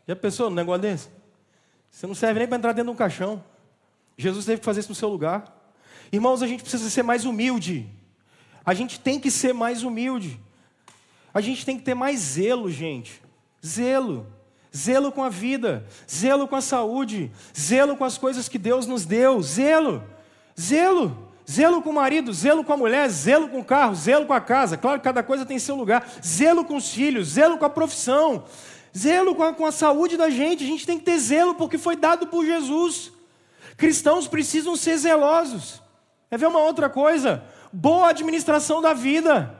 Já 0.08 0.16
pensou 0.16 0.48
no 0.48 0.56
negócio 0.56 0.80
desse? 0.80 1.10
Você 1.90 2.06
não 2.06 2.14
serve 2.14 2.38
nem 2.38 2.48
para 2.48 2.56
entrar 2.56 2.72
dentro 2.72 2.90
de 2.90 2.94
um 2.94 2.96
caixão. 2.96 3.44
Jesus 4.16 4.46
teve 4.46 4.60
que 4.60 4.64
fazer 4.64 4.80
isso 4.80 4.88
no 4.88 4.94
seu 4.94 5.10
lugar. 5.10 5.55
Irmãos, 6.12 6.42
a 6.42 6.46
gente 6.46 6.62
precisa 6.62 6.88
ser 6.88 7.02
mais 7.02 7.24
humilde. 7.24 7.88
A 8.64 8.74
gente 8.74 8.98
tem 8.98 9.20
que 9.20 9.30
ser 9.30 9.52
mais 9.52 9.82
humilde. 9.82 10.40
A 11.32 11.40
gente 11.40 11.64
tem 11.64 11.76
que 11.76 11.84
ter 11.84 11.94
mais 11.94 12.18
zelo, 12.18 12.70
gente. 12.70 13.22
Zelo. 13.64 14.26
Zelo 14.76 15.10
com 15.10 15.22
a 15.22 15.28
vida, 15.30 15.86
zelo 16.10 16.46
com 16.46 16.56
a 16.56 16.60
saúde, 16.60 17.30
zelo 17.58 17.96
com 17.96 18.04
as 18.04 18.18
coisas 18.18 18.46
que 18.46 18.58
Deus 18.58 18.86
nos 18.86 19.06
deu, 19.06 19.40
zelo. 19.42 20.04
Zelo. 20.60 21.26
Zelo 21.48 21.80
com 21.80 21.90
o 21.90 21.94
marido, 21.94 22.32
zelo 22.32 22.64
com 22.64 22.72
a 22.72 22.76
mulher, 22.76 23.08
zelo 23.08 23.48
com 23.48 23.60
o 23.60 23.64
carro, 23.64 23.94
zelo 23.94 24.26
com 24.26 24.32
a 24.32 24.40
casa. 24.40 24.76
Claro 24.76 24.98
que 24.98 25.04
cada 25.04 25.22
coisa 25.22 25.46
tem 25.46 25.58
seu 25.58 25.76
lugar. 25.76 26.06
Zelo 26.24 26.64
com 26.64 26.76
os 26.76 26.92
filhos, 26.92 27.28
zelo 27.28 27.56
com 27.56 27.64
a 27.64 27.70
profissão, 27.70 28.44
zelo 28.96 29.34
com 29.34 29.44
a, 29.44 29.54
com 29.54 29.64
a 29.64 29.72
saúde 29.72 30.16
da 30.16 30.28
gente. 30.28 30.64
A 30.64 30.66
gente 30.66 30.84
tem 30.84 30.98
que 30.98 31.04
ter 31.04 31.18
zelo 31.18 31.54
porque 31.54 31.78
foi 31.78 31.94
dado 31.94 32.26
por 32.26 32.44
Jesus. 32.44 33.12
Cristãos 33.76 34.26
precisam 34.26 34.74
ser 34.74 34.98
zelosos. 34.98 35.80
É 36.30 36.36
ver 36.36 36.46
uma 36.46 36.60
outra 36.60 36.88
coisa? 36.88 37.42
Boa 37.72 38.10
administração 38.10 38.82
da 38.82 38.92
vida, 38.92 39.54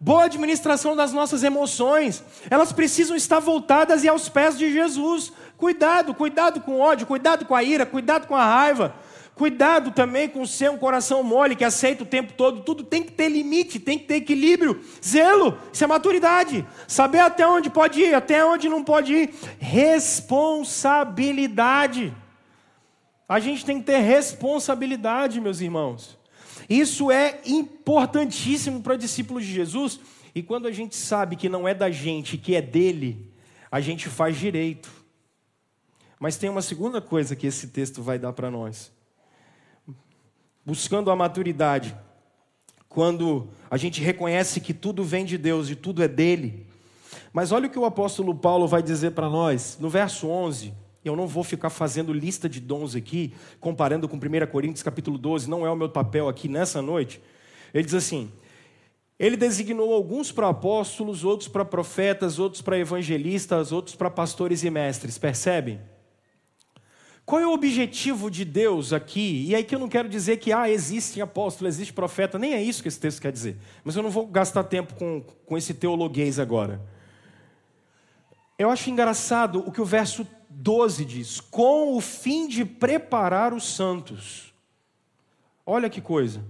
boa 0.00 0.24
administração 0.24 0.94
das 0.94 1.12
nossas 1.12 1.42
emoções, 1.42 2.22
elas 2.50 2.72
precisam 2.72 3.16
estar 3.16 3.40
voltadas 3.40 4.04
e 4.04 4.08
aos 4.08 4.28
pés 4.28 4.56
de 4.56 4.72
Jesus. 4.72 5.32
Cuidado, 5.56 6.14
cuidado 6.14 6.60
com 6.60 6.72
o 6.72 6.80
ódio, 6.80 7.06
cuidado 7.06 7.44
com 7.44 7.54
a 7.54 7.62
ira, 7.62 7.86
cuidado 7.86 8.26
com 8.26 8.36
a 8.36 8.44
raiva. 8.44 8.94
Cuidado 9.34 9.90
também 9.90 10.28
com 10.28 10.44
ser 10.44 10.70
um 10.70 10.76
coração 10.76 11.22
mole 11.22 11.56
que 11.56 11.64
aceita 11.64 12.02
o 12.02 12.06
tempo 12.06 12.34
todo. 12.34 12.60
Tudo 12.60 12.84
tem 12.84 13.02
que 13.02 13.12
ter 13.12 13.28
limite, 13.28 13.80
tem 13.80 13.98
que 13.98 14.04
ter 14.04 14.16
equilíbrio. 14.16 14.84
Zelo, 15.04 15.58
isso 15.72 15.82
é 15.82 15.86
maturidade. 15.86 16.66
Saber 16.86 17.20
até 17.20 17.46
onde 17.46 17.70
pode 17.70 17.98
ir, 18.00 18.14
até 18.14 18.44
onde 18.44 18.68
não 18.68 18.84
pode 18.84 19.14
ir. 19.14 19.34
Responsabilidade. 19.58 22.14
A 23.28 23.40
gente 23.40 23.64
tem 23.64 23.80
que 23.80 23.86
ter 23.86 23.98
responsabilidade, 23.98 25.40
meus 25.40 25.60
irmãos. 25.60 26.18
Isso 26.68 27.10
é 27.10 27.40
importantíssimo 27.46 28.82
para 28.82 28.96
discípulos 28.96 29.44
de 29.44 29.52
Jesus. 29.52 30.00
E 30.34 30.42
quando 30.42 30.66
a 30.66 30.72
gente 30.72 30.96
sabe 30.96 31.36
que 31.36 31.48
não 31.48 31.66
é 31.66 31.74
da 31.74 31.90
gente, 31.90 32.38
que 32.38 32.54
é 32.54 32.62
dele, 32.62 33.30
a 33.70 33.80
gente 33.80 34.08
faz 34.08 34.36
direito. 34.36 34.90
Mas 36.18 36.36
tem 36.36 36.48
uma 36.48 36.62
segunda 36.62 37.00
coisa 37.00 37.34
que 37.34 37.46
esse 37.46 37.68
texto 37.68 38.02
vai 38.02 38.18
dar 38.18 38.32
para 38.32 38.50
nós. 38.50 38.92
Buscando 40.64 41.10
a 41.10 41.16
maturidade, 41.16 41.96
quando 42.88 43.48
a 43.70 43.76
gente 43.76 44.00
reconhece 44.00 44.60
que 44.60 44.72
tudo 44.72 45.02
vem 45.02 45.24
de 45.24 45.36
Deus 45.36 45.68
e 45.68 45.74
tudo 45.74 46.02
é 46.02 46.08
dele. 46.08 46.66
Mas 47.32 47.50
olha 47.50 47.66
o 47.66 47.70
que 47.70 47.78
o 47.78 47.84
apóstolo 47.84 48.34
Paulo 48.34 48.68
vai 48.68 48.82
dizer 48.82 49.12
para 49.12 49.28
nós, 49.28 49.76
no 49.80 49.88
verso 49.88 50.28
11. 50.28 50.72
Eu 51.04 51.16
não 51.16 51.26
vou 51.26 51.42
ficar 51.42 51.70
fazendo 51.70 52.12
lista 52.12 52.48
de 52.48 52.60
dons 52.60 52.94
aqui, 52.94 53.34
comparando 53.58 54.08
com 54.08 54.16
1 54.16 54.20
Coríntios 54.50 54.82
capítulo 54.82 55.18
12, 55.18 55.50
não 55.50 55.66
é 55.66 55.70
o 55.70 55.76
meu 55.76 55.88
papel 55.88 56.28
aqui 56.28 56.48
nessa 56.48 56.80
noite. 56.80 57.20
Ele 57.74 57.84
diz 57.84 57.94
assim: 57.94 58.30
Ele 59.18 59.36
designou 59.36 59.92
alguns 59.92 60.30
para 60.30 60.48
apóstolos, 60.48 61.24
outros 61.24 61.48
para 61.48 61.64
profetas, 61.64 62.38
outros 62.38 62.62
para 62.62 62.78
evangelistas, 62.78 63.72
outros 63.72 63.96
para 63.96 64.10
pastores 64.10 64.62
e 64.62 64.70
mestres. 64.70 65.18
Percebem? 65.18 65.80
Qual 67.24 67.40
é 67.40 67.46
o 67.46 67.52
objetivo 67.52 68.30
de 68.30 68.44
Deus 68.44 68.92
aqui? 68.92 69.46
E 69.48 69.54
aí 69.54 69.64
que 69.64 69.74
eu 69.74 69.78
não 69.78 69.88
quero 69.88 70.08
dizer 70.08 70.38
que 70.38 70.52
ah, 70.52 70.68
existe 70.68 71.20
apóstolo, 71.20 71.68
existe 71.68 71.92
profeta, 71.92 72.38
nem 72.38 72.52
é 72.52 72.62
isso 72.62 72.82
que 72.82 72.88
esse 72.88 72.98
texto 72.98 73.22
quer 73.22 73.32
dizer. 73.32 73.56
Mas 73.84 73.96
eu 73.96 74.02
não 74.02 74.10
vou 74.10 74.26
gastar 74.26 74.64
tempo 74.64 74.94
com, 74.94 75.20
com 75.46 75.56
esse 75.56 75.72
teologuês 75.72 76.38
agora. 76.38 76.80
Eu 78.58 78.70
acho 78.70 78.90
engraçado 78.90 79.60
o 79.66 79.72
que 79.72 79.80
o 79.80 79.84
verso 79.84 80.26
12 80.54 81.04
diz: 81.04 81.40
com 81.40 81.96
o 81.96 82.00
fim 82.00 82.46
de 82.46 82.64
preparar 82.64 83.52
os 83.52 83.64
santos. 83.64 84.52
Olha 85.64 85.88
que 85.88 86.00
coisa. 86.00 86.44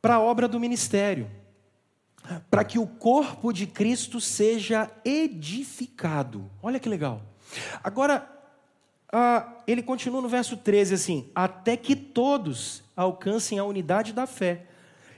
Para 0.00 0.16
a 0.16 0.20
obra 0.20 0.48
do 0.48 0.60
ministério. 0.60 1.30
Para 2.50 2.64
que 2.64 2.78
o 2.78 2.86
corpo 2.86 3.52
de 3.52 3.66
Cristo 3.66 4.20
seja 4.20 4.90
edificado. 5.04 6.50
Olha 6.62 6.80
que 6.80 6.88
legal. 6.88 7.20
Agora, 7.82 8.30
ah, 9.12 9.62
ele 9.66 9.82
continua 9.82 10.22
no 10.22 10.28
verso 10.28 10.56
13 10.56 10.94
assim: 10.94 11.30
até 11.34 11.76
que 11.76 11.94
todos 11.94 12.82
alcancem 12.96 13.58
a 13.58 13.64
unidade 13.64 14.12
da 14.12 14.26
fé 14.26 14.66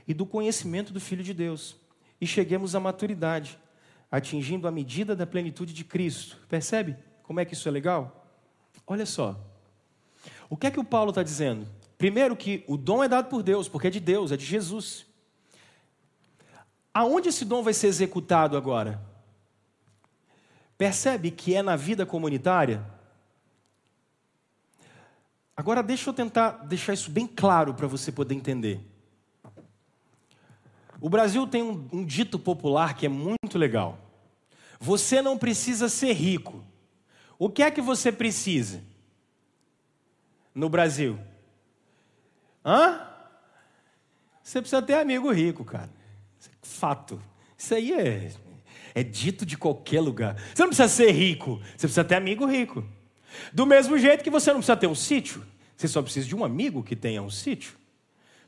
e 0.06 0.12
do 0.12 0.26
conhecimento 0.26 0.92
do 0.92 1.00
Filho 1.00 1.22
de 1.22 1.32
Deus 1.32 1.76
e 2.20 2.26
cheguemos 2.26 2.74
à 2.74 2.80
maturidade, 2.80 3.58
atingindo 4.10 4.66
a 4.66 4.72
medida 4.72 5.14
da 5.14 5.26
plenitude 5.26 5.72
de 5.72 5.84
Cristo. 5.84 6.38
Percebe 6.48 6.96
como 7.26 7.40
é 7.40 7.44
que 7.44 7.54
isso 7.54 7.68
é 7.68 7.72
legal? 7.72 8.24
Olha 8.86 9.04
só. 9.04 9.38
O 10.48 10.56
que 10.56 10.66
é 10.66 10.70
que 10.70 10.80
o 10.80 10.84
Paulo 10.84 11.10
está 11.10 11.22
dizendo? 11.22 11.66
Primeiro, 11.98 12.36
que 12.36 12.64
o 12.68 12.76
dom 12.76 13.02
é 13.02 13.08
dado 13.08 13.28
por 13.28 13.42
Deus, 13.42 13.68
porque 13.68 13.88
é 13.88 13.90
de 13.90 14.00
Deus, 14.00 14.30
é 14.30 14.36
de 14.36 14.44
Jesus. 14.44 15.06
Aonde 16.94 17.30
esse 17.30 17.44
dom 17.44 17.62
vai 17.62 17.74
ser 17.74 17.88
executado 17.88 18.56
agora? 18.56 19.02
Percebe 20.78 21.30
que 21.30 21.54
é 21.54 21.62
na 21.62 21.74
vida 21.74 22.06
comunitária? 22.06 22.84
Agora 25.56 25.82
deixa 25.82 26.10
eu 26.10 26.14
tentar 26.14 26.50
deixar 26.66 26.92
isso 26.92 27.10
bem 27.10 27.26
claro 27.26 27.74
para 27.74 27.86
você 27.86 28.12
poder 28.12 28.34
entender. 28.34 28.80
O 31.00 31.08
Brasil 31.08 31.46
tem 31.46 31.62
um, 31.62 31.88
um, 31.92 32.04
dito 32.04 32.38
popular 32.38 32.94
que 32.94 33.06
é 33.06 33.08
muito 33.08 33.58
legal. 33.58 33.98
Você 34.78 35.22
não 35.22 35.38
precisa 35.38 35.88
ser 35.88 36.12
rico. 36.12 36.62
O 37.38 37.50
que 37.50 37.62
é 37.62 37.70
que 37.70 37.80
você 37.80 38.10
precisa? 38.10 38.82
No 40.54 40.68
Brasil? 40.68 41.18
Hã? 42.64 43.06
Você 44.42 44.60
precisa 44.60 44.80
ter 44.80 44.94
amigo 44.94 45.30
rico, 45.32 45.64
cara. 45.64 45.90
É 46.44 46.50
fato. 46.62 47.20
Isso 47.58 47.74
aí 47.74 47.92
é, 47.92 48.32
é 48.94 49.02
dito 49.02 49.44
de 49.44 49.56
qualquer 49.56 50.00
lugar. 50.00 50.36
Você 50.54 50.62
não 50.62 50.68
precisa 50.68 50.88
ser 50.88 51.10
rico, 51.10 51.60
você 51.76 51.86
precisa 51.86 52.04
ter 52.04 52.14
amigo 52.14 52.46
rico. 52.46 52.84
Do 53.52 53.66
mesmo 53.66 53.98
jeito 53.98 54.24
que 54.24 54.30
você 54.30 54.50
não 54.50 54.60
precisa 54.60 54.76
ter 54.76 54.86
um 54.86 54.94
sítio, 54.94 55.44
você 55.76 55.88
só 55.88 56.00
precisa 56.00 56.26
de 56.26 56.34
um 56.34 56.44
amigo 56.44 56.82
que 56.82 56.96
tenha 56.96 57.20
um 57.22 57.30
sítio. 57.30 57.74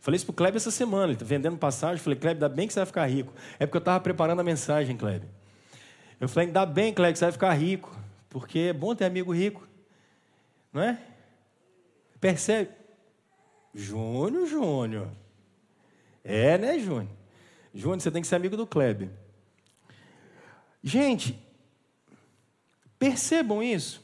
Falei 0.01 0.17
isso 0.17 0.27
para 0.27 0.33
o 0.33 0.37
Kleber 0.37 0.57
essa 0.57 0.71
semana, 0.71 1.07
ele 1.07 1.13
está 1.15 1.25
vendendo 1.25 1.57
passagem. 1.59 1.99
Falei, 1.99 2.19
Kleber, 2.19 2.37
ainda 2.37 2.49
bem 2.49 2.67
que 2.67 2.73
você 2.73 2.81
vai 2.81 2.87
ficar 2.87 3.07
rico. 3.07 3.33
É 3.59 3.67
porque 3.67 3.77
eu 3.77 3.81
estava 3.81 4.01
preparando 4.01 4.41
a 4.41 4.45
mensagem, 4.45 4.97
Kleber. 4.97 5.29
Eu 6.21 6.29
falei, 6.29 6.47
ainda 6.47 6.65
bem, 6.65 6.95
Kleber, 6.95 7.13
que 7.13 7.19
você 7.19 7.25
vai 7.25 7.33
ficar 7.33 7.53
rico. 7.53 7.95
Porque 8.29 8.59
é 8.59 8.73
bom 8.73 8.95
ter 8.95 9.05
amigo 9.05 9.35
rico. 9.35 9.67
Não 10.73 10.83
é? 10.83 11.01
Percebe? 12.21 12.71
Júnior, 13.75 14.47
Júnior. 14.47 15.11
É, 16.25 16.59
né, 16.59 16.79
Júnior? 16.79 17.09
Júnior, 17.75 18.01
você 18.01 18.11
tem 18.11 18.23
que 18.23 18.29
ser 18.29 18.37
amigo 18.37 18.57
do 18.57 18.67
Kleber. 18.67 19.09
Gente, 20.83 21.39
percebam 22.99 23.63
isso. 23.63 24.03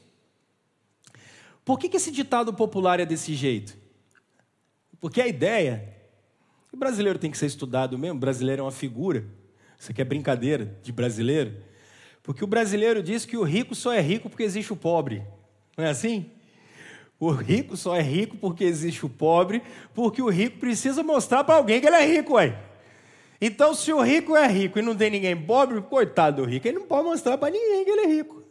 Por 1.63 1.79
que, 1.79 1.89
que 1.89 1.97
esse 1.97 2.11
ditado 2.11 2.53
popular 2.53 2.99
é 2.99 3.05
desse 3.05 3.33
jeito? 3.33 3.77
Porque 4.99 5.21
a 5.21 5.27
ideia. 5.27 5.93
O 6.71 6.77
brasileiro 6.77 7.17
tem 7.17 7.31
que 7.31 7.37
ser 7.37 7.45
estudado 7.45 7.97
mesmo, 7.97 8.17
o 8.17 8.19
brasileiro 8.19 8.61
é 8.61 8.63
uma 8.63 8.71
figura. 8.71 9.25
Isso 9.79 9.91
aqui 9.91 10.01
é 10.01 10.05
brincadeira 10.05 10.77
de 10.83 10.91
brasileiro. 10.91 11.55
Porque 12.25 12.43
o 12.43 12.47
brasileiro 12.47 13.03
diz 13.03 13.23
que 13.23 13.37
o 13.37 13.43
rico 13.43 13.75
só 13.75 13.93
é 13.93 14.01
rico 14.01 14.29
porque 14.29 14.43
existe 14.43 14.73
o 14.73 14.75
pobre. 14.75 15.23
Não 15.77 15.85
é 15.85 15.89
assim? 15.89 16.31
O 17.19 17.29
rico 17.29 17.77
só 17.77 17.95
é 17.95 18.01
rico 18.01 18.35
porque 18.35 18.63
existe 18.63 19.05
o 19.05 19.09
pobre, 19.09 19.61
porque 19.93 20.21
o 20.21 20.29
rico 20.29 20.57
precisa 20.57 21.03
mostrar 21.03 21.43
para 21.43 21.55
alguém 21.55 21.79
que 21.79 21.85
ele 21.85 21.95
é 21.95 22.05
rico, 22.05 22.33
ué. 22.33 22.57
Então, 23.39 23.75
se 23.75 23.93
o 23.93 24.01
rico 24.01 24.35
é 24.35 24.47
rico 24.47 24.79
e 24.79 24.81
não 24.81 24.95
tem 24.95 25.11
ninguém 25.11 25.39
pobre, 25.39 25.79
coitado 25.81 26.41
do 26.41 26.49
rico, 26.49 26.67
ele 26.67 26.79
não 26.79 26.87
pode 26.87 27.07
mostrar 27.07 27.37
para 27.37 27.51
ninguém 27.51 27.85
que 27.85 27.91
ele 27.91 28.01
é 28.01 28.07
rico. 28.07 28.43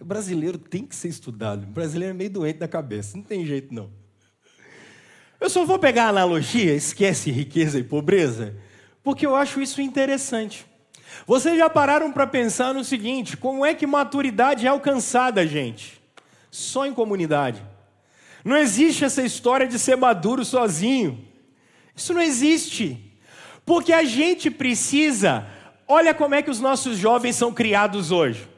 O 0.00 0.04
brasileiro 0.04 0.58
tem 0.58 0.84
que 0.84 0.96
ser 0.96 1.08
estudado. 1.08 1.64
O 1.64 1.66
brasileiro 1.66 2.14
é 2.14 2.16
meio 2.16 2.30
doente 2.30 2.58
da 2.58 2.68
cabeça, 2.68 3.16
não 3.16 3.24
tem 3.24 3.44
jeito 3.44 3.72
não. 3.72 3.90
Eu 5.38 5.50
só 5.50 5.64
vou 5.64 5.78
pegar 5.78 6.06
a 6.06 6.08
analogia, 6.08 6.74
esquece 6.74 7.30
riqueza 7.30 7.78
e 7.78 7.84
pobreza, 7.84 8.56
porque 9.02 9.26
eu 9.26 9.36
acho 9.36 9.60
isso 9.60 9.82
interessante. 9.82 10.64
Vocês 11.26 11.56
já 11.56 11.70
pararam 11.70 12.12
para 12.12 12.26
pensar 12.26 12.74
no 12.74 12.84
seguinte: 12.84 13.36
como 13.36 13.64
é 13.64 13.74
que 13.74 13.86
maturidade 13.86 14.66
é 14.66 14.68
alcançada, 14.68 15.46
gente? 15.46 16.00
Só 16.50 16.86
em 16.86 16.94
comunidade. 16.94 17.62
Não 18.44 18.56
existe 18.56 19.04
essa 19.04 19.22
história 19.22 19.66
de 19.66 19.78
ser 19.78 19.96
maduro 19.96 20.44
sozinho. 20.44 21.26
Isso 21.96 22.12
não 22.12 22.20
existe. 22.20 23.12
Porque 23.64 23.92
a 23.92 24.04
gente 24.04 24.50
precisa. 24.50 25.46
Olha 25.88 26.12
como 26.12 26.34
é 26.34 26.42
que 26.42 26.50
os 26.50 26.60
nossos 26.60 26.98
jovens 26.98 27.36
são 27.36 27.52
criados 27.52 28.10
hoje. 28.10 28.53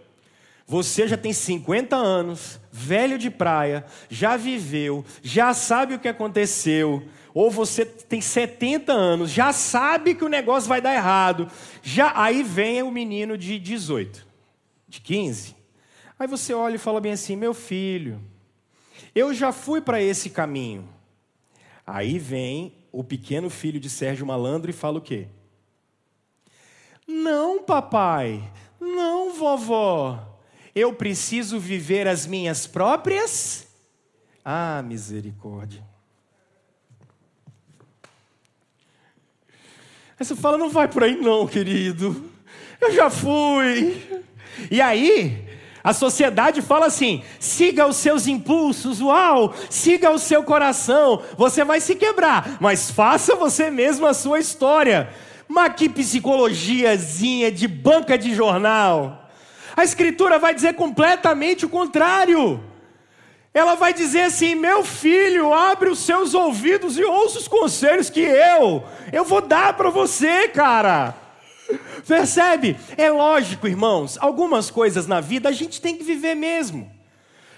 Você 0.68 1.06
já 1.06 1.16
tem 1.16 1.32
50 1.32 1.94
anos, 1.94 2.58
velho 2.72 3.16
de 3.16 3.30
praia, 3.30 3.86
já 4.10 4.36
viveu, 4.36 5.04
já 5.22 5.54
sabe 5.54 5.94
o 5.94 5.98
que 5.98 6.08
aconteceu, 6.08 7.06
ou 7.32 7.48
você 7.52 7.86
tem 7.86 8.20
70 8.20 8.92
anos, 8.92 9.30
já 9.30 9.52
sabe 9.52 10.16
que 10.16 10.24
o 10.24 10.28
negócio 10.28 10.68
vai 10.68 10.80
dar 10.80 10.92
errado. 10.92 11.48
Já 11.84 12.12
aí 12.20 12.42
vem 12.42 12.82
o 12.82 12.90
menino 12.90 13.38
de 13.38 13.60
18, 13.60 14.26
de 14.88 15.00
15. 15.00 15.54
Aí 16.18 16.26
você 16.26 16.52
olha 16.52 16.74
e 16.74 16.78
fala 16.78 17.00
bem 17.00 17.12
assim: 17.12 17.36
"Meu 17.36 17.54
filho, 17.54 18.20
eu 19.14 19.32
já 19.32 19.52
fui 19.52 19.80
para 19.80 20.02
esse 20.02 20.30
caminho". 20.30 20.88
Aí 21.86 22.18
vem 22.18 22.74
o 22.90 23.04
pequeno 23.04 23.48
filho 23.48 23.78
de 23.78 23.88
Sérgio 23.88 24.26
Malandro 24.26 24.68
e 24.68 24.74
fala 24.74 24.98
o 24.98 25.02
quê? 25.02 25.28
Não, 27.06 27.62
papai. 27.62 28.42
Não, 28.80 29.32
vovó 29.32 30.35
eu 30.76 30.92
preciso 30.92 31.58
viver 31.58 32.06
as 32.06 32.26
minhas 32.26 32.66
próprias? 32.66 33.66
Ah, 34.44 34.82
misericórdia. 34.84 35.82
Aí 40.20 40.24
você 40.24 40.36
fala, 40.36 40.58
não 40.58 40.68
vai 40.68 40.86
por 40.86 41.02
aí 41.02 41.16
não, 41.16 41.46
querido. 41.46 42.30
Eu 42.78 42.92
já 42.92 43.08
fui. 43.08 44.22
E 44.70 44.82
aí, 44.82 45.48
a 45.82 45.94
sociedade 45.94 46.60
fala 46.60 46.86
assim: 46.86 47.22
siga 47.40 47.86
os 47.86 47.96
seus 47.96 48.26
impulsos, 48.26 49.00
uau, 49.00 49.54
siga 49.70 50.10
o 50.10 50.18
seu 50.18 50.44
coração, 50.44 51.22
você 51.38 51.64
vai 51.64 51.80
se 51.80 51.94
quebrar, 51.94 52.58
mas 52.60 52.90
faça 52.90 53.34
você 53.34 53.70
mesmo 53.70 54.06
a 54.06 54.12
sua 54.12 54.38
história. 54.38 55.08
Mas 55.48 55.74
que 55.74 55.88
psicologiazinha 55.88 57.50
de 57.50 57.66
banca 57.66 58.18
de 58.18 58.34
jornal. 58.34 59.25
A 59.76 59.84
Escritura 59.84 60.38
vai 60.38 60.54
dizer 60.54 60.74
completamente 60.74 61.66
o 61.66 61.68
contrário. 61.68 62.64
Ela 63.52 63.74
vai 63.74 63.92
dizer 63.92 64.22
assim: 64.22 64.54
meu 64.54 64.82
filho, 64.82 65.52
abre 65.52 65.90
os 65.90 65.98
seus 65.98 66.32
ouvidos 66.32 66.98
e 66.98 67.04
ouça 67.04 67.38
os 67.38 67.46
conselhos 67.46 68.08
que 68.08 68.20
eu, 68.20 68.82
eu 69.12 69.24
vou 69.24 69.42
dar 69.42 69.74
para 69.74 69.90
você, 69.90 70.48
cara. 70.48 71.14
Percebe? 72.06 72.76
É 72.96 73.10
lógico, 73.10 73.66
irmãos, 73.66 74.16
algumas 74.20 74.70
coisas 74.70 75.06
na 75.06 75.20
vida 75.20 75.48
a 75.48 75.52
gente 75.52 75.80
tem 75.80 75.96
que 75.96 76.04
viver 76.04 76.34
mesmo. 76.34 76.90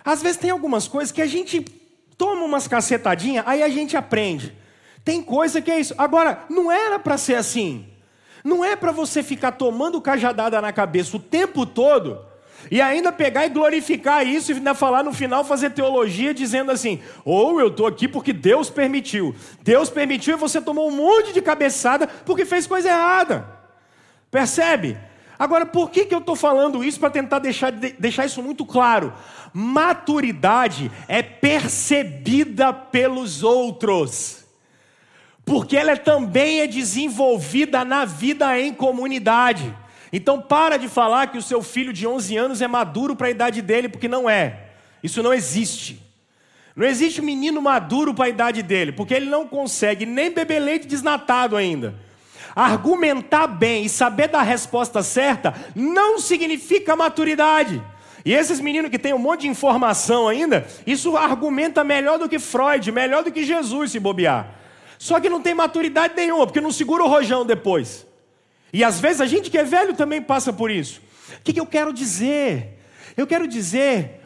Às 0.05 0.23
vezes 0.23 0.39
tem 0.39 0.51
algumas 0.51 0.89
coisas 0.89 1.13
que 1.13 1.23
a 1.23 1.27
gente 1.27 1.61
toma 2.17 2.45
umas 2.45 2.67
cacetadinhas, 2.67 3.45
aí 3.47 3.63
a 3.63 3.69
gente 3.69 3.97
aprende. 3.97 4.57
Tem 5.05 5.23
coisa 5.23 5.61
que 5.61 5.71
é 5.71 5.79
isso. 5.79 5.95
Agora, 5.99 6.45
não 6.49 6.73
era 6.73 6.99
para 6.99 7.19
ser 7.19 7.35
assim. 7.35 7.88
Não 8.49 8.65
é 8.65 8.75
para 8.75 8.93
você 8.93 9.23
ficar 9.23 9.53
tomando 9.53 10.01
cajadada 10.01 10.59
na 10.63 10.73
cabeça 10.73 11.15
o 11.19 11.21
tempo 11.21 11.67
todo 11.67 12.19
e 12.71 12.81
ainda 12.81 13.13
pegar 13.13 13.45
e 13.45 13.51
glorificar 13.51 14.27
isso 14.27 14.51
e 14.51 14.55
ainda 14.55 14.75
falar 14.75 15.05
no 15.05 15.13
final, 15.13 15.45
fazer 15.45 15.69
teologia 15.69 16.33
dizendo 16.33 16.71
assim: 16.71 16.99
ou 17.27 17.57
oh, 17.57 17.61
eu 17.61 17.69
estou 17.69 17.87
aqui 17.87 18.09
porque 18.09 18.33
Deus 18.33 18.71
permitiu. 18.71 19.37
Deus 19.61 19.91
permitiu 19.91 20.35
e 20.35 20.41
você 20.41 20.63
tomou 20.63 20.89
um 20.89 20.97
monte 20.97 21.35
de 21.35 21.43
cabeçada 21.43 22.07
porque 22.25 22.47
fez 22.47 22.67
coisa 22.67 22.89
errada. 22.89 23.47
Percebe? 24.31 24.97
Agora, 25.39 25.67
por 25.67 25.91
que, 25.91 26.07
que 26.07 26.15
eu 26.15 26.21
estou 26.21 26.35
falando 26.35 26.83
isso 26.83 26.99
para 26.99 27.11
tentar 27.11 27.41
deixar, 27.41 27.71
deixar 27.71 28.25
isso 28.25 28.43
muito 28.43 28.65
claro? 28.65 29.13
Maturidade 29.53 30.91
é 31.07 31.23
percebida 31.23 32.73
pelos 32.73 33.43
outros 33.43 34.48
porque 35.49 35.79
ela 35.79 35.97
também 35.97 36.61
é 36.61 36.67
desenvolvida 36.67 37.83
na 37.83 38.05
vida 38.05 38.61
em 38.61 38.73
comunidade. 38.73 39.75
Então 40.13 40.41
para 40.41 40.77
de 40.77 40.89
falar 40.89 41.29
que 41.29 41.39
o 41.39 41.43
seu 41.43 41.63
filho 41.63 41.91
de 41.91 42.07
11 42.07 42.37
anos 42.37 42.63
é 42.63 42.69
maduro 42.69 43.17
para 43.17 43.29
a 43.29 43.31
idade 43.31 43.63
dele, 43.63 43.89
porque 43.89 44.09
não 44.09 44.29
é. 44.29 44.67
Isso 45.03 45.23
não 45.23 45.33
existe. 45.33 46.03
Não 46.77 46.87
existe 46.87 47.23
menino 47.23 47.63
maduro 47.63 48.13
para 48.13 48.27
a 48.27 48.29
idade 48.29 48.63
dele, 48.63 48.93
porque 48.93 49.15
ele 49.15 49.27
não 49.27 49.49
consegue 49.49 50.05
nem 50.05 50.31
beber 50.31 50.61
leite 50.61 50.87
desnatado 50.87 51.57
ainda. 51.57 51.95
Argumentar 52.55 53.47
bem 53.47 53.87
e 53.87 53.89
saber 53.89 54.29
dar 54.29 54.41
a 54.41 54.43
resposta 54.43 55.03
certa 55.03 55.55
não 55.75 56.19
significa 56.19 56.95
maturidade. 56.95 57.83
E 58.25 58.35
esses 58.35 58.61
meninos 58.61 58.91
que 58.91 58.99
têm 58.99 59.15
um 59.15 59.19
monte 59.19 59.43
de 59.43 59.49
informação 59.49 60.29
ainda, 60.29 60.67
isso 60.87 61.17
argumenta 61.17 61.83
melhor 61.83 62.19
do 62.19 62.29
que 62.29 62.39
Freud, 62.39 62.93
melhor 62.93 63.25
do 63.25 63.33
que 63.33 63.45
Jesus 63.45 63.93
se 63.93 63.99
bobear. 63.99 64.58
Só 64.99 65.21
que 65.21 65.31
não 65.31 65.41
tem 65.41 65.55
maturidade 65.55 66.15
nenhuma, 66.17 66.47
porque 66.47 66.61
não 66.61 66.73
segura 66.73 67.05
o 67.05 67.09
rojão 67.09 67.47
depois. 67.47 68.07
E 68.73 68.83
às 68.83 69.01
vezes 69.01 69.21
a 69.21 69.27
gente 69.27 69.51
que 69.51 69.57
é 69.57 69.65
velho 69.65 69.95
também 69.95 70.21
passa 70.21 70.53
por 70.53 70.71
isso. 70.71 71.01
O 71.39 71.43
que, 71.43 71.53
que 71.53 71.61
eu 71.61 71.67
quero 71.67 71.93
dizer? 71.93 72.79
Eu 73.17 73.27
quero 73.27 73.47
dizer, 73.47 74.21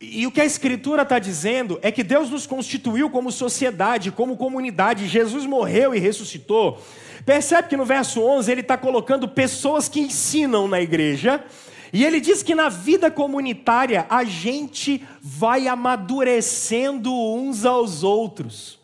e 0.00 0.26
o 0.26 0.30
que 0.30 0.40
a 0.40 0.44
Escritura 0.44 1.02
está 1.02 1.18
dizendo, 1.18 1.78
é 1.80 1.90
que 1.90 2.02
Deus 2.02 2.28
nos 2.28 2.46
constituiu 2.46 3.08
como 3.08 3.30
sociedade, 3.30 4.10
como 4.10 4.36
comunidade. 4.36 5.06
Jesus 5.06 5.46
morreu 5.46 5.94
e 5.94 5.98
ressuscitou. 5.98 6.80
Percebe 7.24 7.68
que 7.68 7.76
no 7.76 7.84
verso 7.84 8.20
11 8.20 8.50
ele 8.50 8.60
está 8.62 8.76
colocando 8.76 9.28
pessoas 9.28 9.88
que 9.88 10.00
ensinam 10.00 10.66
na 10.66 10.80
igreja. 10.80 11.44
E 11.92 12.04
ele 12.04 12.20
diz 12.20 12.42
que 12.42 12.54
na 12.54 12.68
vida 12.68 13.10
comunitária 13.10 14.06
a 14.08 14.24
gente 14.24 15.06
vai 15.20 15.68
amadurecendo 15.68 17.12
uns 17.12 17.64
aos 17.64 18.02
outros. 18.02 18.81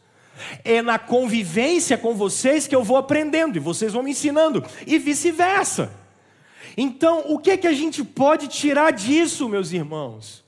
É 0.64 0.82
na 0.82 0.99
convivência 0.99 1.97
com 1.99 2.14
vocês 2.14 2.66
que 2.66 2.74
eu 2.74 2.82
vou 2.82 2.97
aprendendo 2.97 3.57
e 3.57 3.61
vocês 3.61 3.93
vão 3.93 4.03
me 4.03 4.11
ensinando, 4.12 4.64
e 4.86 4.99
vice-versa. 4.99 5.91
Então, 6.80 7.24
o 7.26 7.39
que, 7.39 7.51
é 7.51 7.57
que 7.57 7.66
a 7.66 7.72
gente 7.72 8.05
pode 8.05 8.47
tirar 8.47 8.93
disso, 8.93 9.49
meus 9.49 9.72
irmãos? 9.72 10.45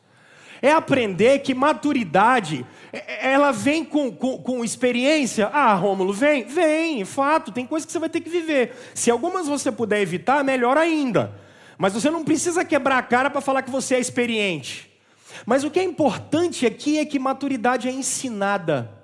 É 0.63 0.71
aprender 0.71 1.41
que 1.41 1.55
maturidade, 1.55 2.65
é, 2.93 3.33
ela 3.33 3.51
vem 3.51 3.85
com, 3.85 4.13
com, 4.13 4.39
com 4.39 4.65
experiência. 4.65 5.49
Ah, 5.49 5.75
Rômulo, 5.75 6.13
vem? 6.13 6.45
Vem, 6.45 7.05
fato, 7.05 7.51
tem 7.51 7.67
coisas 7.67 7.85
que 7.85 7.91
você 7.91 7.99
vai 7.99 8.09
ter 8.09 8.21
que 8.21 8.31
viver. 8.31 8.77
Se 8.95 9.11
algumas 9.11 9.49
você 9.49 9.73
puder 9.73 10.01
evitar, 10.01 10.45
melhor 10.45 10.77
ainda. 10.77 11.35
Mas 11.77 11.95
você 11.95 12.11
não 12.11 12.23
precisa 12.23 12.65
quebrar 12.65 12.99
a 12.99 13.03
cara 13.03 13.29
para 13.29 13.41
falar 13.41 13.63
que 13.63 13.71
você 13.71 13.97
é 13.97 14.01
experiente. 14.01 14.89
Mas 15.47 15.65
o 15.65 15.71
que 15.71 15.81
é 15.81 15.83
importante 15.83 16.67
aqui 16.67 16.99
é 16.99 17.05
que 17.05 17.19
maturidade 17.19 17.89
é 17.89 17.91
ensinada 17.91 19.00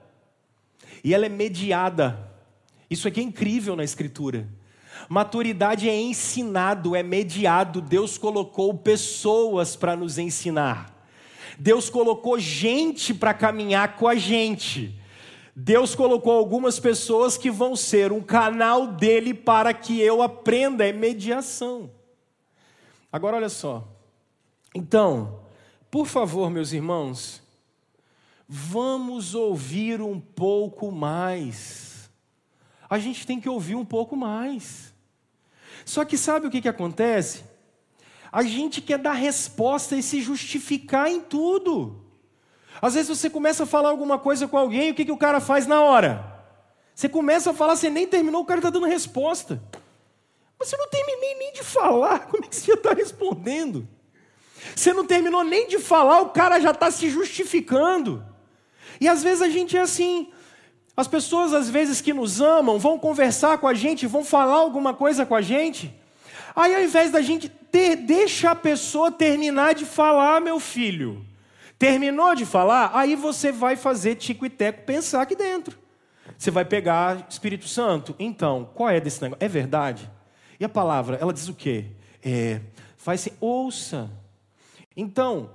e 1.07 1.15
ela 1.15 1.25
é 1.25 1.29
mediada. 1.29 2.19
Isso 2.91 3.07
aqui 3.07 3.21
é 3.21 3.23
incrível 3.23 3.77
na 3.77 3.85
Escritura. 3.85 4.49
Maturidade 5.09 5.89
é 5.89 5.97
ensinado, 5.97 6.97
é 6.97 7.03
mediado. 7.05 7.81
Deus 7.81 8.19
colocou 8.19 8.75
pessoas 8.75 9.77
para 9.77 9.95
nos 9.95 10.19
ensinar. 10.19 10.93
Deus 11.57 11.89
colocou 11.89 12.41
gente 12.41 13.15
para 13.15 13.33
caminhar 13.33 13.95
com 13.95 14.09
a 14.09 14.17
gente. 14.17 15.01
Deus 15.55 15.95
colocou 15.95 16.33
algumas 16.33 16.81
pessoas 16.81 17.39
que 17.39 17.53
vão 17.53 17.77
ser 17.77 18.11
um 18.11 18.21
canal 18.21 18.89
dele 18.89 19.33
para 19.33 19.73
que 19.73 20.01
eu 20.01 20.21
aprenda, 20.21 20.85
é 20.85 20.93
mediação. 20.93 21.89
Agora 23.13 23.37
olha 23.37 23.49
só. 23.49 23.87
Então, 24.75 25.39
por 25.89 26.09
favor, 26.09 26.51
meus 26.51 26.73
irmãos, 26.73 27.46
Vamos 28.49 29.35
ouvir 29.35 30.01
um 30.01 30.21
pouco 30.21 30.93
mais. 30.93 32.11
A 32.89 32.99
gente 32.99 33.27
tem 33.27 33.41
que 33.41 33.49
ouvir 33.49 33.75
um 33.75 33.85
pouco 33.85 34.17
mais. 34.17 34.95
Só 35.85 36.05
que 36.05 36.17
sabe 36.17 36.47
o 36.47 36.51
que, 36.51 36.61
que 36.61 36.69
acontece? 36.69 37.45
A 38.31 38.43
gente 38.43 38.81
quer 38.81 38.99
dar 38.99 39.13
resposta 39.13 39.97
e 39.97 40.03
se 40.03 40.21
justificar 40.21 41.11
em 41.11 41.21
tudo. 41.21 42.05
Às 42.81 42.95
vezes 42.95 43.09
você 43.09 43.29
começa 43.29 43.65
a 43.65 43.67
falar 43.67 43.89
alguma 43.89 44.19
coisa 44.19 44.47
com 44.47 44.59
alguém, 44.59 44.91
o 44.91 44.95
que, 44.95 45.05
que 45.05 45.13
o 45.13 45.17
cara 45.17 45.41
faz 45.41 45.67
na 45.67 45.81
hora? 45.81 46.37
Você 46.95 47.09
começa 47.09 47.51
a 47.51 47.55
falar, 47.55 47.77
você 47.77 47.91
nem 47.91 48.07
terminou, 48.07 48.43
o 48.43 48.45
cara 48.45 48.61
está 48.61 48.71
dando 48.71 48.87
resposta. 48.87 49.63
Mas 50.59 50.69
você 50.69 50.77
não 50.77 50.89
terminei 50.89 51.35
nem 51.35 51.53
de 51.53 51.63
falar, 51.63 52.27
como 52.27 52.45
é 52.45 52.49
que 52.49 52.57
você 52.57 52.73
está 52.73 52.93
respondendo? 52.93 53.89
Você 54.75 54.93
não 54.93 55.07
terminou 55.07 55.45
nem 55.45 55.69
de 55.69 55.79
falar, 55.79 56.21
o 56.21 56.31
cara 56.31 56.61
já 56.61 56.71
está 56.71 56.91
se 56.91 57.09
justificando. 57.11 58.25
E 59.01 59.09
às 59.09 59.23
vezes 59.23 59.43
a 59.43 59.49
gente 59.49 59.77
é 59.77 59.81
assim. 59.81 60.29
As 60.97 61.07
pessoas, 61.07 61.53
às 61.53 61.69
vezes, 61.69 62.01
que 62.01 62.15
nos 62.15 62.41
amam, 62.41 62.79
vão 62.79 62.99
conversar 62.99 63.59
com 63.59 63.69
a 63.69 63.75
gente, 63.75 64.07
vão 64.07 64.25
falar 64.25 64.55
alguma 64.55 64.95
coisa 64.95 65.27
com 65.27 65.35
a 65.35 65.43
gente. 65.43 65.95
Aí, 66.55 66.75
ao 66.75 66.81
invés 66.81 67.11
da 67.11 67.21
gente 67.21 67.51
ter, 67.51 67.97
deixa 67.97 68.53
a 68.53 68.55
pessoa 68.55 69.13
terminar 69.13 69.75
de 69.75 69.85
falar, 69.85 70.41
meu 70.41 70.59
filho. 70.59 71.23
Terminou 71.79 72.35
de 72.35 72.47
falar, 72.47 72.93
aí 72.95 73.15
você 73.15 73.53
vai 73.53 73.77
fazer 73.77 74.15
tico 74.15 74.47
e 74.47 74.51
teco 74.51 74.87
pensar 74.87 75.21
aqui 75.21 75.37
dentro. 75.37 75.79
Você 76.39 76.51
vai 76.51 76.65
pegar 76.65 77.27
Espírito 77.29 77.69
Santo. 77.69 78.17
Então, 78.19 78.71
qual 78.75 78.89
é 78.89 78.99
desse 78.99 79.21
negócio? 79.21 79.45
É 79.45 79.49
verdade? 79.49 80.11
E 80.59 80.65
a 80.65 80.69
palavra, 80.69 81.19
ela 81.21 81.33
diz 81.35 81.47
o 81.47 81.55
quê? 81.55 81.85
É, 82.25 82.63
faz 82.97 83.21
assim, 83.21 83.37
ouça. 83.39 84.11
Então, 84.97 85.51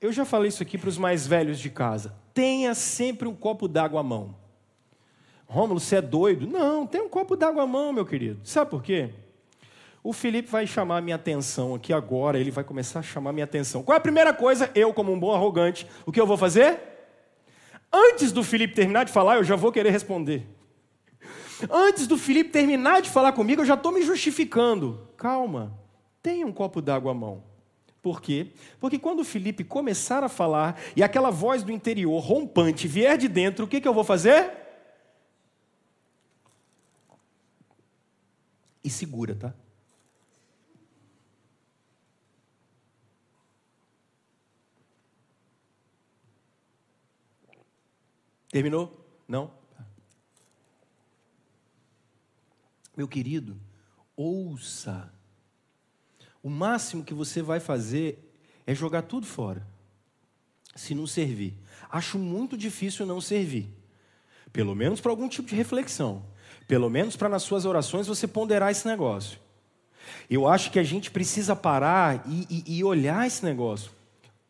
eu 0.00 0.10
já 0.10 0.24
falei 0.24 0.48
isso 0.48 0.64
aqui 0.64 0.76
para 0.76 0.88
os 0.88 0.98
mais 0.98 1.24
velhos 1.24 1.60
de 1.60 1.70
casa 1.70 2.23
tenha 2.34 2.74
sempre 2.74 3.28
um 3.28 3.34
copo 3.34 3.68
d'água 3.68 4.00
à 4.00 4.02
mão. 4.02 4.34
Rômulo, 5.46 5.78
você 5.78 5.96
é 5.96 6.02
doido? 6.02 6.46
Não, 6.48 6.84
tem 6.86 7.00
um 7.00 7.08
copo 7.08 7.36
d'água 7.36 7.62
à 7.62 7.66
mão, 7.66 7.92
meu 7.92 8.04
querido. 8.04 8.40
Sabe 8.42 8.70
por 8.70 8.82
quê? 8.82 9.10
O 10.02 10.12
Felipe 10.12 10.50
vai 10.50 10.66
chamar 10.66 11.00
minha 11.00 11.16
atenção 11.16 11.74
aqui 11.74 11.92
agora, 11.92 12.38
ele 12.38 12.50
vai 12.50 12.64
começar 12.64 12.98
a 12.98 13.02
chamar 13.02 13.32
minha 13.32 13.44
atenção. 13.44 13.82
Qual 13.82 13.94
é 13.94 13.98
a 13.98 14.02
primeira 14.02 14.34
coisa? 14.34 14.70
Eu, 14.74 14.92
como 14.92 15.12
um 15.12 15.18
bom 15.18 15.32
arrogante, 15.32 15.86
o 16.04 16.12
que 16.12 16.20
eu 16.20 16.26
vou 16.26 16.36
fazer? 16.36 16.78
Antes 17.90 18.32
do 18.32 18.42
Felipe 18.42 18.74
terminar 18.74 19.04
de 19.04 19.12
falar, 19.12 19.36
eu 19.36 19.44
já 19.44 19.54
vou 19.54 19.70
querer 19.70 19.90
responder. 19.90 20.44
Antes 21.70 22.06
do 22.06 22.18
Felipe 22.18 22.50
terminar 22.50 23.00
de 23.00 23.08
falar 23.08 23.32
comigo, 23.32 23.62
eu 23.62 23.66
já 23.66 23.74
estou 23.74 23.92
me 23.92 24.02
justificando. 24.02 25.08
Calma, 25.16 25.72
tenha 26.20 26.44
um 26.44 26.52
copo 26.52 26.82
d'água 26.82 27.12
à 27.12 27.14
mão. 27.14 27.53
Por 28.04 28.20
quê? 28.20 28.52
Porque 28.78 28.98
quando 28.98 29.20
o 29.20 29.24
Felipe 29.24 29.64
começar 29.64 30.22
a 30.22 30.28
falar 30.28 30.78
e 30.94 31.02
aquela 31.02 31.30
voz 31.30 31.62
do 31.62 31.72
interior 31.72 32.20
rompante 32.20 32.86
vier 32.86 33.16
de 33.16 33.28
dentro, 33.28 33.64
o 33.64 33.68
que, 33.68 33.80
que 33.80 33.88
eu 33.88 33.94
vou 33.94 34.04
fazer? 34.04 34.52
E 38.84 38.90
segura, 38.90 39.34
tá? 39.34 39.54
Terminou? 48.50 49.02
Não? 49.26 49.50
Meu 52.94 53.08
querido, 53.08 53.58
ouça 54.14 55.10
o 56.44 56.50
máximo 56.50 57.02
que 57.02 57.14
você 57.14 57.40
vai 57.40 57.58
fazer 57.58 58.18
é 58.66 58.74
jogar 58.74 59.00
tudo 59.00 59.24
fora, 59.24 59.66
se 60.76 60.94
não 60.94 61.06
servir. 61.06 61.54
Acho 61.90 62.18
muito 62.18 62.54
difícil 62.54 63.06
não 63.06 63.18
servir, 63.18 63.66
pelo 64.52 64.74
menos 64.74 65.00
para 65.00 65.10
algum 65.10 65.26
tipo 65.26 65.48
de 65.48 65.56
reflexão, 65.56 66.22
pelo 66.68 66.90
menos 66.90 67.16
para 67.16 67.30
nas 67.30 67.44
suas 67.44 67.64
orações 67.64 68.06
você 68.06 68.28
ponderar 68.28 68.70
esse 68.70 68.86
negócio. 68.86 69.38
Eu 70.28 70.46
acho 70.46 70.70
que 70.70 70.78
a 70.78 70.82
gente 70.82 71.10
precisa 71.10 71.56
parar 71.56 72.22
e, 72.28 72.46
e, 72.66 72.76
e 72.76 72.84
olhar 72.84 73.26
esse 73.26 73.42
negócio. 73.42 73.90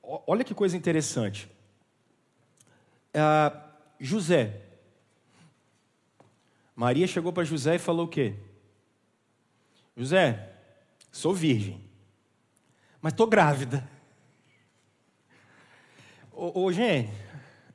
Olha 0.02 0.42
que 0.42 0.52
coisa 0.52 0.76
interessante. 0.76 1.48
Ah, 3.14 3.56
José. 4.00 4.62
Maria 6.74 7.06
chegou 7.06 7.32
para 7.32 7.44
José 7.44 7.76
e 7.76 7.78
falou 7.78 8.06
o 8.06 8.08
quê? 8.08 8.34
José, 9.96 10.52
sou 11.12 11.32
virgem 11.32 11.83
mas 13.04 13.12
estou 13.12 13.26
grávida. 13.26 13.86
Ô, 16.32 16.62
ô, 16.62 16.72
gente, 16.72 17.12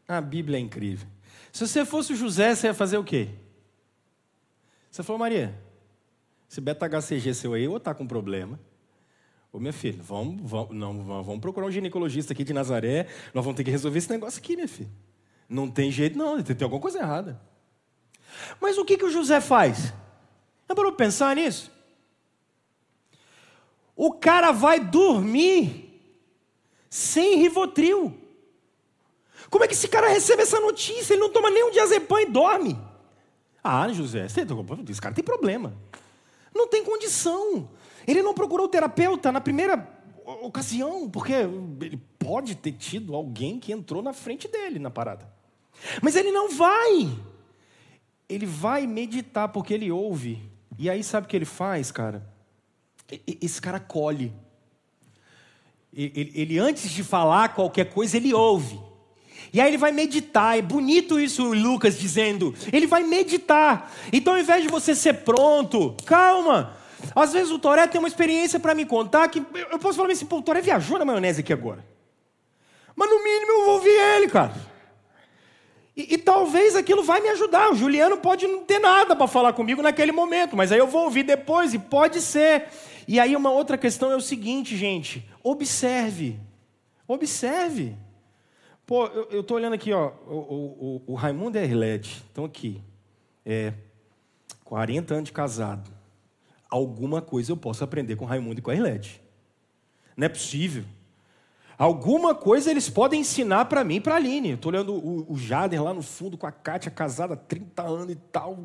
a 0.07 0.19
Bíblia 0.19 0.57
é 0.57 0.59
incrível. 0.59 1.07
Se 1.51 1.67
você 1.67 1.85
fosse 1.85 2.13
o 2.13 2.15
José, 2.15 2.55
você 2.55 2.65
ia 2.65 2.73
fazer 2.73 2.97
o 2.97 3.03
quê? 3.03 3.29
Você 4.89 5.03
falou, 5.03 5.19
Maria, 5.19 5.55
esse 6.49 6.59
beta-HCG 6.59 7.35
seu 7.35 7.53
aí 7.53 7.67
ou 7.67 7.77
está 7.77 7.93
com 7.93 8.07
problema. 8.07 8.59
Ô, 9.53 9.59
minha 9.59 9.71
filha, 9.71 10.01
vamos, 10.01 10.49
vamos, 10.49 10.75
não, 10.75 11.23
vamos 11.23 11.39
procurar 11.41 11.67
um 11.67 11.71
ginecologista 11.71 12.33
aqui 12.33 12.43
de 12.43 12.51
Nazaré, 12.51 13.05
nós 13.31 13.45
vamos 13.45 13.55
ter 13.55 13.63
que 13.63 13.69
resolver 13.69 13.99
esse 13.99 14.09
negócio 14.09 14.39
aqui, 14.39 14.55
minha 14.55 14.67
filha. 14.67 14.89
Não 15.47 15.69
tem 15.69 15.91
jeito, 15.91 16.17
não, 16.17 16.41
tem, 16.41 16.55
tem 16.55 16.65
alguma 16.65 16.81
coisa 16.81 16.97
errada. 16.97 17.39
Mas 18.59 18.79
o 18.79 18.83
que, 18.83 18.97
que 18.97 19.05
o 19.05 19.11
José 19.11 19.39
faz? 19.39 19.93
É 20.67 20.73
para 20.73 20.91
pensar 20.91 21.35
nisso? 21.35 21.71
O 24.01 24.13
cara 24.13 24.53
vai 24.53 24.79
dormir 24.79 26.01
sem 26.89 27.35
Rivotril. 27.35 28.17
Como 29.49 29.65
é 29.65 29.67
que 29.67 29.73
esse 29.73 29.89
cara 29.89 30.07
recebe 30.07 30.43
essa 30.43 30.57
notícia? 30.57 31.13
Ele 31.13 31.19
não 31.19 31.29
toma 31.29 31.49
nem 31.49 31.65
um 31.65 31.69
diazepam 31.69 32.21
e 32.21 32.25
dorme. 32.27 32.79
Ah, 33.61 33.91
José, 33.91 34.25
esse 34.25 35.01
cara 35.01 35.13
tem 35.13 35.21
problema. 35.21 35.73
Não 36.55 36.65
tem 36.65 36.81
condição. 36.81 37.69
Ele 38.07 38.23
não 38.23 38.33
procurou 38.33 38.69
terapeuta 38.69 39.33
na 39.33 39.41
primeira 39.41 39.85
ocasião, 40.43 41.09
porque 41.09 41.33
ele 41.33 42.01
pode 42.17 42.55
ter 42.55 42.71
tido 42.71 43.13
alguém 43.13 43.59
que 43.59 43.73
entrou 43.73 44.01
na 44.01 44.13
frente 44.13 44.47
dele 44.47 44.79
na 44.79 44.89
parada. 44.89 45.29
Mas 46.01 46.15
ele 46.15 46.31
não 46.31 46.49
vai. 46.49 47.19
Ele 48.29 48.45
vai 48.45 48.87
meditar 48.87 49.49
porque 49.49 49.73
ele 49.73 49.91
ouve. 49.91 50.41
E 50.77 50.89
aí 50.89 51.03
sabe 51.03 51.27
o 51.27 51.29
que 51.29 51.35
ele 51.35 51.43
faz, 51.43 51.91
cara? 51.91 52.38
Esse 53.41 53.61
cara 53.61 53.79
colhe. 53.79 54.33
Ele, 55.93 56.31
ele, 56.35 56.59
antes 56.59 56.89
de 56.91 57.03
falar 57.03 57.49
qualquer 57.49 57.85
coisa, 57.85 58.17
ele 58.17 58.33
ouve. 58.33 58.79
E 59.51 59.59
aí 59.59 59.69
ele 59.69 59.77
vai 59.77 59.91
meditar. 59.91 60.57
É 60.57 60.61
bonito 60.61 61.19
isso, 61.19 61.51
Lucas 61.53 61.97
dizendo. 61.97 62.53
Ele 62.71 62.85
vai 62.85 63.03
meditar. 63.03 63.91
Então, 64.13 64.33
ao 64.33 64.39
invés 64.39 64.63
de 64.63 64.69
você 64.69 64.93
ser 64.93 65.13
pronto, 65.23 65.95
calma. 66.05 66.77
Às 67.15 67.33
vezes 67.33 67.51
o 67.51 67.59
Toré 67.59 67.87
tem 67.87 67.99
uma 67.99 68.07
experiência 68.07 68.59
para 68.59 68.75
me 68.75 68.85
contar 68.85 69.27
que 69.29 69.43
eu 69.71 69.79
posso 69.79 69.97
falar 69.97 70.11
assim, 70.11 70.25
pô, 70.25 70.37
o 70.37 70.41
Toré 70.41 70.61
viajou 70.61 70.99
na 70.99 71.05
maionese 71.05 71.39
aqui 71.41 71.53
agora. 71.53 71.83
Mas 72.95 73.09
no 73.09 73.23
mínimo 73.23 73.51
eu 73.51 73.65
vou 73.65 73.73
ouvir 73.75 73.89
ele, 73.89 74.27
cara. 74.27 74.53
E, 75.99 76.13
e, 76.13 76.17
talvez 76.17 76.77
aquilo 76.77 77.03
vai 77.03 77.19
me 77.19 77.27
ajudar. 77.27 77.73
O 77.73 77.75
Juliano 77.75 78.15
pode 78.15 78.47
não 78.47 78.63
ter 78.63 78.79
nada 78.79 79.17
para 79.17 79.27
falar 79.27 79.51
comigo 79.51 79.81
naquele 79.81 80.13
momento, 80.13 80.55
mas 80.55 80.71
aí 80.71 80.79
eu 80.79 80.87
vou 80.87 81.03
ouvir 81.03 81.23
depois 81.23 81.73
e 81.73 81.79
pode 81.79 82.21
ser. 82.21 82.67
E 83.05 83.19
aí 83.19 83.35
uma 83.35 83.51
outra 83.51 83.77
questão 83.77 84.09
é 84.09 84.15
o 84.15 84.21
seguinte, 84.21 84.77
gente: 84.77 85.29
observe. 85.43 86.39
Observe. 87.05 87.97
Pô, 88.85 89.07
eu 89.29 89.41
estou 89.41 89.57
olhando 89.57 89.73
aqui, 89.73 89.91
ó, 89.91 90.13
o, 90.25 91.01
o, 91.05 91.13
o 91.13 91.15
Raimundo 91.15 91.57
e 91.57 91.59
a 91.59 91.63
Erlete 91.65 92.23
estão 92.29 92.45
aqui. 92.45 92.81
É, 93.45 93.73
40 94.63 95.15
anos 95.15 95.25
de 95.25 95.33
casado. 95.33 95.91
Alguma 96.69 97.21
coisa 97.21 97.51
eu 97.51 97.57
posso 97.57 97.83
aprender 97.83 98.15
com 98.15 98.23
o 98.23 98.27
Raimundo 98.27 98.59
e 98.59 98.61
com 98.61 98.71
a 98.71 98.73
Erlete. 98.73 99.21
Não 100.15 100.25
é 100.25 100.29
possível. 100.29 100.85
Alguma 101.79 102.35
coisa 102.35 102.69
eles 102.69 102.89
podem 102.89 103.21
ensinar 103.21 103.63
para 103.63 103.85
mim 103.85 103.95
e 103.95 104.01
para 104.01 104.15
a 104.15 104.17
Aline. 104.17 104.51
Estou 104.51 104.69
olhando 104.69 104.93
o, 104.93 105.31
o 105.31 105.37
Jader 105.37 105.81
lá 105.81 105.93
no 105.93 106.01
fundo 106.01 106.37
com 106.37 106.45
a 106.45 106.51
Kátia, 106.51 106.91
casada 106.91 107.35
há 107.35 107.37
30 107.37 107.81
anos 107.81 108.09
e 108.09 108.15
tal. 108.15 108.57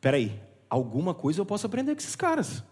Peraí, 0.00 0.40
alguma 0.70 1.12
coisa 1.12 1.40
eu 1.40 1.44
posso 1.44 1.66
aprender 1.66 1.92
com 1.92 2.00
esses 2.00 2.14
caras. 2.14 2.62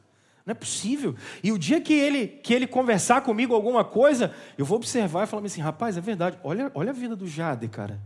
Não 0.47 0.53
é 0.53 0.55
possível. 0.55 1.17
E 1.43 1.51
o 1.51 1.59
dia 1.59 1.81
que 1.81 1.93
ele, 1.93 2.29
que 2.29 2.55
ele 2.55 2.69
conversar 2.69 3.23
comigo 3.23 3.53
alguma 3.53 3.85
coisa, 3.85 4.33
eu 4.57 4.65
vou 4.65 4.77
observar 4.77 5.25
e 5.25 5.27
falar 5.27 5.45
assim, 5.45 5.61
rapaz, 5.61 5.97
é 5.97 6.01
verdade. 6.01 6.39
Olha, 6.45 6.71
olha 6.73 6.91
a 6.91 6.95
vida 6.95 7.17
do 7.17 7.27
Jader, 7.27 7.69
cara. 7.69 8.01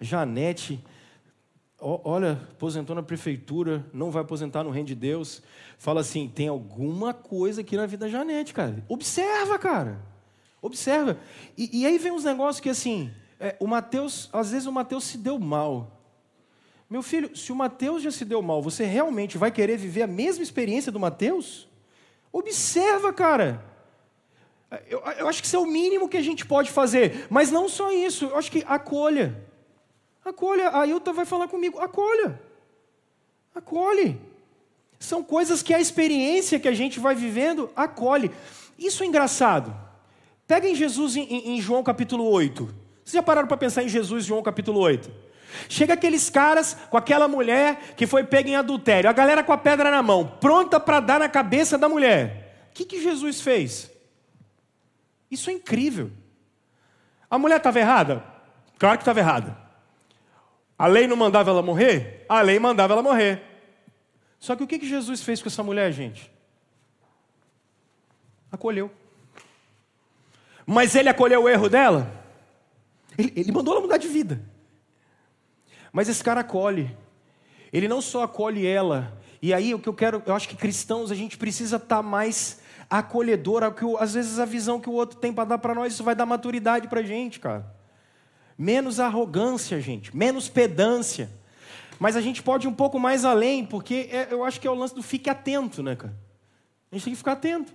Janete, 0.00 0.82
olha, 1.78 2.32
aposentou 2.52 2.96
na 2.96 3.02
prefeitura, 3.02 3.84
não 3.92 4.10
vai 4.10 4.22
aposentar 4.22 4.64
no 4.64 4.70
reino 4.70 4.88
de 4.88 4.94
Deus. 4.94 5.42
Fala 5.76 6.00
assim, 6.00 6.28
tem 6.28 6.48
alguma 6.48 7.12
coisa 7.12 7.60
aqui 7.60 7.76
na 7.76 7.84
vida 7.84 8.06
da 8.06 8.10
Janete, 8.10 8.54
cara. 8.54 8.82
Observa, 8.88 9.58
cara. 9.58 10.16
Observa. 10.60 11.18
E, 11.56 11.80
e 11.80 11.86
aí 11.86 11.98
vem 11.98 12.12
uns 12.12 12.24
negócios 12.24 12.60
que 12.60 12.68
assim, 12.68 13.12
é, 13.38 13.56
o 13.60 13.66
Mateus, 13.66 14.28
às 14.32 14.50
vezes 14.50 14.66
o 14.66 14.72
Mateus 14.72 15.04
se 15.04 15.18
deu 15.18 15.38
mal. 15.38 15.98
Meu 16.90 17.02
filho, 17.02 17.36
se 17.36 17.52
o 17.52 17.56
Mateus 17.56 18.02
já 18.02 18.10
se 18.10 18.24
deu 18.24 18.40
mal, 18.40 18.62
você 18.62 18.84
realmente 18.84 19.36
vai 19.36 19.50
querer 19.50 19.76
viver 19.76 20.02
a 20.02 20.06
mesma 20.06 20.42
experiência 20.42 20.90
do 20.90 20.98
Mateus? 20.98 21.68
Observa, 22.32 23.12
cara. 23.12 23.64
Eu, 24.88 25.00
eu, 25.18 25.28
acho 25.28 25.40
que 25.40 25.46
isso 25.46 25.56
é 25.56 25.58
o 25.58 25.66
mínimo 25.66 26.08
que 26.08 26.16
a 26.16 26.22
gente 26.22 26.44
pode 26.44 26.70
fazer. 26.70 27.26
Mas 27.30 27.50
não 27.50 27.68
só 27.68 27.92
isso, 27.92 28.26
eu 28.26 28.36
acho 28.36 28.50
que 28.50 28.64
acolha. 28.66 29.46
Acolha. 30.24 30.76
A 30.76 30.86
Ilta 30.86 31.12
vai 31.12 31.24
falar 31.24 31.48
comigo, 31.48 31.78
acolha. 31.78 32.40
Acolhe. 33.54 34.18
São 34.98 35.22
coisas 35.22 35.62
que 35.62 35.72
a 35.72 35.80
experiência 35.80 36.58
que 36.58 36.68
a 36.68 36.74
gente 36.74 36.98
vai 36.98 37.14
vivendo 37.14 37.70
acolhe. 37.76 38.30
Isso 38.78 39.02
é 39.02 39.06
engraçado. 39.06 39.74
Pega 40.48 40.66
em 40.66 40.74
Jesus 40.74 41.14
em, 41.14 41.56
em 41.56 41.60
João 41.60 41.82
capítulo 41.82 42.24
8. 42.24 42.64
Vocês 43.04 43.12
já 43.12 43.22
pararam 43.22 43.46
para 43.46 43.58
pensar 43.58 43.82
em 43.82 43.88
Jesus 43.88 44.24
em 44.24 44.28
João 44.28 44.42
capítulo 44.42 44.80
8? 44.80 45.10
Chega 45.68 45.92
aqueles 45.92 46.30
caras 46.30 46.74
com 46.88 46.96
aquela 46.96 47.28
mulher 47.28 47.94
que 47.94 48.06
foi 48.06 48.24
pega 48.24 48.48
em 48.48 48.56
adultério, 48.56 49.10
a 49.10 49.12
galera 49.12 49.44
com 49.44 49.52
a 49.52 49.58
pedra 49.58 49.90
na 49.90 50.02
mão, 50.02 50.26
pronta 50.40 50.80
para 50.80 51.00
dar 51.00 51.20
na 51.20 51.28
cabeça 51.28 51.76
da 51.76 51.86
mulher. 51.86 52.66
O 52.70 52.74
que, 52.74 52.86
que 52.86 53.02
Jesus 53.02 53.42
fez? 53.42 53.90
Isso 55.30 55.50
é 55.50 55.52
incrível. 55.52 56.10
A 57.30 57.38
mulher 57.38 57.58
estava 57.58 57.78
errada? 57.78 58.24
Claro 58.78 58.96
que 58.96 59.02
estava 59.02 59.20
errada. 59.20 59.54
A 60.78 60.86
lei 60.86 61.06
não 61.06 61.16
mandava 61.16 61.50
ela 61.50 61.62
morrer? 61.62 62.24
A 62.26 62.40
lei 62.40 62.58
mandava 62.58 62.94
ela 62.94 63.02
morrer. 63.02 63.42
Só 64.38 64.56
que 64.56 64.62
o 64.62 64.66
que, 64.66 64.78
que 64.78 64.88
Jesus 64.88 65.22
fez 65.22 65.42
com 65.42 65.48
essa 65.48 65.62
mulher, 65.62 65.92
gente? 65.92 66.32
Acolheu. 68.50 68.90
Mas 70.70 70.94
ele 70.94 71.08
acolheu 71.08 71.44
o 71.44 71.48
erro 71.48 71.66
dela? 71.66 72.12
Ele, 73.16 73.32
ele 73.34 73.50
mandou 73.50 73.72
ela 73.72 73.80
mudar 73.80 73.96
de 73.96 74.06
vida. 74.06 74.38
Mas 75.90 76.10
esse 76.10 76.22
cara 76.22 76.42
acolhe. 76.42 76.94
Ele 77.72 77.88
não 77.88 78.02
só 78.02 78.24
acolhe 78.24 78.66
ela. 78.66 79.18
E 79.40 79.54
aí 79.54 79.72
o 79.72 79.78
que 79.78 79.88
eu 79.88 79.94
quero, 79.94 80.22
eu 80.26 80.34
acho 80.34 80.46
que 80.46 80.54
cristãos 80.54 81.10
a 81.10 81.14
gente 81.14 81.38
precisa 81.38 81.76
estar 81.76 81.96
tá 81.96 82.02
mais 82.02 82.60
acolhedor, 82.90 83.72
que 83.72 83.82
às 83.98 84.12
vezes 84.12 84.38
a 84.38 84.44
visão 84.44 84.78
que 84.78 84.90
o 84.90 84.92
outro 84.92 85.18
tem 85.18 85.32
para 85.32 85.44
dar 85.44 85.58
para 85.58 85.74
nós, 85.74 85.94
isso 85.94 86.04
vai 86.04 86.14
dar 86.14 86.26
maturidade 86.26 86.86
para 86.86 87.00
a 87.00 87.02
gente, 87.04 87.40
cara. 87.40 87.74
Menos 88.58 89.00
arrogância, 89.00 89.80
gente, 89.80 90.14
menos 90.14 90.50
pedância. 90.50 91.30
Mas 91.98 92.14
a 92.14 92.20
gente 92.20 92.42
pode 92.42 92.66
ir 92.66 92.68
um 92.68 92.74
pouco 92.74 92.98
mais 92.98 93.24
além, 93.24 93.64
porque 93.64 94.10
é, 94.12 94.28
eu 94.30 94.44
acho 94.44 94.60
que 94.60 94.66
é 94.66 94.70
o 94.70 94.74
lance 94.74 94.94
do 94.94 95.02
fique 95.02 95.30
atento, 95.30 95.82
né, 95.82 95.96
cara? 95.96 96.14
A 96.92 96.94
gente 96.94 97.04
tem 97.04 97.12
que 97.14 97.18
ficar 97.18 97.32
atento. 97.32 97.72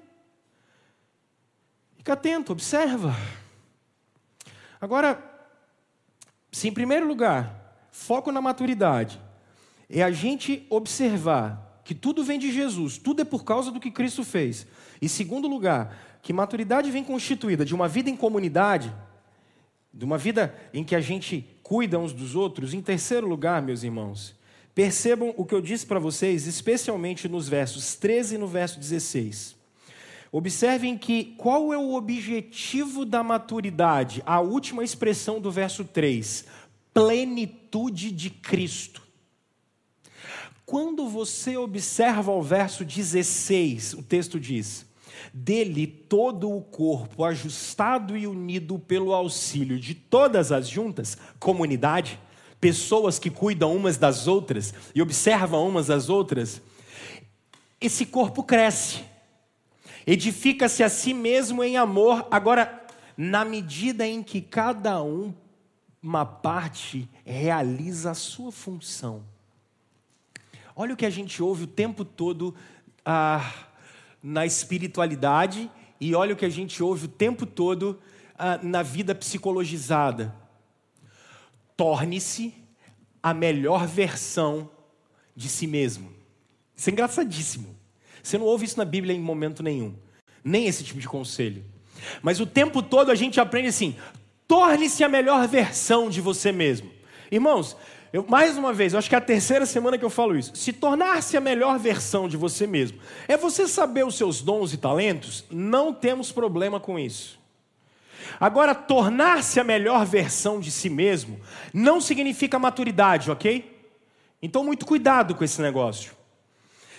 Fica 2.03 2.11
atento, 2.11 2.51
observa. 2.51 3.15
Agora, 4.81 5.23
se 6.51 6.67
em 6.67 6.73
primeiro 6.73 7.07
lugar, 7.07 7.87
foco 7.93 8.29
na 8.29 8.41
maturidade, 8.41 9.21
é 9.89 10.03
a 10.03 10.11
gente 10.11 10.67
observar 10.69 11.81
que 11.85 11.95
tudo 11.95 12.21
vem 12.21 12.37
de 12.37 12.51
Jesus, 12.51 12.97
tudo 12.97 13.21
é 13.21 13.23
por 13.25 13.45
causa 13.45 13.71
do 13.71 13.79
que 13.79 13.89
Cristo 13.89 14.21
fez. 14.25 14.67
E 15.01 15.07
segundo 15.07 15.47
lugar, 15.47 16.19
que 16.21 16.33
maturidade 16.33 16.91
vem 16.91 17.05
constituída 17.05 17.63
de 17.63 17.73
uma 17.73 17.87
vida 17.87 18.09
em 18.09 18.17
comunidade, 18.17 18.93
de 19.93 20.03
uma 20.03 20.17
vida 20.17 20.53
em 20.73 20.83
que 20.83 20.97
a 20.97 21.01
gente 21.01 21.47
cuida 21.63 21.97
uns 21.97 22.11
dos 22.11 22.35
outros. 22.35 22.73
Em 22.73 22.81
terceiro 22.81 23.25
lugar, 23.25 23.61
meus 23.61 23.81
irmãos, 23.81 24.35
percebam 24.75 25.33
o 25.37 25.45
que 25.45 25.55
eu 25.55 25.61
disse 25.61 25.85
para 25.85 25.99
vocês, 25.99 26.47
especialmente 26.47 27.29
nos 27.29 27.47
versos 27.47 27.95
13 27.95 28.35
e 28.35 28.37
no 28.37 28.47
verso 28.47 28.77
16. 28.77 29.62
Observem 30.35 30.97
que 30.97 31.25
qual 31.37 31.71
é 31.71 31.77
o 31.77 31.93
objetivo 31.93 33.05
da 33.05 33.21
maturidade? 33.21 34.23
A 34.25 34.39
última 34.39 34.83
expressão 34.83 35.39
do 35.39 35.51
verso 35.51 35.85
3: 35.85 36.45
plenitude 36.91 38.09
de 38.11 38.31
Cristo. 38.31 39.03
Quando 40.65 41.07
você 41.07 41.55
observa 41.55 42.31
o 42.31 42.41
verso 42.41 42.83
16, 42.83 43.93
o 43.93 44.01
texto 44.01 44.39
diz: 44.39 44.87
Dele 45.31 45.85
todo 45.85 46.51
o 46.51 46.61
corpo, 46.61 47.23
ajustado 47.23 48.17
e 48.17 48.25
unido 48.25 48.79
pelo 48.79 49.13
auxílio 49.13 49.79
de 49.79 49.93
todas 49.93 50.51
as 50.51 50.67
juntas, 50.67 51.15
comunidade, 51.37 52.19
pessoas 52.59 53.19
que 53.19 53.29
cuidam 53.29 53.75
umas 53.75 53.97
das 53.97 54.27
outras 54.27 54.73
e 54.95 55.01
observam 55.03 55.69
umas 55.69 55.85
das 55.85 56.09
outras, 56.09 56.59
esse 57.79 58.03
corpo 58.03 58.41
cresce 58.41 59.12
edifica-se 60.05 60.83
a 60.83 60.89
si 60.89 61.13
mesmo 61.13 61.63
em 61.63 61.77
amor. 61.77 62.27
Agora, 62.29 62.85
na 63.17 63.45
medida 63.45 64.07
em 64.07 64.21
que 64.23 64.41
cada 64.41 65.01
um, 65.01 65.33
uma 66.01 66.25
parte, 66.25 67.09
realiza 67.25 68.11
a 68.11 68.15
sua 68.15 68.51
função. 68.51 69.23
Olha 70.75 70.93
o 70.93 70.97
que 70.97 71.05
a 71.05 71.09
gente 71.09 71.41
ouve 71.41 71.63
o 71.63 71.67
tempo 71.67 72.03
todo 72.03 72.53
ah, 73.05 73.53
na 74.21 74.45
espiritualidade 74.45 75.69
e 75.99 76.15
olha 76.15 76.33
o 76.33 76.37
que 76.37 76.45
a 76.45 76.49
gente 76.49 76.81
ouve 76.81 77.05
o 77.05 77.09
tempo 77.09 77.45
todo 77.45 77.99
ah, 78.37 78.59
na 78.61 78.81
vida 78.81 79.13
psicologizada. 79.13 80.35
Torne-se 81.77 82.53
a 83.21 83.33
melhor 83.33 83.87
versão 83.87 84.69
de 85.35 85.47
si 85.47 85.67
mesmo. 85.67 86.11
Isso 86.75 86.89
é 86.89 86.93
engraçadíssimo. 86.93 87.82
Você 88.23 88.37
não 88.37 88.45
ouve 88.45 88.65
isso 88.65 88.77
na 88.77 88.85
Bíblia 88.85 89.13
em 89.13 89.19
momento 89.19 89.61
nenhum, 89.61 89.93
nem 90.43 90.65
esse 90.65 90.83
tipo 90.83 90.99
de 90.99 91.07
conselho. 91.07 91.63
Mas 92.21 92.39
o 92.39 92.45
tempo 92.45 92.81
todo 92.81 93.11
a 93.11 93.15
gente 93.15 93.39
aprende 93.39 93.67
assim: 93.67 93.95
torne-se 94.47 95.03
a 95.03 95.09
melhor 95.09 95.45
versão 95.47 96.09
de 96.09 96.21
você 96.21 96.51
mesmo. 96.51 96.89
Irmãos, 97.29 97.75
eu, 98.13 98.25
mais 98.27 98.57
uma 98.57 98.71
vez, 98.71 98.93
eu 98.93 98.99
acho 98.99 99.09
que 99.09 99.15
é 99.15 99.17
a 99.17 99.21
terceira 99.21 99.65
semana 99.65 99.97
que 99.97 100.05
eu 100.05 100.09
falo 100.09 100.37
isso. 100.37 100.55
Se 100.55 100.71
tornar-se 100.71 101.35
a 101.35 101.41
melhor 101.41 101.77
versão 101.77 102.29
de 102.29 102.37
você 102.37 102.65
mesmo 102.65 102.99
é 103.27 103.35
você 103.35 103.67
saber 103.67 104.05
os 104.05 104.15
seus 104.15 104.41
dons 104.41 104.71
e 104.71 104.77
talentos, 104.77 105.43
não 105.51 105.93
temos 105.93 106.31
problema 106.31 106.79
com 106.79 106.97
isso. 106.97 107.39
Agora, 108.39 108.73
tornar-se 108.73 109.59
a 109.59 109.63
melhor 109.63 110.05
versão 110.05 110.59
de 110.59 110.71
si 110.71 110.89
mesmo 110.89 111.39
não 111.73 111.99
significa 111.99 112.57
maturidade, 112.57 113.29
ok? 113.29 113.69
Então, 114.41 114.63
muito 114.63 114.85
cuidado 114.85 115.35
com 115.35 115.43
esse 115.43 115.61
negócio. 115.61 116.22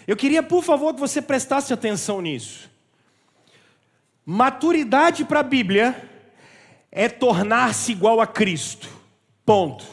Eu 0.06 0.16
queria, 0.16 0.42
por 0.42 0.62
favor, 0.62 0.94
que 0.94 1.00
você 1.00 1.22
prestasse 1.22 1.72
atenção 1.72 2.20
nisso. 2.20 2.70
Maturidade 4.24 5.24
para 5.24 5.40
a 5.40 5.44
Bíblia 5.44 6.10
é 6.90 7.08
tornar-se 7.08 7.92
igual 7.92 8.20
a 8.20 8.26
Cristo. 8.26 8.88
Ponto. 9.44 9.84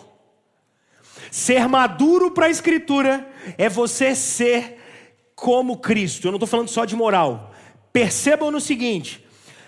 Ser 1.30 1.68
maduro 1.68 2.32
para 2.32 2.48
a 2.48 2.50
Escritura 2.50 3.30
é 3.58 3.70
você 3.70 4.16
ser 4.16 4.80
como 5.36 5.78
Cristo. 5.78 6.28
Eu 6.28 6.32
não 6.32 6.38
estou 6.38 6.48
falando 6.48 6.68
só 6.68 6.86
de 6.86 6.96
moral. 6.96 7.54
Percebam 7.92 8.52
no 8.52 8.60
seguinte: 8.60 9.26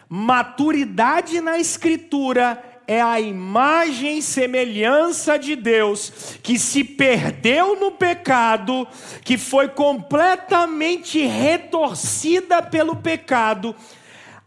maturidade 0.08 1.42
na 1.42 1.58
Escritura 1.58 2.62
é 2.94 3.02
a 3.02 3.20
imagem 3.20 4.20
e 4.20 4.22
semelhança 4.22 5.38
de 5.38 5.56
Deus 5.56 6.38
que 6.44 6.60
se 6.60 6.84
perdeu 6.84 7.80
no 7.80 7.92
pecado, 7.92 8.88
que 9.24 9.38
foi 9.38 9.68
completamente 9.70 11.26
retorcida 11.26 12.62
pelo 12.62 12.96
pecado. 12.96 13.76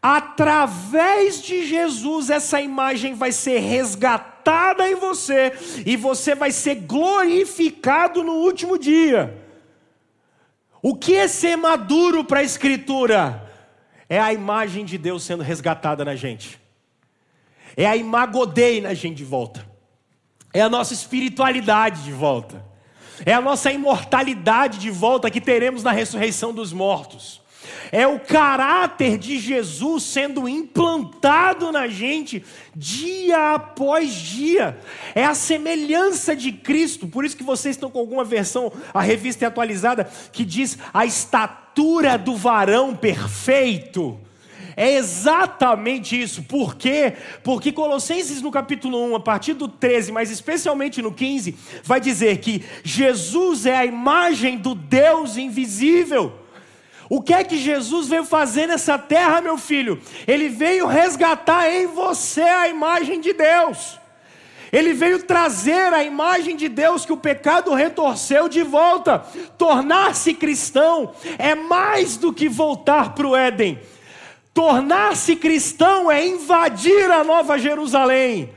Através 0.01 1.43
de 1.43 1.67
Jesus, 1.67 2.31
essa 2.31 2.61
imagem 2.61 3.15
vai 3.15 3.33
ser 3.33 3.59
resgatada 3.59 4.89
em 4.89 4.95
você 4.95 5.53
e 5.85 5.97
você 5.97 6.37
vai 6.37 6.53
ser 6.53 6.77
glorificado 6.77 8.23
no 8.23 8.35
último 8.35 8.79
dia. 8.79 9.37
O 10.81 10.95
que 10.95 11.17
é 11.17 11.27
ser 11.27 11.57
maduro 11.57 12.23
para 12.23 12.41
a 12.41 12.45
Escritura? 12.45 13.43
É 14.09 14.21
a 14.21 14.33
imagem 14.33 14.85
de 14.85 14.97
Deus 14.97 15.25
sendo 15.25 15.43
resgatada 15.43 16.05
na 16.05 16.15
gente. 16.15 16.65
É 17.77 17.87
a 17.87 17.97
imagodei 17.97 18.81
na 18.81 18.95
gente 18.95 19.17
de 19.17 19.25
volta. 19.25 19.67
É 20.53 20.63
a 20.63 20.69
nossa 20.69 20.95
espiritualidade 20.95 22.03
de 22.03 22.13
volta. 22.13 22.65
É 23.25 23.33
a 23.33 23.41
nossa 23.41 23.71
imortalidade 23.71 24.79
de 24.79 24.91
volta 24.91 25.31
que 25.31 25.41
teremos 25.41 25.83
na 25.83 25.93
ressurreição 25.93 26.53
dos 26.53 26.73
mortos. 26.73 27.43
É 27.91 28.07
o 28.07 28.19
caráter 28.19 29.19
de 29.19 29.39
Jesus 29.39 30.03
sendo 30.03 30.49
implantado 30.49 31.71
na 31.71 31.89
gente 31.89 32.45
dia 32.75 33.55
após 33.55 34.13
dia. 34.13 34.79
É 35.15 35.25
a 35.25 35.35
semelhança 35.35 36.35
de 36.35 36.53
Cristo. 36.53 37.07
Por 37.07 37.25
isso 37.25 37.37
que 37.37 37.45
vocês 37.45 37.77
estão 37.77 37.91
com 37.91 37.99
alguma 37.99 38.25
versão, 38.25 38.73
a 38.93 39.01
revista 39.01 39.45
é 39.45 39.49
atualizada, 39.49 40.09
que 40.33 40.45
diz 40.45 40.79
a 40.93 41.07
estatura 41.07 42.17
do 42.17 42.35
varão 42.35 42.95
perfeito. 42.95 44.21
É 44.77 44.93
exatamente 44.93 46.21
isso. 46.21 46.43
Por 46.43 46.77
quê? 46.77 47.15
Porque 47.43 47.73
Colossenses 47.73 48.43
no 48.43 48.51
capítulo 48.51 49.03
1, 49.13 49.17
a 49.17 49.21
partir 49.21 49.55
do 49.55 49.69
13, 49.69 50.13
mas 50.13 50.31
especialmente 50.31 51.01
no 51.01 51.11
15, 51.11 51.57
vai 51.83 51.99
dizer 51.99 52.37
que 52.39 52.63
Jesus 52.85 53.65
é 53.65 53.75
a 53.75 53.87
imagem 53.87 54.59
do 54.59 54.75
Deus 54.75 55.39
invisível. 55.39 56.41
O 57.09 57.23
que 57.23 57.33
é 57.33 57.43
que 57.43 57.57
Jesus 57.57 58.09
veio 58.09 58.25
fazer 58.25 58.67
nessa 58.67 58.99
terra, 58.99 59.41
meu 59.41 59.57
filho? 59.57 59.99
Ele 60.27 60.51
veio 60.51 60.87
resgatar 60.87 61.71
em 61.71 61.87
você 61.87 62.43
a 62.43 62.69
imagem 62.69 63.19
de 63.21 63.33
Deus. 63.33 63.99
Ele 64.71 64.93
veio 64.93 65.23
trazer 65.23 65.95
a 65.95 66.05
imagem 66.05 66.55
de 66.55 66.69
Deus 66.69 67.07
que 67.07 67.13
o 67.13 67.17
pecado 67.17 67.73
retorceu 67.73 68.47
de 68.49 68.63
volta. 68.63 69.21
Tornar-se 69.57 70.35
cristão 70.35 71.15
é 71.39 71.55
mais 71.55 72.19
do 72.19 72.31
que 72.31 72.47
voltar 72.47 73.15
para 73.15 73.27
o 73.27 73.35
Éden. 73.35 73.79
Tornar-se 74.57 75.37
cristão 75.37 76.11
é 76.11 76.27
invadir 76.27 77.11
a 77.11 77.23
Nova 77.23 77.59
Jerusalém. 77.59 78.49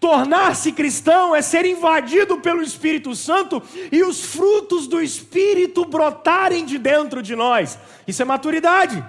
Tornar-se 0.00 0.72
cristão 0.72 1.32
é 1.32 1.40
ser 1.40 1.64
invadido 1.64 2.38
pelo 2.38 2.60
Espírito 2.60 3.14
Santo 3.14 3.62
e 3.92 4.02
os 4.02 4.20
frutos 4.20 4.88
do 4.88 5.00
Espírito 5.00 5.84
brotarem 5.84 6.64
de 6.64 6.76
dentro 6.76 7.22
de 7.22 7.36
nós. 7.36 7.78
Isso 8.04 8.20
é 8.20 8.24
maturidade. 8.24 9.00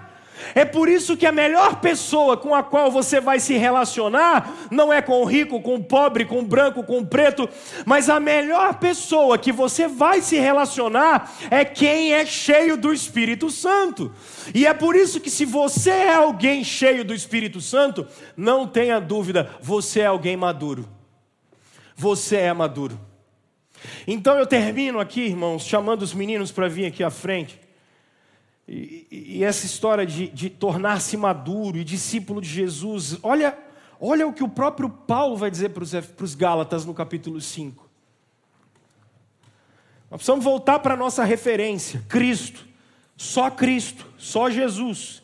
É 0.54 0.66
por 0.66 0.90
isso 0.90 1.16
que 1.16 1.26
a 1.26 1.32
melhor 1.32 1.80
pessoa 1.80 2.36
com 2.38 2.54
a 2.54 2.62
qual 2.62 2.92
você 2.92 3.20
vai 3.20 3.40
se 3.40 3.56
relacionar 3.58 4.54
não 4.70 4.92
é 4.92 5.02
com 5.02 5.22
o 5.22 5.26
rico, 5.26 5.62
com 5.62 5.76
o 5.76 5.84
pobre, 5.84 6.26
com 6.26 6.40
o 6.40 6.46
branco, 6.46 6.84
com 6.84 7.00
o 7.00 7.06
preto, 7.06 7.48
mas 7.86 8.10
a 8.10 8.20
melhor 8.20 8.76
pessoa 8.76 9.38
que 9.38 9.52
você 9.52 9.88
vai 9.88 10.22
se 10.22 10.38
relacionar 10.38 11.32
é 11.50 11.64
quem 11.64 12.14
é 12.14 12.26
cheio 12.26 12.78
do 12.78 12.94
Espírito 12.94 13.50
Santo. 13.50 14.12
E 14.54 14.66
é 14.66 14.74
por 14.74 14.96
isso 14.96 15.20
que 15.20 15.30
se 15.30 15.46
você 15.46 15.92
é 15.92 16.16
alguém 16.16 16.64
cheio 16.64 17.04
do 17.04 17.14
Espírito 17.14 17.62
Santo, 17.62 18.06
não 18.36 18.68
tenha 18.68 19.00
dúvida, 19.00 19.50
você 19.62 20.02
é 20.02 20.06
alguém 20.06 20.36
maduro. 20.36 20.88
Você 21.96 22.36
é 22.36 22.54
maduro. 22.54 23.00
Então 24.08 24.38
eu 24.38 24.46
termino 24.46 25.00
aqui, 25.00 25.22
irmãos, 25.22 25.66
chamando 25.66 26.02
os 26.02 26.14
meninos 26.14 26.52
para 26.52 26.68
vir 26.68 26.86
aqui 26.86 27.04
à 27.04 27.10
frente. 27.10 27.65
E, 28.68 29.08
e 29.12 29.44
essa 29.44 29.66
história 29.66 30.06
de, 30.06 30.28
de 30.28 30.50
tornar-se 30.50 31.16
maduro 31.16 31.78
e 31.78 31.84
discípulo 31.84 32.42
de 32.42 32.50
Jesus, 32.50 33.18
olha, 33.22 33.58
olha 34.00 34.28
o 34.28 34.34
que 34.34 34.44
o 34.44 34.50
próprio 34.50 34.90
Paulo 34.90 35.38
vai 35.38 35.52
dizer 35.52 35.70
para 35.70 35.84
os, 35.84 36.36
Gálatas 36.36 36.84
no 36.86 36.94
capítulo 36.94 37.40
5. 37.40 37.88
Nós 40.10 40.18
precisamos 40.18 40.44
voltar 40.44 40.80
para 40.80 40.96
a 40.96 40.98
nossa 40.98 41.24
referência: 41.24 42.04
Cristo, 42.10 42.66
só 43.16 43.52
Cristo, 43.52 44.08
só 44.18 44.50
Jesus. 44.50 45.22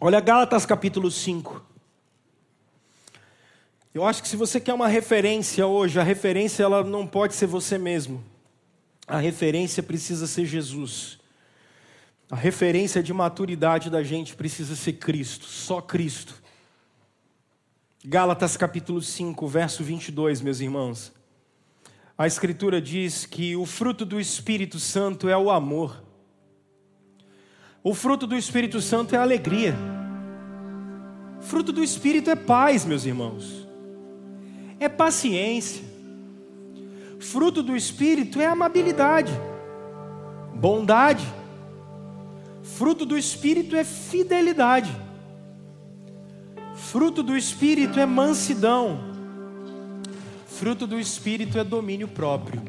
Olha 0.00 0.18
Gálatas 0.20 0.64
capítulo 0.64 1.10
5. 1.10 1.68
Eu 3.92 4.06
acho 4.06 4.22
que 4.22 4.28
se 4.28 4.36
você 4.36 4.58
quer 4.60 4.72
uma 4.72 4.88
referência 4.88 5.66
hoje, 5.66 6.00
a 6.00 6.02
referência 6.02 6.62
ela 6.62 6.82
não 6.82 7.06
pode 7.06 7.34
ser 7.34 7.46
você 7.46 7.76
mesmo 7.76 8.24
a 9.10 9.18
referência 9.18 9.82
precisa 9.82 10.24
ser 10.28 10.46
Jesus. 10.46 11.18
A 12.30 12.36
referência 12.36 13.02
de 13.02 13.12
maturidade 13.12 13.90
da 13.90 14.04
gente 14.04 14.36
precisa 14.36 14.76
ser 14.76 14.92
Cristo, 14.94 15.46
só 15.46 15.80
Cristo. 15.80 16.40
Gálatas 18.04 18.56
capítulo 18.56 19.02
5, 19.02 19.48
verso 19.48 19.82
22, 19.82 20.40
meus 20.40 20.60
irmãos. 20.60 21.12
A 22.16 22.24
Escritura 22.24 22.80
diz 22.80 23.26
que 23.26 23.56
o 23.56 23.66
fruto 23.66 24.04
do 24.04 24.20
Espírito 24.20 24.78
Santo 24.78 25.28
é 25.28 25.36
o 25.36 25.50
amor. 25.50 26.04
O 27.82 27.94
fruto 27.94 28.28
do 28.28 28.36
Espírito 28.36 28.80
Santo 28.80 29.16
é 29.16 29.18
alegria. 29.18 29.74
O 31.40 31.42
fruto 31.42 31.72
do 31.72 31.82
Espírito 31.82 32.30
é 32.30 32.36
paz, 32.36 32.84
meus 32.84 33.04
irmãos. 33.04 33.66
É 34.78 34.88
paciência. 34.88 35.89
Fruto 37.20 37.62
do 37.62 37.76
Espírito 37.76 38.40
é 38.40 38.46
amabilidade, 38.46 39.32
bondade. 40.54 41.26
Fruto 42.62 43.04
do 43.04 43.16
Espírito 43.16 43.76
é 43.76 43.84
fidelidade. 43.84 44.90
Fruto 46.74 47.22
do 47.22 47.36
Espírito 47.36 48.00
é 48.00 48.06
mansidão. 48.06 48.98
Fruto 50.46 50.86
do 50.86 50.98
Espírito 50.98 51.58
é 51.58 51.64
domínio 51.64 52.08
próprio. 52.08 52.62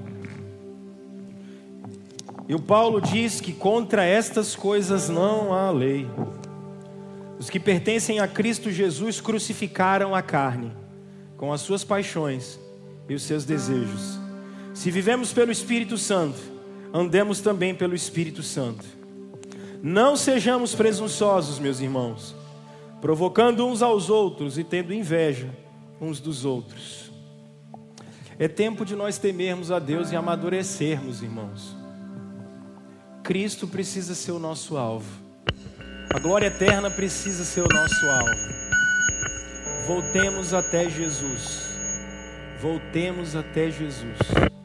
E 2.48 2.54
o 2.54 2.60
Paulo 2.60 3.00
diz 3.00 3.40
que 3.40 3.54
contra 3.54 4.04
estas 4.04 4.54
coisas 4.54 5.08
não 5.08 5.54
há 5.54 5.72
lei. 5.72 6.06
Os 7.40 7.50
que 7.50 7.60
pertencem 7.60 8.20
a 8.20 8.28
Cristo 8.28 8.70
Jesus 8.70 9.22
crucificaram 9.22 10.14
a 10.14 10.22
carne, 10.22 10.74
com 11.38 11.54
as 11.54 11.62
suas 11.62 11.86
paixões 11.86 12.60
e 13.08 13.16
os 13.16 13.24
seus 13.24 13.46
desejos. 13.46 14.21
Se 14.74 14.90
vivemos 14.90 15.34
pelo 15.34 15.52
Espírito 15.52 15.98
Santo, 15.98 16.40
andemos 16.94 17.42
também 17.42 17.76
pelo 17.76 17.94
Espírito 17.94 18.42
Santo. 18.42 18.86
Não 19.84 20.16
sejamos 20.16 20.76
presunçosos, 20.76 21.60
meus 21.60 21.80
irmãos, 21.80 22.36
provocando 23.02 23.66
uns 23.66 23.82
aos 23.82 24.10
outros 24.10 24.58
e 24.58 24.64
tendo 24.64 24.94
inveja 24.94 25.50
uns 26.00 26.20
dos 26.20 26.46
outros. 26.46 27.12
É 28.40 28.48
tempo 28.48 28.86
de 28.86 28.96
nós 28.96 29.18
temermos 29.18 29.72
a 29.72 29.80
Deus 29.80 30.12
e 30.12 30.16
amadurecermos, 30.16 31.22
irmãos. 31.22 31.76
Cristo 33.24 33.68
precisa 33.68 34.16
ser 34.16 34.32
o 34.32 34.40
nosso 34.40 34.78
alvo. 34.78 35.12
A 36.14 36.20
glória 36.20 36.48
eterna 36.48 36.90
precisa 36.90 37.44
ser 37.44 37.62
o 37.62 37.74
nosso 37.74 38.06
alvo. 38.06 38.52
Voltemos 39.88 40.54
até 40.54 40.90
Jesus. 40.90 41.62
Voltemos 42.60 43.36
até 43.36 43.70
Jesus. 43.70 44.18